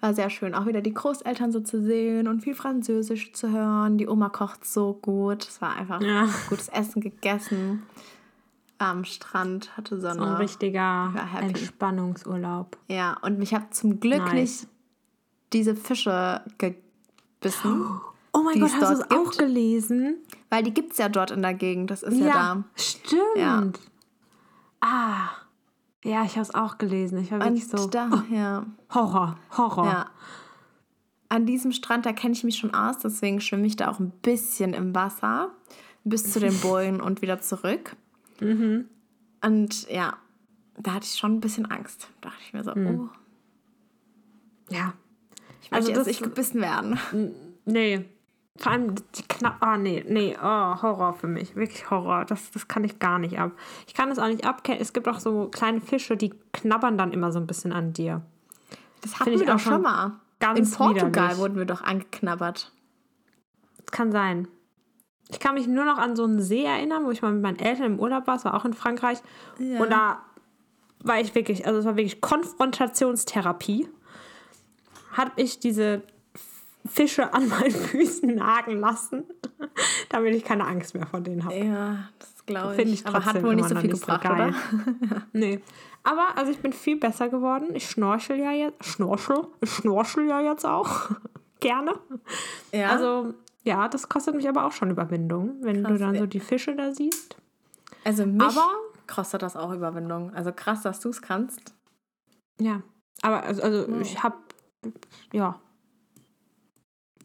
war 0.01 0.13
sehr 0.13 0.29
schön. 0.29 0.53
Auch 0.55 0.65
wieder 0.65 0.81
die 0.81 0.93
Großeltern 0.93 1.51
so 1.51 1.59
zu 1.61 1.81
sehen 1.81 2.27
und 2.27 2.41
viel 2.41 2.55
Französisch 2.55 3.33
zu 3.33 3.51
hören. 3.51 3.97
Die 3.97 4.07
Oma 4.07 4.29
kocht 4.29 4.65
so 4.65 4.93
gut. 4.93 5.47
Es 5.47 5.61
war 5.61 5.75
einfach 5.75 6.01
Ja. 6.01 6.27
gutes 6.49 6.69
Essen 6.69 7.01
gegessen. 7.01 7.83
Am 8.77 9.05
Strand 9.05 9.75
hatte 9.77 9.99
So 10.01 10.07
ein 10.07 10.17
Sonne. 10.17 10.39
richtiger. 10.39 11.13
Entspannungsurlaub. 11.39 12.77
Ja, 12.89 13.17
und 13.21 13.41
ich 13.41 13.53
habe 13.53 13.69
zum 13.71 13.99
Glück 13.99 14.19
Nice. 14.25 14.33
nicht 14.33 14.67
diese 15.53 15.75
Fische 15.75 16.41
gebissen, 16.57 17.89
Oh 18.33 18.43
mein 18.43 18.59
Gott, 18.59 18.71
hast 18.73 18.81
du 18.81 19.01
es 19.01 19.11
auch 19.11 19.31
gelesen? 19.37 20.17
weil 20.49 20.61
die 20.63 20.73
gibt 20.73 20.91
es 20.91 20.97
ja 20.97 21.07
dort 21.07 21.31
in 21.31 21.41
der 21.41 21.53
Gegend. 21.53 21.89
Das 21.89 22.03
ist 22.03 22.17
ja, 22.17 22.33
da. 22.33 22.63
stimmt. 22.75 23.21
Ja. 23.37 23.63
Ah, 24.81 25.29
ja, 26.05 26.23
ich 26.23 26.33
habe 26.33 26.41
es 26.43 26.53
auch 26.53 26.77
gelesen. 26.77 27.17
Ich 27.19 27.31
war 27.31 27.39
wirklich 27.39 27.63
Und 27.73 27.79
so, 27.79 27.87
da, 27.87 28.23
ja. 28.31 28.65
Horror, 28.93 29.37
Horror. 29.57 29.85
Ja. 29.85 30.05
An 31.29 31.45
diesem 31.45 31.71
Strand, 31.71 32.05
da 32.05 32.13
kenne 32.13 32.33
ich 32.33 32.43
mich 32.43 32.57
schon 32.57 32.73
aus, 32.73 32.99
deswegen 32.99 33.41
schwimme 33.41 33.65
ich 33.67 33.75
da 33.75 33.89
auch 33.89 33.99
ein 33.99 34.11
bisschen 34.21 34.73
im 34.73 34.93
Wasser 34.95 35.51
bis 36.03 36.31
zu 36.31 36.39
den 36.39 36.57
Bojen 36.61 37.01
und 37.01 37.21
wieder 37.21 37.41
zurück. 37.41 37.95
Mhm. 38.39 38.87
Und 39.43 39.89
ja, 39.89 40.17
da 40.77 40.93
hatte 40.93 41.05
ich 41.05 41.15
schon 41.17 41.33
ein 41.35 41.39
bisschen 41.41 41.65
Angst. 41.65 42.07
Da 42.21 42.29
dachte 42.29 42.41
ich 42.45 42.53
mir 42.53 42.63
so, 42.63 42.71
oh, 42.71 43.09
ja. 44.69 44.93
ich 45.61 45.71
Mhm. 45.71 45.75
möchte 45.75 45.75
Also 45.75 45.89
jetzt 45.89 45.97
das- 45.99 46.07
nicht 46.07 46.21
gebissen 46.23 46.61
werden. 46.61 46.99
Nee. 47.65 48.05
Vor 48.57 48.71
allem 48.71 48.95
die 49.15 49.23
knapp. 49.23 49.57
Ah, 49.59 49.77
nee, 49.77 50.03
nee. 50.07 50.35
Oh, 50.41 50.81
Horror 50.81 51.13
für 51.13 51.27
mich. 51.27 51.55
Wirklich 51.55 51.89
Horror. 51.89 52.23
Das, 52.25 52.51
das 52.51 52.67
kann 52.67 52.83
ich 52.83 52.99
gar 52.99 53.19
nicht 53.19 53.37
ab. 53.37 53.51
Ich 53.87 53.93
kann 53.93 54.09
es 54.09 54.17
auch 54.19 54.27
nicht 54.27 54.45
abkennen. 54.45 54.81
Es 54.81 54.93
gibt 54.93 55.07
auch 55.07 55.19
so 55.19 55.49
kleine 55.49 55.81
Fische, 55.81 56.15
die 56.15 56.33
knabbern 56.53 56.97
dann 56.97 57.11
immer 57.11 57.31
so 57.33 57.39
ein 57.39 57.47
bisschen 57.47 57.73
an 57.73 57.91
dir. 57.91 58.21
Das 59.01 59.15
hatten 59.15 59.25
Finde 59.25 59.41
ich 59.41 59.47
wir 59.47 59.53
doch 59.53 59.59
schon 59.59 59.81
mal. 59.81 60.13
ganz 60.39 60.57
In 60.59 60.71
Portugal 60.71 61.09
widerlich. 61.11 61.37
wurden 61.37 61.57
wir 61.57 61.65
doch 61.65 61.81
angeknabbert. 61.81 62.71
Das 63.77 63.91
kann 63.91 64.11
sein. 64.11 64.47
Ich 65.29 65.39
kann 65.39 65.55
mich 65.55 65.67
nur 65.67 65.85
noch 65.85 65.97
an 65.97 66.15
so 66.15 66.23
einen 66.23 66.41
See 66.41 66.63
erinnern, 66.63 67.03
wo 67.05 67.11
ich 67.11 67.21
mal 67.21 67.31
mit 67.33 67.41
meinen 67.41 67.59
Eltern 67.59 67.85
im 67.85 67.99
Urlaub 67.99 68.25
war. 68.27 68.35
Es 68.37 68.45
war 68.45 68.53
auch 68.53 68.63
in 68.63 68.73
Frankreich. 68.73 69.19
Ja. 69.59 69.81
Und 69.81 69.89
da 69.91 70.19
war 71.03 71.19
ich 71.19 71.35
wirklich, 71.35 71.67
also 71.67 71.79
es 71.79 71.85
war 71.85 71.97
wirklich 71.97 72.21
Konfrontationstherapie. 72.21 73.89
Habe 75.13 75.31
ich 75.35 75.59
diese 75.59 76.03
Fische 76.85 77.33
an 77.33 77.47
meinen 77.49 77.71
Füßen 77.71 78.35
nagen 78.35 78.79
lassen, 78.79 79.23
damit 80.09 80.35
ich 80.35 80.43
keine 80.43 80.65
Angst 80.65 80.93
mehr 80.93 81.05
vor 81.07 81.19
denen 81.21 81.43
habe. 81.43 81.55
Ja, 81.55 82.09
das 82.19 82.45
glaube 82.45 82.75
Finde 82.75 82.91
ich. 82.93 83.01
ich 83.01 83.07
Aber 83.07 83.25
hat 83.25 83.41
wohl 83.43 83.55
nicht 83.55 83.69
so 83.69 83.75
viel 83.75 83.95
so 83.95 83.99
gebracht, 84.01 84.23
geil. 84.23 84.53
oder? 84.71 85.21
Nee. 85.33 85.61
Aber 86.03 86.37
also 86.37 86.51
ich 86.51 86.59
bin 86.59 86.71
viel 86.73 86.97
besser 86.99 87.29
geworden. 87.29 87.69
Ich 87.73 87.89
schnorchel 87.89 88.37
ja 88.39 88.51
jetzt. 88.51 88.85
Schnorchel? 88.85 89.47
Ich 89.61 89.71
schnorchel 89.71 90.27
ja 90.27 90.41
jetzt 90.41 90.63
auch. 90.65 91.09
Gerne. 91.59 91.95
Ja. 92.71 92.89
Also, 92.91 93.33
ja, 93.63 93.87
das 93.87 94.07
kostet 94.07 94.35
mich 94.35 94.47
aber 94.47 94.65
auch 94.65 94.71
schon 94.71 94.91
Überwindung, 94.91 95.55
wenn 95.61 95.77
du 95.83 95.89
Krass, 95.89 95.99
dann 95.99 96.13
ja. 96.13 96.19
so 96.21 96.27
die 96.27 96.39
Fische 96.39 96.75
da 96.75 96.91
siehst. 96.93 97.35
also 98.03 98.25
mich 98.27 98.43
aber- 98.43 98.69
kostet 99.07 99.41
das 99.41 99.55
auch 99.55 99.71
Überwindung. 99.73 100.31
Also 100.35 100.51
krass, 100.51 100.83
dass 100.83 100.99
du 100.99 101.09
es 101.09 101.21
kannst. 101.23 101.73
Ja. 102.59 102.81
Aber 103.23 103.41
also, 103.43 103.63
also 103.63 103.87
ich 104.01 104.21
habe 104.21 104.35
ja 105.33 105.59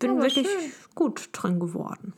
bin 0.00 0.10
aber 0.12 0.22
wirklich 0.22 0.48
schön. 0.48 0.72
gut 0.94 1.28
drin 1.32 1.60
geworden. 1.60 2.14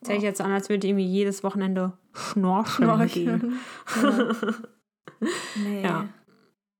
Das 0.00 0.08
hätte 0.08 0.18
ich 0.18 0.24
jetzt 0.24 0.40
an, 0.40 0.52
als 0.52 0.68
würde 0.68 0.86
ich 0.86 0.90
irgendwie 0.90 1.06
jedes 1.06 1.42
Wochenende 1.44 1.92
schnorcheln 2.14 3.08
gehen. 3.08 3.58
nee. 5.56 5.82
Ja. 5.82 6.08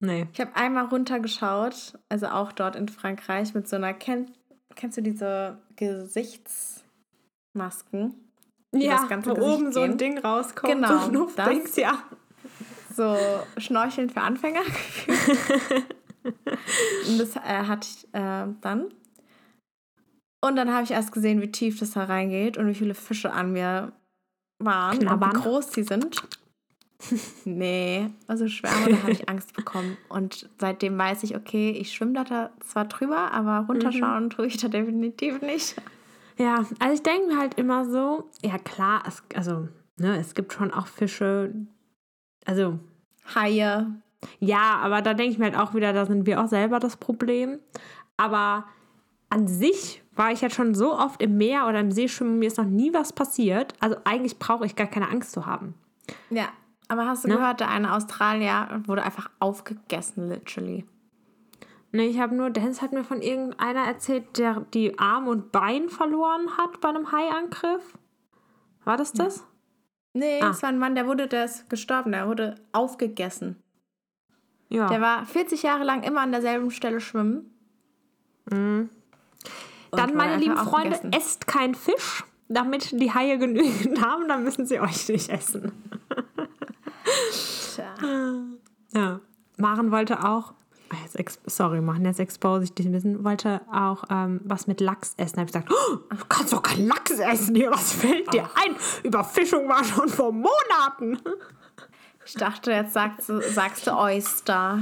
Nee. 0.01 0.27
Ich 0.33 0.41
habe 0.41 0.55
einmal 0.55 0.87
runtergeschaut, 0.87 1.99
also 2.09 2.27
auch 2.27 2.53
dort 2.53 2.77
in 2.77 2.89
Frankreich 2.89 3.55
mit 3.55 3.69
so 3.69 3.77
einer, 3.77 3.95
kenn, 3.95 4.31
kennst 4.75 4.99
du 4.99 5.03
diese 5.03 5.59
Gesichtsmasken? 5.77 8.15
Ja, 8.73 8.99
das 8.99 9.09
ganze 9.09 9.31
wo 9.31 9.35
Gesicht 9.35 9.55
oben 9.55 9.73
so 9.73 9.81
ein 9.81 9.97
gehen. 9.97 10.17
Ding 10.17 10.19
rauskommt. 10.19 10.73
Genau, 10.73 10.99
so 10.99 11.11
Luft 11.11 11.39
das. 11.39 11.49
denkst, 11.49 11.77
ja. 11.77 11.99
So 12.95 13.17
Schnorcheln 13.59 14.11
für 14.11 14.21
Anfänger. 14.21 14.61
Und 17.09 17.19
das 17.19 17.37
äh, 17.37 17.41
hatte 17.41 17.89
ich 17.89 18.05
äh, 18.13 18.47
dann. 18.61 18.89
Und 20.47 20.57
dann 20.57 20.73
habe 20.73 20.85
ich 20.85 20.91
erst 20.91 21.13
gesehen, 21.13 21.43
wie 21.43 21.51
tief 21.51 21.79
das 21.79 21.93
da 21.93 22.05
reingeht 22.05 22.57
und 22.57 22.67
wie 22.69 22.75
viele 22.75 22.95
Fische 22.95 23.33
an 23.33 23.53
mir 23.53 23.93
waren 24.59 24.99
Knabbern. 24.99 25.31
und 25.31 25.37
wie 25.37 25.43
groß 25.43 25.71
die 25.71 25.83
sind. 25.83 26.23
nee, 27.45 28.09
also 28.27 28.49
Schwärme, 28.49 28.91
da 28.91 29.03
habe 29.03 29.13
ich 29.13 29.29
Angst 29.29 29.55
bekommen. 29.55 29.97
Und 30.09 30.49
seitdem 30.59 30.97
weiß 30.97 31.25
ich, 31.25 31.37
okay, 31.37 31.71
ich 31.71 31.93
schwimme 31.93 32.25
da 32.25 32.51
zwar 32.61 32.87
drüber, 32.87 33.33
aber 33.33 33.67
runterschauen 33.69 34.31
tue 34.31 34.47
ich 34.47 34.57
da 34.57 34.69
definitiv 34.69 35.43
nicht. 35.43 35.77
Ja, 36.39 36.65
also 36.79 36.95
ich 36.95 37.03
denke 37.03 37.29
mir 37.29 37.39
halt 37.39 37.55
immer 37.55 37.89
so, 37.89 38.31
ja 38.43 38.59
klar, 38.59 39.03
es, 39.07 39.23
also, 39.35 39.69
ne, 39.97 40.19
es 40.19 40.35
gibt 40.35 40.53
schon 40.53 40.73
auch 40.73 40.87
Fische, 40.87 41.55
also 42.45 42.79
Haie. 43.35 43.87
Ja, 44.39 44.79
aber 44.83 45.03
da 45.03 45.15
denke 45.15 45.33
ich 45.33 45.39
mir 45.39 45.47
halt 45.47 45.59
auch 45.59 45.75
wieder, 45.75 45.93
da 45.93 46.07
sind 46.07 46.27
wir 46.27 46.43
auch 46.43 46.49
selber 46.49 46.79
das 46.79 46.97
Problem. 46.97 47.59
Aber 48.17 48.65
an 49.37 49.47
sich 49.49 50.03
war 50.15 50.33
ich 50.33 50.41
jetzt 50.41 50.55
schon 50.55 50.75
so 50.75 50.95
oft 50.99 51.21
im 51.23 51.37
Meer 51.37 51.67
oder 51.69 51.79
im 51.81 51.91
See 51.91 52.09
schwimmen, 52.09 52.39
mir 52.39 52.47
ist 52.47 52.57
noch 52.57 52.65
nie 52.65 52.95
was 52.95 53.13
passiert. 53.13 53.75
Also 53.81 53.97
eigentlich 54.05 54.39
brauche 54.39 54.65
ich 54.65 54.75
gar 54.75 54.87
keine 54.87 55.11
Angst 55.11 55.33
zu 55.33 55.45
haben. 55.45 55.75
Ja, 56.31 56.49
aber 56.89 57.07
hast 57.07 57.25
du 57.25 57.29
Ne? 57.29 57.35
gehört, 57.37 57.61
der 57.61 57.69
eine 57.69 57.93
Australier 57.95 58.83
wurde 58.87 59.03
einfach 59.03 59.29
aufgegessen, 59.39 60.29
literally. 60.31 60.87
Ne, 61.93 62.07
ich 62.07 62.19
habe 62.19 62.35
nur, 62.35 62.49
Dennis 62.51 62.81
hat 62.81 62.93
mir 62.93 63.05
von 63.05 63.21
irgendeiner 63.21 63.81
erzählt, 63.87 64.39
der 64.39 64.61
die 64.73 64.99
Arm 64.99 65.29
und 65.29 65.53
Bein 65.53 65.89
verloren 65.91 66.57
hat 66.57 66.81
bei 66.81 66.89
einem 66.89 67.13
Haiangriff. 67.13 67.99
War 68.85 68.97
das 68.97 69.13
das? 69.13 69.45
Nee, 70.15 70.41
Ah. 70.41 70.51
es 70.51 70.63
war 70.63 70.71
ein 70.71 70.79
Mann, 70.79 70.95
der 70.95 71.07
wurde, 71.07 71.25
ist 71.25 71.69
gestorben, 71.69 72.13
der 72.13 72.27
wurde 72.27 72.55
aufgegessen. 72.73 73.63
Ja. 74.71 74.87
Der 74.89 75.01
war 75.03 75.27
40 75.27 75.63
Jahre 75.63 75.85
lang 75.85 76.03
immer 76.05 76.23
an 76.23 76.33
derselben 76.33 76.71
Stelle 76.71 77.01
schwimmen. 77.01 77.53
Mhm. 78.51 78.89
Und 79.91 80.01
Dann, 80.01 80.15
meine 80.15 80.37
lieben 80.37 80.57
Freunde, 80.57 80.97
aufgegessen. 80.97 81.13
esst 81.13 81.47
kein 81.47 81.75
Fisch, 81.75 82.25
damit 82.49 82.91
die 82.93 83.13
Haie 83.13 83.39
genügend 83.39 84.03
haben, 84.05 84.29
dann 84.29 84.45
müssen 84.45 84.67
sie 84.67 84.81
euch 84.81 85.09
nicht 85.09 85.29
essen. 85.31 85.73
Tja. 87.75 87.95
Ja. 88.93 89.21
Maren 89.59 89.91
wollte 89.91 90.23
auch, 90.25 90.53
ah, 90.91 91.23
sorry, 91.47 91.81
Maren, 91.81 92.05
jetzt 92.05 92.21
expose 92.21 92.65
ich 92.65 92.75
dich 92.75 92.87
ein 92.87 92.93
bisschen, 92.93 93.25
wollte 93.25 93.63
auch 93.73 94.05
ähm, 94.11 94.41
was 94.45 94.67
mit 94.67 94.81
Lachs 94.81 95.15
essen. 95.17 95.37
Da 95.37 95.41
habe 95.41 95.51
ich 95.51 95.55
gesagt, 95.55 95.73
oh, 95.73 95.97
du 96.15 96.25
kannst 96.29 96.53
doch 96.53 96.63
keinen 96.63 96.87
Lachs 96.89 97.13
essen 97.13 97.55
hier, 97.55 97.71
was 97.71 97.93
fällt 97.93 98.33
dir 98.33 98.45
ein? 98.55 98.77
Überfischung 99.03 99.69
war 99.69 99.85
schon 99.85 100.09
vor 100.09 100.33
Monaten. 100.33 101.19
Ich 102.27 102.35
dachte, 102.35 102.73
jetzt 102.73 102.93
sagst 102.93 103.29
du, 103.29 103.41
sagst 103.41 103.87
du 103.87 103.97
Oyster. 103.97 104.81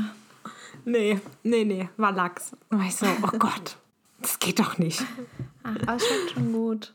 Nee, 0.84 1.20
nee, 1.42 1.64
nee, 1.64 1.88
war 1.96 2.12
Lachs. 2.12 2.52
Und 2.70 2.82
ich 2.82 2.96
so, 2.96 3.06
oh 3.22 3.38
Gott, 3.38 3.76
das 4.24 4.38
geht 4.38 4.58
doch 4.58 4.78
nicht. 4.78 5.02
Ach, 5.62 5.74
aber 5.86 5.98
schmeckt 5.98 6.30
schon 6.32 6.52
gut. 6.52 6.94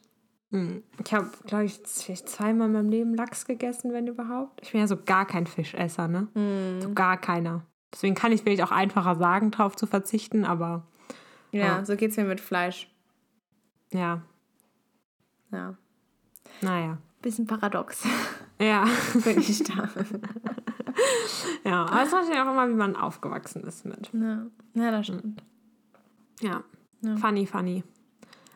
Hm. 0.52 0.84
Ich 1.06 1.14
habe, 1.14 1.30
glaube 1.46 1.66
ich, 1.66 1.80
vielleicht 1.86 2.28
zweimal 2.28 2.68
in 2.68 2.74
meinem 2.74 2.90
Leben 2.90 3.14
Lachs 3.16 3.46
gegessen, 3.46 3.94
wenn 3.94 4.08
überhaupt. 4.08 4.60
Ich 4.64 4.72
bin 4.72 4.82
ja 4.82 4.88
so 4.88 4.98
gar 4.98 5.26
kein 5.28 5.46
Fischesser, 5.46 6.08
ne? 6.08 6.28
So 6.82 6.92
gar 6.94 7.18
keiner. 7.18 7.66
Deswegen 7.94 8.16
kann 8.16 8.32
ich 8.32 8.42
vielleicht 8.42 8.64
auch 8.64 8.72
einfacher 8.72 9.16
sagen, 9.16 9.52
drauf 9.52 9.76
zu 9.76 9.86
verzichten, 9.86 10.46
aber 10.46 10.88
Ja, 11.52 11.66
Ja. 11.66 11.86
so 11.86 11.96
geht's 11.96 12.18
mir 12.18 12.24
mit 12.26 12.42
Fleisch. 12.42 12.90
ja, 13.94 14.22
Ja. 15.52 15.76
naja. 16.62 16.98
Bisschen 17.22 17.46
paradox, 17.48 18.04
Ja, 18.60 18.86
bin 19.24 19.40
ich 19.40 19.64
da. 19.64 19.90
ja. 21.64 21.86
Aber 21.86 22.02
es 22.04 22.14
ist 22.14 22.34
ja 22.34 22.46
auch 22.48 22.52
immer, 22.52 22.70
wie 22.70 22.74
man 22.76 22.96
aufgewachsen 22.96 23.64
ist 23.64 23.86
mit. 23.86 24.10
Ja, 24.14 24.46
ja 24.74 24.92
das 24.92 25.08
stimmt. 25.08 25.44
Ja. 26.42 26.64
Ja. 27.02 27.16
Funny, 27.18 27.46
funny. 27.46 27.84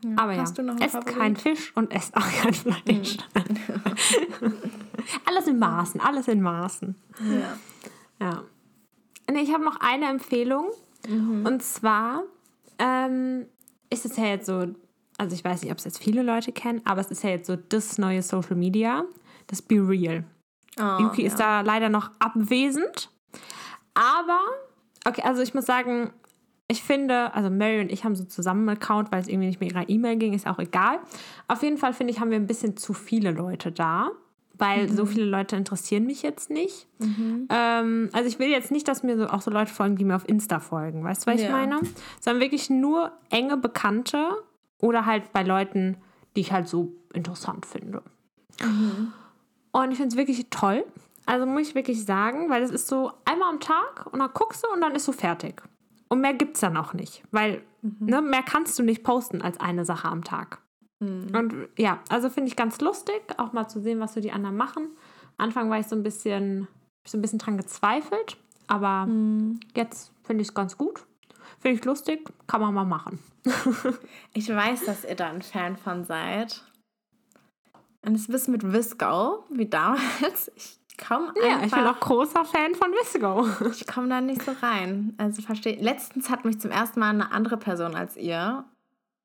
Ja. 0.04 0.12
Aber 0.18 0.36
Hast 0.38 0.58
ja, 0.58 0.64
du 0.64 0.68
noch 0.70 0.80
einen 0.80 0.84
esst 0.84 1.06
kein 1.06 1.36
Fisch 1.36 1.72
und 1.76 1.91
esst 1.91 2.16
auch 2.18 2.28
kein 2.28 2.54
Fleisch. 2.54 3.18
alles 5.26 5.48
in 5.48 5.60
Maßen, 5.60 6.02
alles 6.02 6.28
in 6.28 6.41
Maßen. 6.41 6.96
Ja. 7.20 7.58
Ja. 8.20 8.44
Nee, 9.32 9.41
ich 9.41 9.54
habe 9.54 9.64
noch 9.64 9.80
eine 9.80 10.10
Empfehlung. 10.10 10.72
Und 11.44 11.62
zwar 11.64 12.24
ähm, 12.80 13.46
ist 13.89 14.06
es 14.06 14.16
ja 14.16 14.26
jetzt 14.26 14.46
so, 14.46 14.68
also 15.18 15.36
ich 15.36 15.44
weiß 15.44 15.62
nicht, 15.62 15.72
ob 15.72 15.78
es 15.78 15.84
jetzt 15.84 16.02
viele 16.02 16.24
Leute 16.24 16.52
kennen, 16.52 16.82
aber 16.86 17.02
es 17.02 17.12
ist 17.12 17.24
ja 17.24 17.30
jetzt 17.30 17.48
so 17.48 17.56
das 17.56 17.98
neue 17.98 18.22
Social 18.22 18.56
Media, 18.56 19.04
das 19.48 19.62
Be 19.62 19.76
Real. 19.76 20.24
Oh, 20.80 21.02
Yuki 21.02 21.22
ja. 21.24 21.28
ist 21.28 21.39
da 21.39 21.62
leider 21.62 21.89
noch 21.89 22.12
abwesend. 22.20 23.10
Aber, 23.94 24.39
okay, 25.06 25.22
also 25.24 25.41
ich 25.41 25.54
muss 25.54 25.66
sagen, 25.66 26.14
ich 26.68 26.84
finde, 26.84 27.34
also 27.34 27.49
Mary 27.49 27.82
und 27.82 27.91
ich 27.91 28.03
haben 28.03 28.16
so 28.16 28.24
zusammen 28.24 28.68
einen 28.68 28.78
Account, 28.78 29.11
weil 29.11 29.22
es 29.22 29.28
irgendwie 29.28 29.47
nicht 29.47 29.59
mit 29.59 29.72
ihrer 29.72 29.89
E-Mail 29.89 30.18
ging, 30.18 30.34
ist 30.34 30.47
auch 30.47 30.59
egal. 30.59 30.99
Auf 31.47 31.61
jeden 31.61 31.78
Fall 31.78 31.93
finde 31.93 32.14
ich, 32.14 32.20
haben 32.20 32.32
wir 32.32 32.38
ein 32.38 32.47
bisschen 32.47 32.78
zu 32.78 32.93
viele 32.93 33.32
Leute 33.32 33.72
da, 33.72 34.11
weil 34.57 34.88
mhm. 34.88 34.95
so 34.95 35.05
viele 35.05 35.26
Leute 35.26 35.55
interessieren 35.55 36.05
mich 36.05 36.22
jetzt 36.22 36.49
nicht. 36.49 36.88
Mhm. 36.99 37.47
Ähm, 37.49 38.09
also 38.14 38.28
ich 38.28 38.39
will 38.39 38.47
jetzt 38.47 38.72
nicht, 38.72 38.88
dass 38.88 39.03
mir 39.03 39.18
so 39.18 39.28
auch 39.28 39.41
so 39.41 39.51
Leute 39.51 39.74
folgen, 39.74 39.97
die 39.97 40.05
mir 40.05 40.16
auf 40.16 40.28
Insta 40.28 40.59
folgen, 40.59 41.03
weißt 41.03 41.28
du, 41.28 41.32
was 41.32 41.41
ja. 41.41 41.47
ich 41.47 41.51
meine? 41.51 41.80
Sondern 42.22 42.41
wirklich 42.41 42.70
nur 42.70 43.11
enge 43.30 43.57
Bekannte 43.57 44.30
oder 44.80 45.05
halt 45.05 45.34
bei 45.34 45.43
Leuten, 45.43 45.97
die 46.36 46.41
ich 46.41 46.51
halt 46.53 46.68
so 46.68 46.93
interessant 47.14 47.66
finde. 47.66 48.01
Mhm. 48.61 49.11
Und 49.72 49.91
ich 49.91 49.97
finde 49.97 50.14
es 50.14 50.18
wirklich 50.18 50.47
toll. 50.49 50.86
Also 51.26 51.45
muss 51.45 51.70
ich 51.70 51.76
wirklich 51.76 52.05
sagen, 52.05 52.49
weil 52.49 52.64
es 52.64 52.72
ist 52.72 52.88
so 52.88 53.11
einmal 53.26 53.49
am 53.49 53.59
Tag 53.59 54.07
und 54.11 54.20
dann 54.20 54.32
guckst 54.34 54.64
du 54.64 54.72
und 54.74 54.82
dann 54.82 54.93
ist 54.95 55.05
so 55.05 55.11
fertig. 55.11 55.61
Und 56.14 56.22
mehr 56.22 56.36
gibt 56.36 56.57
es 56.57 56.61
dann 56.61 56.78
auch 56.78 56.93
nicht, 56.93 57.24
weil 57.32 57.64
mhm. 57.82 58.05
ne, 58.05 58.22
mehr 58.22 58.43
kannst 58.43 58.78
du 58.78 58.84
nicht 58.84 59.03
posten 59.03 59.41
als 59.41 59.59
eine 59.59 59.84
Sache 59.84 60.07
am 60.07 60.24
Tag. 60.24 60.61
Mhm. 60.99 61.36
Und 61.36 61.55
ja, 61.76 62.01
also 62.07 62.30
finde 62.30 62.49
ich 62.49 62.55
ganz 62.55 62.80
lustig, 62.82 63.20
auch 63.38 63.51
mal 63.51 63.68
zu 63.68 63.82
sehen, 63.82 63.99
was 63.99 64.14
so 64.14 64.22
die 64.22 64.32
anderen 64.32 64.55
machen. 64.55 64.89
Anfang 65.38 65.72
war 65.72 65.80
ich 65.80 65.88
so 65.88 65.95
ein 65.95 66.03
bisschen, 66.03 66.68
so 67.03 67.18
ein 67.18 67.22
bisschen 67.24 67.39
dran 67.39 67.57
gezweifelt, 67.57 68.38
aber 68.68 69.07
mhm. 69.07 69.59
jetzt 69.76 70.11
finde 70.24 70.43
ich 70.43 70.49
es 70.49 70.53
ganz 70.53 70.78
gut. 70.78 71.03
Finde 71.57 71.80
ich 71.80 71.84
lustig, 71.86 72.32
kann 72.45 72.61
man 72.61 72.76
mal 72.76 72.86
machen. 72.86 73.18
ich 74.36 74.47
weiß, 74.47 74.86
dass 74.86 75.05
ihr 75.05 75.16
da 75.16 75.32
ein 75.32 75.41
Fan 75.41 75.78
von 75.78 76.03
seid. 76.03 76.64
Und 78.05 78.14
es 78.14 78.30
ist 78.30 78.49
mit 78.49 78.72
Visco, 78.72 79.45
wie 79.49 79.68
damals. 79.68 80.51
Ich 80.55 80.78
einfach... 80.98 81.34
Ja, 81.36 81.64
ich 81.66 81.72
bin 81.72 81.86
auch 81.86 82.00
großer 82.00 82.46
Fan 82.46 82.76
von 82.76 82.91
Visco. 82.91 83.48
Ich 83.72 83.88
komme 83.88 84.10
da 84.10 84.22
nicht 84.22 84.44
so 84.44 84.52
rein. 84.62 85.14
Also 85.18 85.41
verstehe... 85.41 85.76
Letztens 85.82 86.30
hat 86.30 86.46
mich 86.46 86.60
zum 86.60 86.72
ersten 86.72 87.00
Mal 87.00 87.10
eine 87.10 87.32
andere 87.32 87.58
Person 87.58 87.96
als 87.96 88.16
ihr 88.18 88.66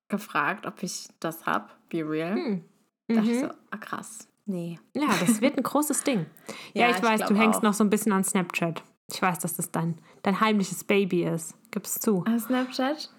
gefragt, 0.09 0.67
ob 0.67 0.83
ich 0.83 1.09
das 1.21 1.47
habe, 1.47 1.69
Be 1.91 2.09
Real. 2.09 2.35
Hm. 2.35 2.65
Mhm. 3.09 3.15
Dachte 3.15 3.31
ich 3.31 3.41
so, 3.41 3.49
ah 3.71 3.77
krass. 3.77 4.29
Nee. 4.47 4.79
Ja, 4.95 5.09
das 5.21 5.41
wird 5.41 5.57
ein 5.59 5.63
großes 5.63 6.05
Ding. 6.05 6.27
ja, 6.73 6.87
ja, 6.87 6.91
ich, 6.91 6.97
ich 6.97 7.03
weiß, 7.03 7.29
du 7.29 7.35
hängst 7.35 7.59
auch. 7.59 7.63
noch 7.63 7.75
so 7.75 7.85
ein 7.85 7.91
bisschen 7.91 8.13
an 8.13 8.25
Snapchat. 8.25 8.83
Ich 9.11 9.21
weiß, 9.21 9.39
dass 9.39 9.57
das 9.57 9.71
dein, 9.71 9.99
dein 10.23 10.41
heimliches 10.41 10.85
Baby 10.85 11.25
ist. 11.25 11.55
Gib's 11.71 12.01
zu. 12.01 12.25
Ah, 12.27 12.39
Snapchat? 12.39 13.11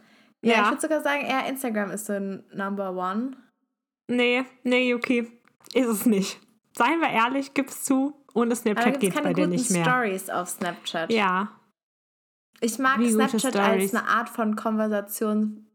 Ja, 0.41 0.51
ja. 0.51 0.61
ich 0.63 0.69
würde 0.69 0.81
sogar 0.81 1.01
sagen, 1.01 1.25
eher 1.25 1.47
Instagram 1.47 1.91
ist 1.91 2.05
so 2.05 2.13
ein 2.13 2.43
Number 2.53 2.95
One. 2.95 3.37
Nee, 4.07 4.43
nee, 4.63 4.89
Yuki. 4.89 5.31
Ist 5.73 5.87
es 5.87 6.05
nicht. 6.05 6.39
Seien 6.75 6.99
wir 6.99 7.09
ehrlich, 7.09 7.53
gib's 7.53 7.83
zu. 7.83 8.13
Ohne 8.33 8.55
Snapchat 8.55 8.99
geht 8.99 9.21
bei 9.21 9.33
dir 9.33 9.47
nicht 9.47 9.71
mehr. 9.71 9.83
Stories 9.85 10.29
auf 10.29 10.49
Snapchat. 10.49 11.11
Ja. 11.11 11.49
Ich 12.61 12.77
mag 12.77 12.99
Wie 12.99 13.11
Snapchat 13.11 13.55
als 13.55 13.95
eine 13.95 14.07
Art 14.07 14.29
von 14.29 14.55
Konversation 14.55 15.65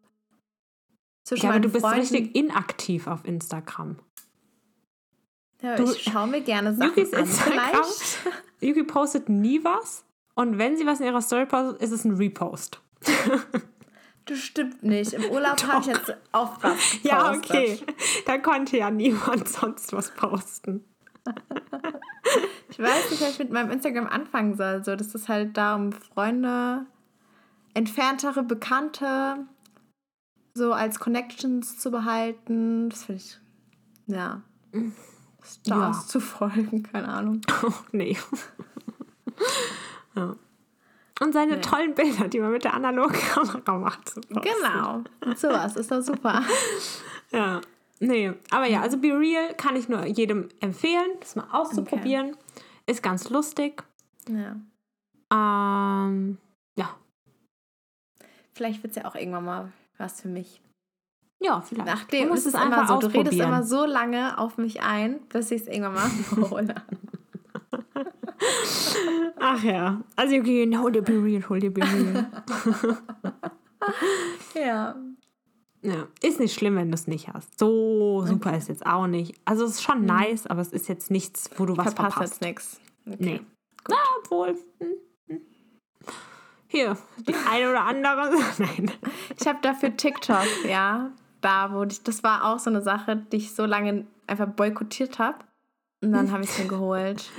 zwischen 1.24 1.46
ja, 1.46 1.50
aber 1.50 1.60
du 1.60 1.68
bist 1.68 1.84
Freunden. 1.84 2.00
richtig 2.00 2.34
inaktiv 2.36 3.06
auf 3.06 3.24
Instagram. 3.24 3.96
Ja, 5.62 5.76
du, 5.76 5.90
ich 5.90 6.02
schaue 6.02 6.26
mir 6.26 6.42
gerne 6.42 6.74
Sachen 6.74 6.90
Yukis 6.90 7.14
an. 7.14 7.20
Instagram, 7.20 7.86
Yuki 8.60 8.84
postet 8.84 9.28
nie 9.30 9.64
was 9.64 10.04
und 10.34 10.58
wenn 10.58 10.76
sie 10.76 10.84
was 10.84 11.00
in 11.00 11.06
ihrer 11.06 11.22
Story 11.22 11.46
postet, 11.46 11.80
ist 11.80 11.90
es 11.90 12.04
ein 12.04 12.12
Repost. 12.12 12.80
Du 14.26 14.36
stimmt 14.36 14.82
nicht. 14.82 15.12
Im 15.12 15.24
Urlaub 15.30 15.62
habe 15.66 15.80
ich 15.82 15.86
jetzt 15.86 16.16
auch 16.32 16.56
was 16.62 16.92
gepostet. 16.92 17.04
Ja, 17.04 17.32
okay. 17.32 17.78
Da 18.24 18.38
konnte 18.38 18.78
ja 18.78 18.90
niemand 18.90 19.48
sonst 19.50 19.92
was 19.92 20.10
posten. 20.12 20.84
Ich 22.68 22.78
weiß 22.78 23.10
nicht, 23.10 23.22
was 23.22 23.30
ich 23.30 23.38
mit 23.38 23.50
meinem 23.50 23.70
Instagram 23.70 24.06
anfangen 24.06 24.56
soll. 24.56 24.84
So, 24.84 24.96
das 24.96 25.14
ist 25.14 25.28
halt 25.28 25.56
da 25.56 25.74
um 25.74 25.92
Freunde, 25.92 26.86
entferntere 27.74 28.42
Bekannte 28.42 29.46
so 30.54 30.72
als 30.72 31.00
Connections 31.00 31.78
zu 31.78 31.90
behalten. 31.90 32.90
Das 32.90 33.04
finde 33.04 33.22
ich, 33.22 33.38
ja, 34.06 34.42
Stars 35.42 36.02
ja. 36.02 36.06
zu 36.06 36.20
folgen, 36.20 36.82
keine 36.84 37.08
Ahnung. 37.08 37.40
Oh, 37.62 37.72
nee. 37.92 38.16
ja. 40.16 40.36
Und 41.20 41.32
seine 41.32 41.56
nee. 41.56 41.60
tollen 41.60 41.94
Bilder, 41.94 42.28
die 42.28 42.40
man 42.40 42.50
mit 42.50 42.64
der 42.64 42.74
analogen 42.74 43.14
Kamera 43.14 43.78
macht. 43.78 44.14
Genau. 44.28 45.04
Sowas 45.36 45.76
ist 45.76 45.90
doch 45.90 46.02
super. 46.02 46.42
ja. 47.30 47.60
Nee, 48.00 48.32
aber 48.50 48.66
ja, 48.66 48.80
also 48.80 48.98
Be 48.98 49.08
Real 49.08 49.54
kann 49.54 49.76
ich 49.76 49.88
nur 49.88 50.04
jedem 50.04 50.48
empfehlen, 50.60 51.10
das 51.20 51.36
mal 51.36 51.46
auszuprobieren. 51.52 52.30
Okay. 52.30 52.64
Ist 52.86 53.02
ganz 53.02 53.30
lustig. 53.30 53.82
Ja. 54.28 54.56
Ähm, 55.32 56.38
ja. 56.76 56.96
Vielleicht 58.52 58.82
wird 58.82 58.96
es 58.96 59.02
ja 59.02 59.08
auch 59.08 59.14
irgendwann 59.14 59.44
mal 59.44 59.72
was 59.96 60.20
für 60.20 60.28
mich. 60.28 60.60
Ja, 61.40 61.60
vielleicht. 61.60 61.86
Nachdem 61.86 62.32
ist 62.32 62.46
es 62.46 62.54
einfach 62.54 62.88
so, 62.88 62.98
du 62.98 63.06
redest 63.08 63.38
immer 63.38 63.62
so 63.62 63.84
lange 63.84 64.38
auf 64.38 64.56
mich 64.56 64.82
ein, 64.82 65.20
bis 65.28 65.50
ich 65.50 65.62
es 65.62 65.68
irgendwann 65.68 65.94
mal 65.94 66.10
hole. 66.50 66.74
Ach 69.38 69.62
ja. 69.62 70.00
Also 70.16 70.36
okay, 70.36 70.76
hol 70.76 70.92
dir 70.92 71.02
Be 71.02 71.22
Real, 71.22 71.48
hol 71.48 71.60
dir 71.60 71.72
Be 71.72 71.82
Real. 71.82 72.26
ja. 74.54 74.96
Ja, 75.84 76.08
ist 76.22 76.40
nicht 76.40 76.54
schlimm, 76.54 76.76
wenn 76.76 76.88
du 76.88 76.94
es 76.94 77.06
nicht 77.06 77.28
hast. 77.28 77.58
So 77.58 78.24
super 78.26 78.48
okay. 78.48 78.58
ist 78.58 78.68
jetzt 78.68 78.86
auch 78.86 79.06
nicht. 79.06 79.38
Also 79.44 79.66
es 79.66 79.72
ist 79.72 79.82
schon 79.82 80.00
mhm. 80.00 80.06
nice, 80.06 80.46
aber 80.46 80.62
es 80.62 80.72
ist 80.72 80.88
jetzt 80.88 81.10
nichts, 81.10 81.50
wo 81.58 81.66
du 81.66 81.76
was 81.76 81.92
verpasst. 81.92 82.14
verpasst. 82.14 82.32
jetzt 82.32 82.42
nichts. 82.42 82.80
Okay. 83.06 83.16
Nee. 83.18 83.40
Na, 83.90 83.96
obwohl. 84.18 84.56
Hm, 84.78 84.88
hm. 85.28 85.40
Hier, 86.68 86.96
die 87.28 87.34
eine 87.50 87.68
oder 87.68 87.82
andere. 87.82 88.30
Nein. 88.58 88.92
Ich 89.38 89.46
habe 89.46 89.58
dafür 89.60 89.94
TikTok, 89.94 90.46
ja. 90.66 91.10
Da, 91.42 91.70
wo 91.74 91.82
ich, 91.82 92.02
das 92.02 92.22
war 92.22 92.46
auch 92.46 92.58
so 92.58 92.70
eine 92.70 92.80
Sache, 92.80 93.16
die 93.30 93.36
ich 93.36 93.54
so 93.54 93.66
lange 93.66 94.06
einfach 94.26 94.48
boykottiert 94.48 95.18
habe. 95.18 95.36
Und 96.00 96.12
dann 96.12 96.32
habe 96.32 96.44
ich 96.44 96.50
es 96.50 96.58
mir 96.58 96.68
geholt. 96.68 97.30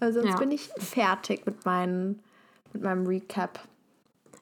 Also 0.00 0.20
sonst 0.20 0.32
ja. 0.32 0.38
bin 0.38 0.50
ich 0.50 0.70
fertig 0.78 1.44
mit, 1.44 1.66
meinen, 1.66 2.22
mit 2.72 2.82
meinem 2.82 3.06
Recap. 3.06 3.60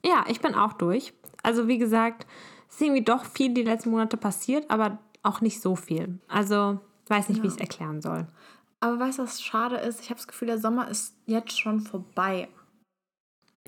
Ja, 0.04 0.24
ich 0.28 0.40
bin 0.40 0.54
auch 0.54 0.74
durch. 0.74 1.12
Also 1.42 1.66
wie 1.66 1.78
gesagt, 1.78 2.26
es 2.70 2.76
ist 2.76 2.82
irgendwie 2.82 3.04
doch 3.04 3.24
viel 3.24 3.52
die 3.52 3.64
letzten 3.64 3.90
Monate 3.90 4.16
passiert, 4.16 4.70
aber 4.70 4.98
auch 5.22 5.40
nicht 5.40 5.60
so 5.60 5.76
viel. 5.76 6.18
Also 6.28 6.80
weiß 7.08 7.28
nicht, 7.28 7.38
ja. 7.38 7.42
wie 7.42 7.48
ich 7.48 7.54
es 7.54 7.60
erklären 7.60 8.00
soll. 8.00 8.26
Aber 8.78 8.98
weißt 8.98 9.18
du, 9.18 9.24
was 9.24 9.42
schade 9.42 9.76
ist? 9.76 10.00
Ich 10.00 10.08
habe 10.08 10.16
das 10.16 10.28
Gefühl, 10.28 10.48
der 10.48 10.58
Sommer 10.58 10.88
ist 10.88 11.14
jetzt 11.26 11.58
schon 11.58 11.80
vorbei. 11.80 12.48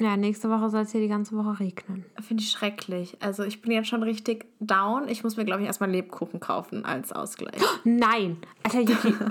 Ja, 0.00 0.16
nächste 0.16 0.48
Woche 0.48 0.70
soll 0.70 0.82
es 0.82 0.92
hier 0.92 1.02
die 1.02 1.08
ganze 1.08 1.36
Woche 1.36 1.60
regnen. 1.60 2.06
Finde 2.20 2.42
ich 2.42 2.50
schrecklich. 2.50 3.18
Also 3.20 3.42
ich 3.42 3.60
bin 3.60 3.72
jetzt 3.72 3.88
schon 3.88 4.02
richtig 4.02 4.46
down. 4.58 5.06
Ich 5.08 5.22
muss 5.22 5.36
mir, 5.36 5.44
glaube 5.44 5.60
ich, 5.60 5.66
erstmal 5.66 5.90
Lebkuchen 5.90 6.40
kaufen 6.40 6.86
als 6.86 7.12
Ausgleich. 7.12 7.60
Nein! 7.84 8.38
Alter, 8.62 8.80
Yuki, 8.80 9.12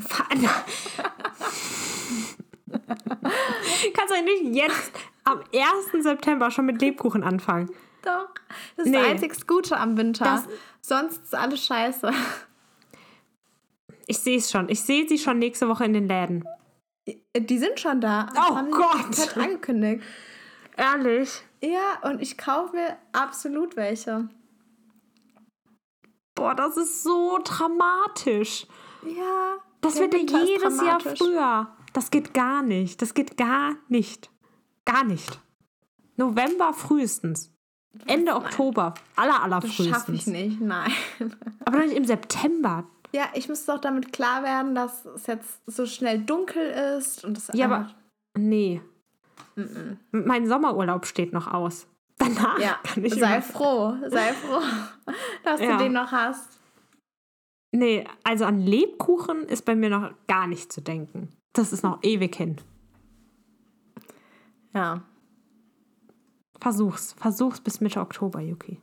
Kannst 3.94 4.14
du 4.14 4.24
nicht 4.24 4.56
jetzt 4.56 4.92
am 5.24 5.40
1. 5.40 6.04
September 6.04 6.52
schon 6.52 6.68
mit 6.68 6.80
Lebkuchen 6.80 7.24
anfangen? 7.24 7.70
Doch. 8.04 8.30
Das 8.76 8.86
ist 8.86 8.92
nee. 8.92 8.98
das 8.98 9.08
einzig 9.08 9.48
Gute 9.48 9.78
am 9.78 9.98
Winter. 9.98 10.26
Das 10.26 10.48
Sonst 10.82 11.24
ist 11.24 11.36
alles 11.36 11.66
scheiße. 11.66 12.12
Ich 14.08 14.20
sehe 14.20 14.38
es 14.38 14.52
schon. 14.52 14.68
Ich 14.70 14.82
sehe 14.82 15.08
sie 15.08 15.18
schon 15.18 15.40
nächste 15.40 15.70
Woche 15.70 15.86
in 15.86 15.94
den 15.94 16.08
Läden. 16.08 16.44
Die 17.38 17.58
sind 17.58 17.80
schon 17.80 18.02
da. 18.02 18.28
Oh 18.36 18.56
haben 18.56 18.72
Gott! 18.72 19.38
angekündigt. 19.38 20.04
Ehrlich? 20.76 21.42
Ja, 21.62 22.00
und 22.10 22.22
ich 22.22 22.38
kaufe 22.38 22.76
mir 22.76 22.98
absolut 23.14 23.76
welche. 23.76 24.28
Boah, 26.36 26.56
das 26.56 26.78
ist 26.78 27.04
so 27.04 27.40
dramatisch. 27.44 28.66
Ja. 29.06 29.58
Das 29.82 30.00
wird 30.00 30.14
ja 30.14 30.40
jedes 30.40 30.82
Jahr 30.82 31.00
früher. 31.00 31.76
Das 31.94 32.12
geht 32.12 32.34
gar 32.34 32.62
nicht. 32.62 33.02
Das 33.02 33.14
geht 33.14 33.38
gar 33.38 33.76
nicht. 33.90 34.30
Gar 34.86 35.04
nicht. 35.04 35.40
November 36.18 36.74
frühestens. 36.74 37.51
Ende 38.06 38.32
nein. 38.32 38.36
Oktober. 38.36 38.94
Aller, 39.16 39.44
aller 39.44 39.62
frühestens. 39.62 39.88
Das 39.88 39.98
schaffe 39.98 40.14
ich 40.14 40.28
nicht, 40.28 40.62
nein. 40.62 40.92
Aber 41.66 41.80
nicht 41.80 41.96
im 41.96 42.06
September. 42.06 42.86
Ja, 43.14 43.26
ich 43.34 43.50
muss 43.50 43.66
doch 43.66 43.80
damit 43.80 44.14
klar 44.14 44.44
werden, 44.44 44.74
dass 44.74 45.06
es 45.06 45.28
jetzt 45.28 45.60
so 45.66 45.86
schnell 45.86 46.20
dunkel 46.20 46.98
ist 46.98 47.26
und 47.26 47.36
das 47.36 47.52
Ja, 47.54 47.66
aber 47.66 47.90
nee. 48.38 48.82
Mm 49.56 49.62
-mm. 49.62 49.98
Mein 50.12 50.48
Sommerurlaub 50.48 51.06
steht 51.06 51.34
noch 51.34 51.52
aus. 51.52 51.88
Danach 52.18 52.58
ja, 52.60 52.80
kann 52.84 53.04
ich 53.04 53.16
sei 53.16 53.42
froh, 53.42 53.96
sei 54.08 54.32
froh, 54.32 54.62
dass 55.44 55.60
ja. 55.60 55.74
du 55.74 55.84
den 55.84 55.94
noch 55.94 56.12
hast. 56.14 56.60
Nee, 57.74 58.08
also 58.24 58.46
an 58.46 58.60
Lebkuchen 58.60 59.44
ist 59.44 59.66
bei 59.66 59.76
mir 59.76 59.90
noch 59.90 60.14
gar 60.28 60.48
nicht 60.48 60.72
zu 60.72 60.82
denken. 60.82 61.30
Das 61.54 61.74
ist 61.74 61.84
noch 61.84 62.00
ewig 62.04 62.36
hin. 62.36 62.58
Ja. 64.74 65.02
Versuch's. 66.62 67.14
Versuch's 67.14 67.60
bis 67.60 67.82
Mitte 67.82 68.00
Oktober, 68.00 68.40
Yuki. 68.40 68.80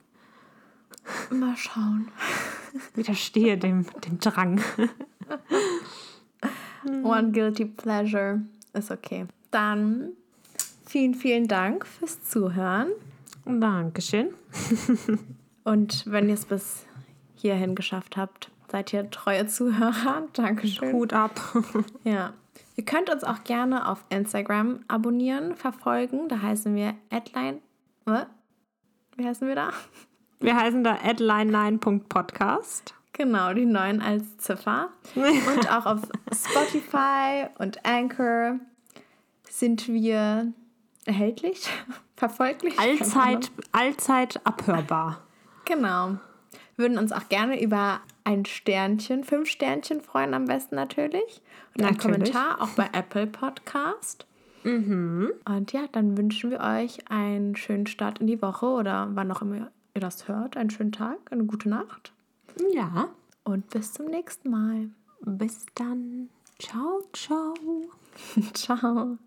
Mal 1.30 1.56
schauen. 1.56 2.08
Widerstehe 2.94 3.56
dem, 3.56 3.86
dem 4.04 4.18
Drang. 4.18 4.60
One 7.02 7.30
guilty 7.30 7.64
pleasure 7.64 8.42
ist 8.72 8.90
okay. 8.90 9.26
Dann 9.50 10.10
vielen, 10.86 11.14
vielen 11.14 11.48
Dank 11.48 11.86
fürs 11.86 12.22
Zuhören. 12.24 12.88
Dankeschön. 13.44 14.30
Und 15.64 16.04
wenn 16.06 16.28
ihr 16.28 16.34
es 16.34 16.46
bis 16.46 16.84
hierhin 17.36 17.74
geschafft 17.74 18.16
habt, 18.16 18.50
seid 18.70 18.92
ihr 18.92 19.08
treue 19.10 19.46
Zuhörer. 19.46 20.26
Dankeschön. 20.32 20.92
Hut 20.92 21.12
ab. 21.12 21.40
Ja. 22.04 22.32
Ihr 22.76 22.84
könnt 22.84 23.10
uns 23.10 23.24
auch 23.24 23.44
gerne 23.44 23.88
auf 23.88 24.04
Instagram 24.08 24.80
abonnieren, 24.88 25.54
verfolgen. 25.56 26.28
Da 26.28 26.42
heißen 26.42 26.74
wir 26.74 26.94
Adline. 27.10 27.60
Wie 29.16 29.26
heißen 29.26 29.46
wir 29.48 29.54
da? 29.54 29.70
Wir 30.40 30.56
heißen 30.56 30.84
da 30.84 30.94
adline9.podcast. 30.96 32.94
Genau, 33.12 33.52
die 33.52 33.66
neun 33.66 34.00
als 34.00 34.38
Ziffer. 34.38 34.90
Und 35.16 35.72
auch 35.72 35.86
auf 35.86 36.02
Spotify 36.32 37.46
und 37.58 37.84
Anchor 37.84 38.60
sind 39.50 39.88
wir 39.88 40.52
erhältlich, 41.04 41.68
verfolglich. 42.16 42.78
Allzeit, 42.78 43.50
allzeit 43.72 44.40
abhörbar. 44.46 45.22
Genau. 45.64 46.18
Wir 46.76 46.84
würden 46.84 46.98
uns 46.98 47.10
auch 47.10 47.28
gerne 47.28 47.60
über 47.60 48.00
ein 48.22 48.44
Sternchen, 48.44 49.24
fünf 49.24 49.48
Sternchen 49.48 50.00
freuen 50.00 50.32
am 50.32 50.44
besten 50.44 50.76
natürlich. 50.76 51.42
Und 51.76 51.84
einen 51.84 51.96
Natürlich. 51.96 52.32
Kommentar 52.32 52.62
auch 52.62 52.68
bei 52.68 52.88
Apple 52.92 53.26
Podcast. 53.26 54.27
Und 55.44 55.72
ja, 55.72 55.86
dann 55.92 56.16
wünschen 56.16 56.50
wir 56.50 56.60
euch 56.60 57.10
einen 57.10 57.56
schönen 57.56 57.86
Start 57.86 58.18
in 58.18 58.26
die 58.26 58.42
Woche 58.42 58.66
oder 58.66 59.08
wann 59.14 59.30
auch 59.30 59.42
immer 59.42 59.70
ihr 59.94 60.00
das 60.00 60.28
hört. 60.28 60.56
Einen 60.56 60.70
schönen 60.70 60.92
Tag, 60.92 61.18
eine 61.30 61.44
gute 61.44 61.68
Nacht. 61.68 62.12
Ja. 62.72 63.08
Und 63.44 63.70
bis 63.70 63.92
zum 63.92 64.06
nächsten 64.06 64.50
Mal. 64.50 64.90
Bis 65.20 65.66
dann. 65.74 66.28
Ciao, 66.58 67.02
ciao. 67.12 67.54
Ciao. 68.52 69.18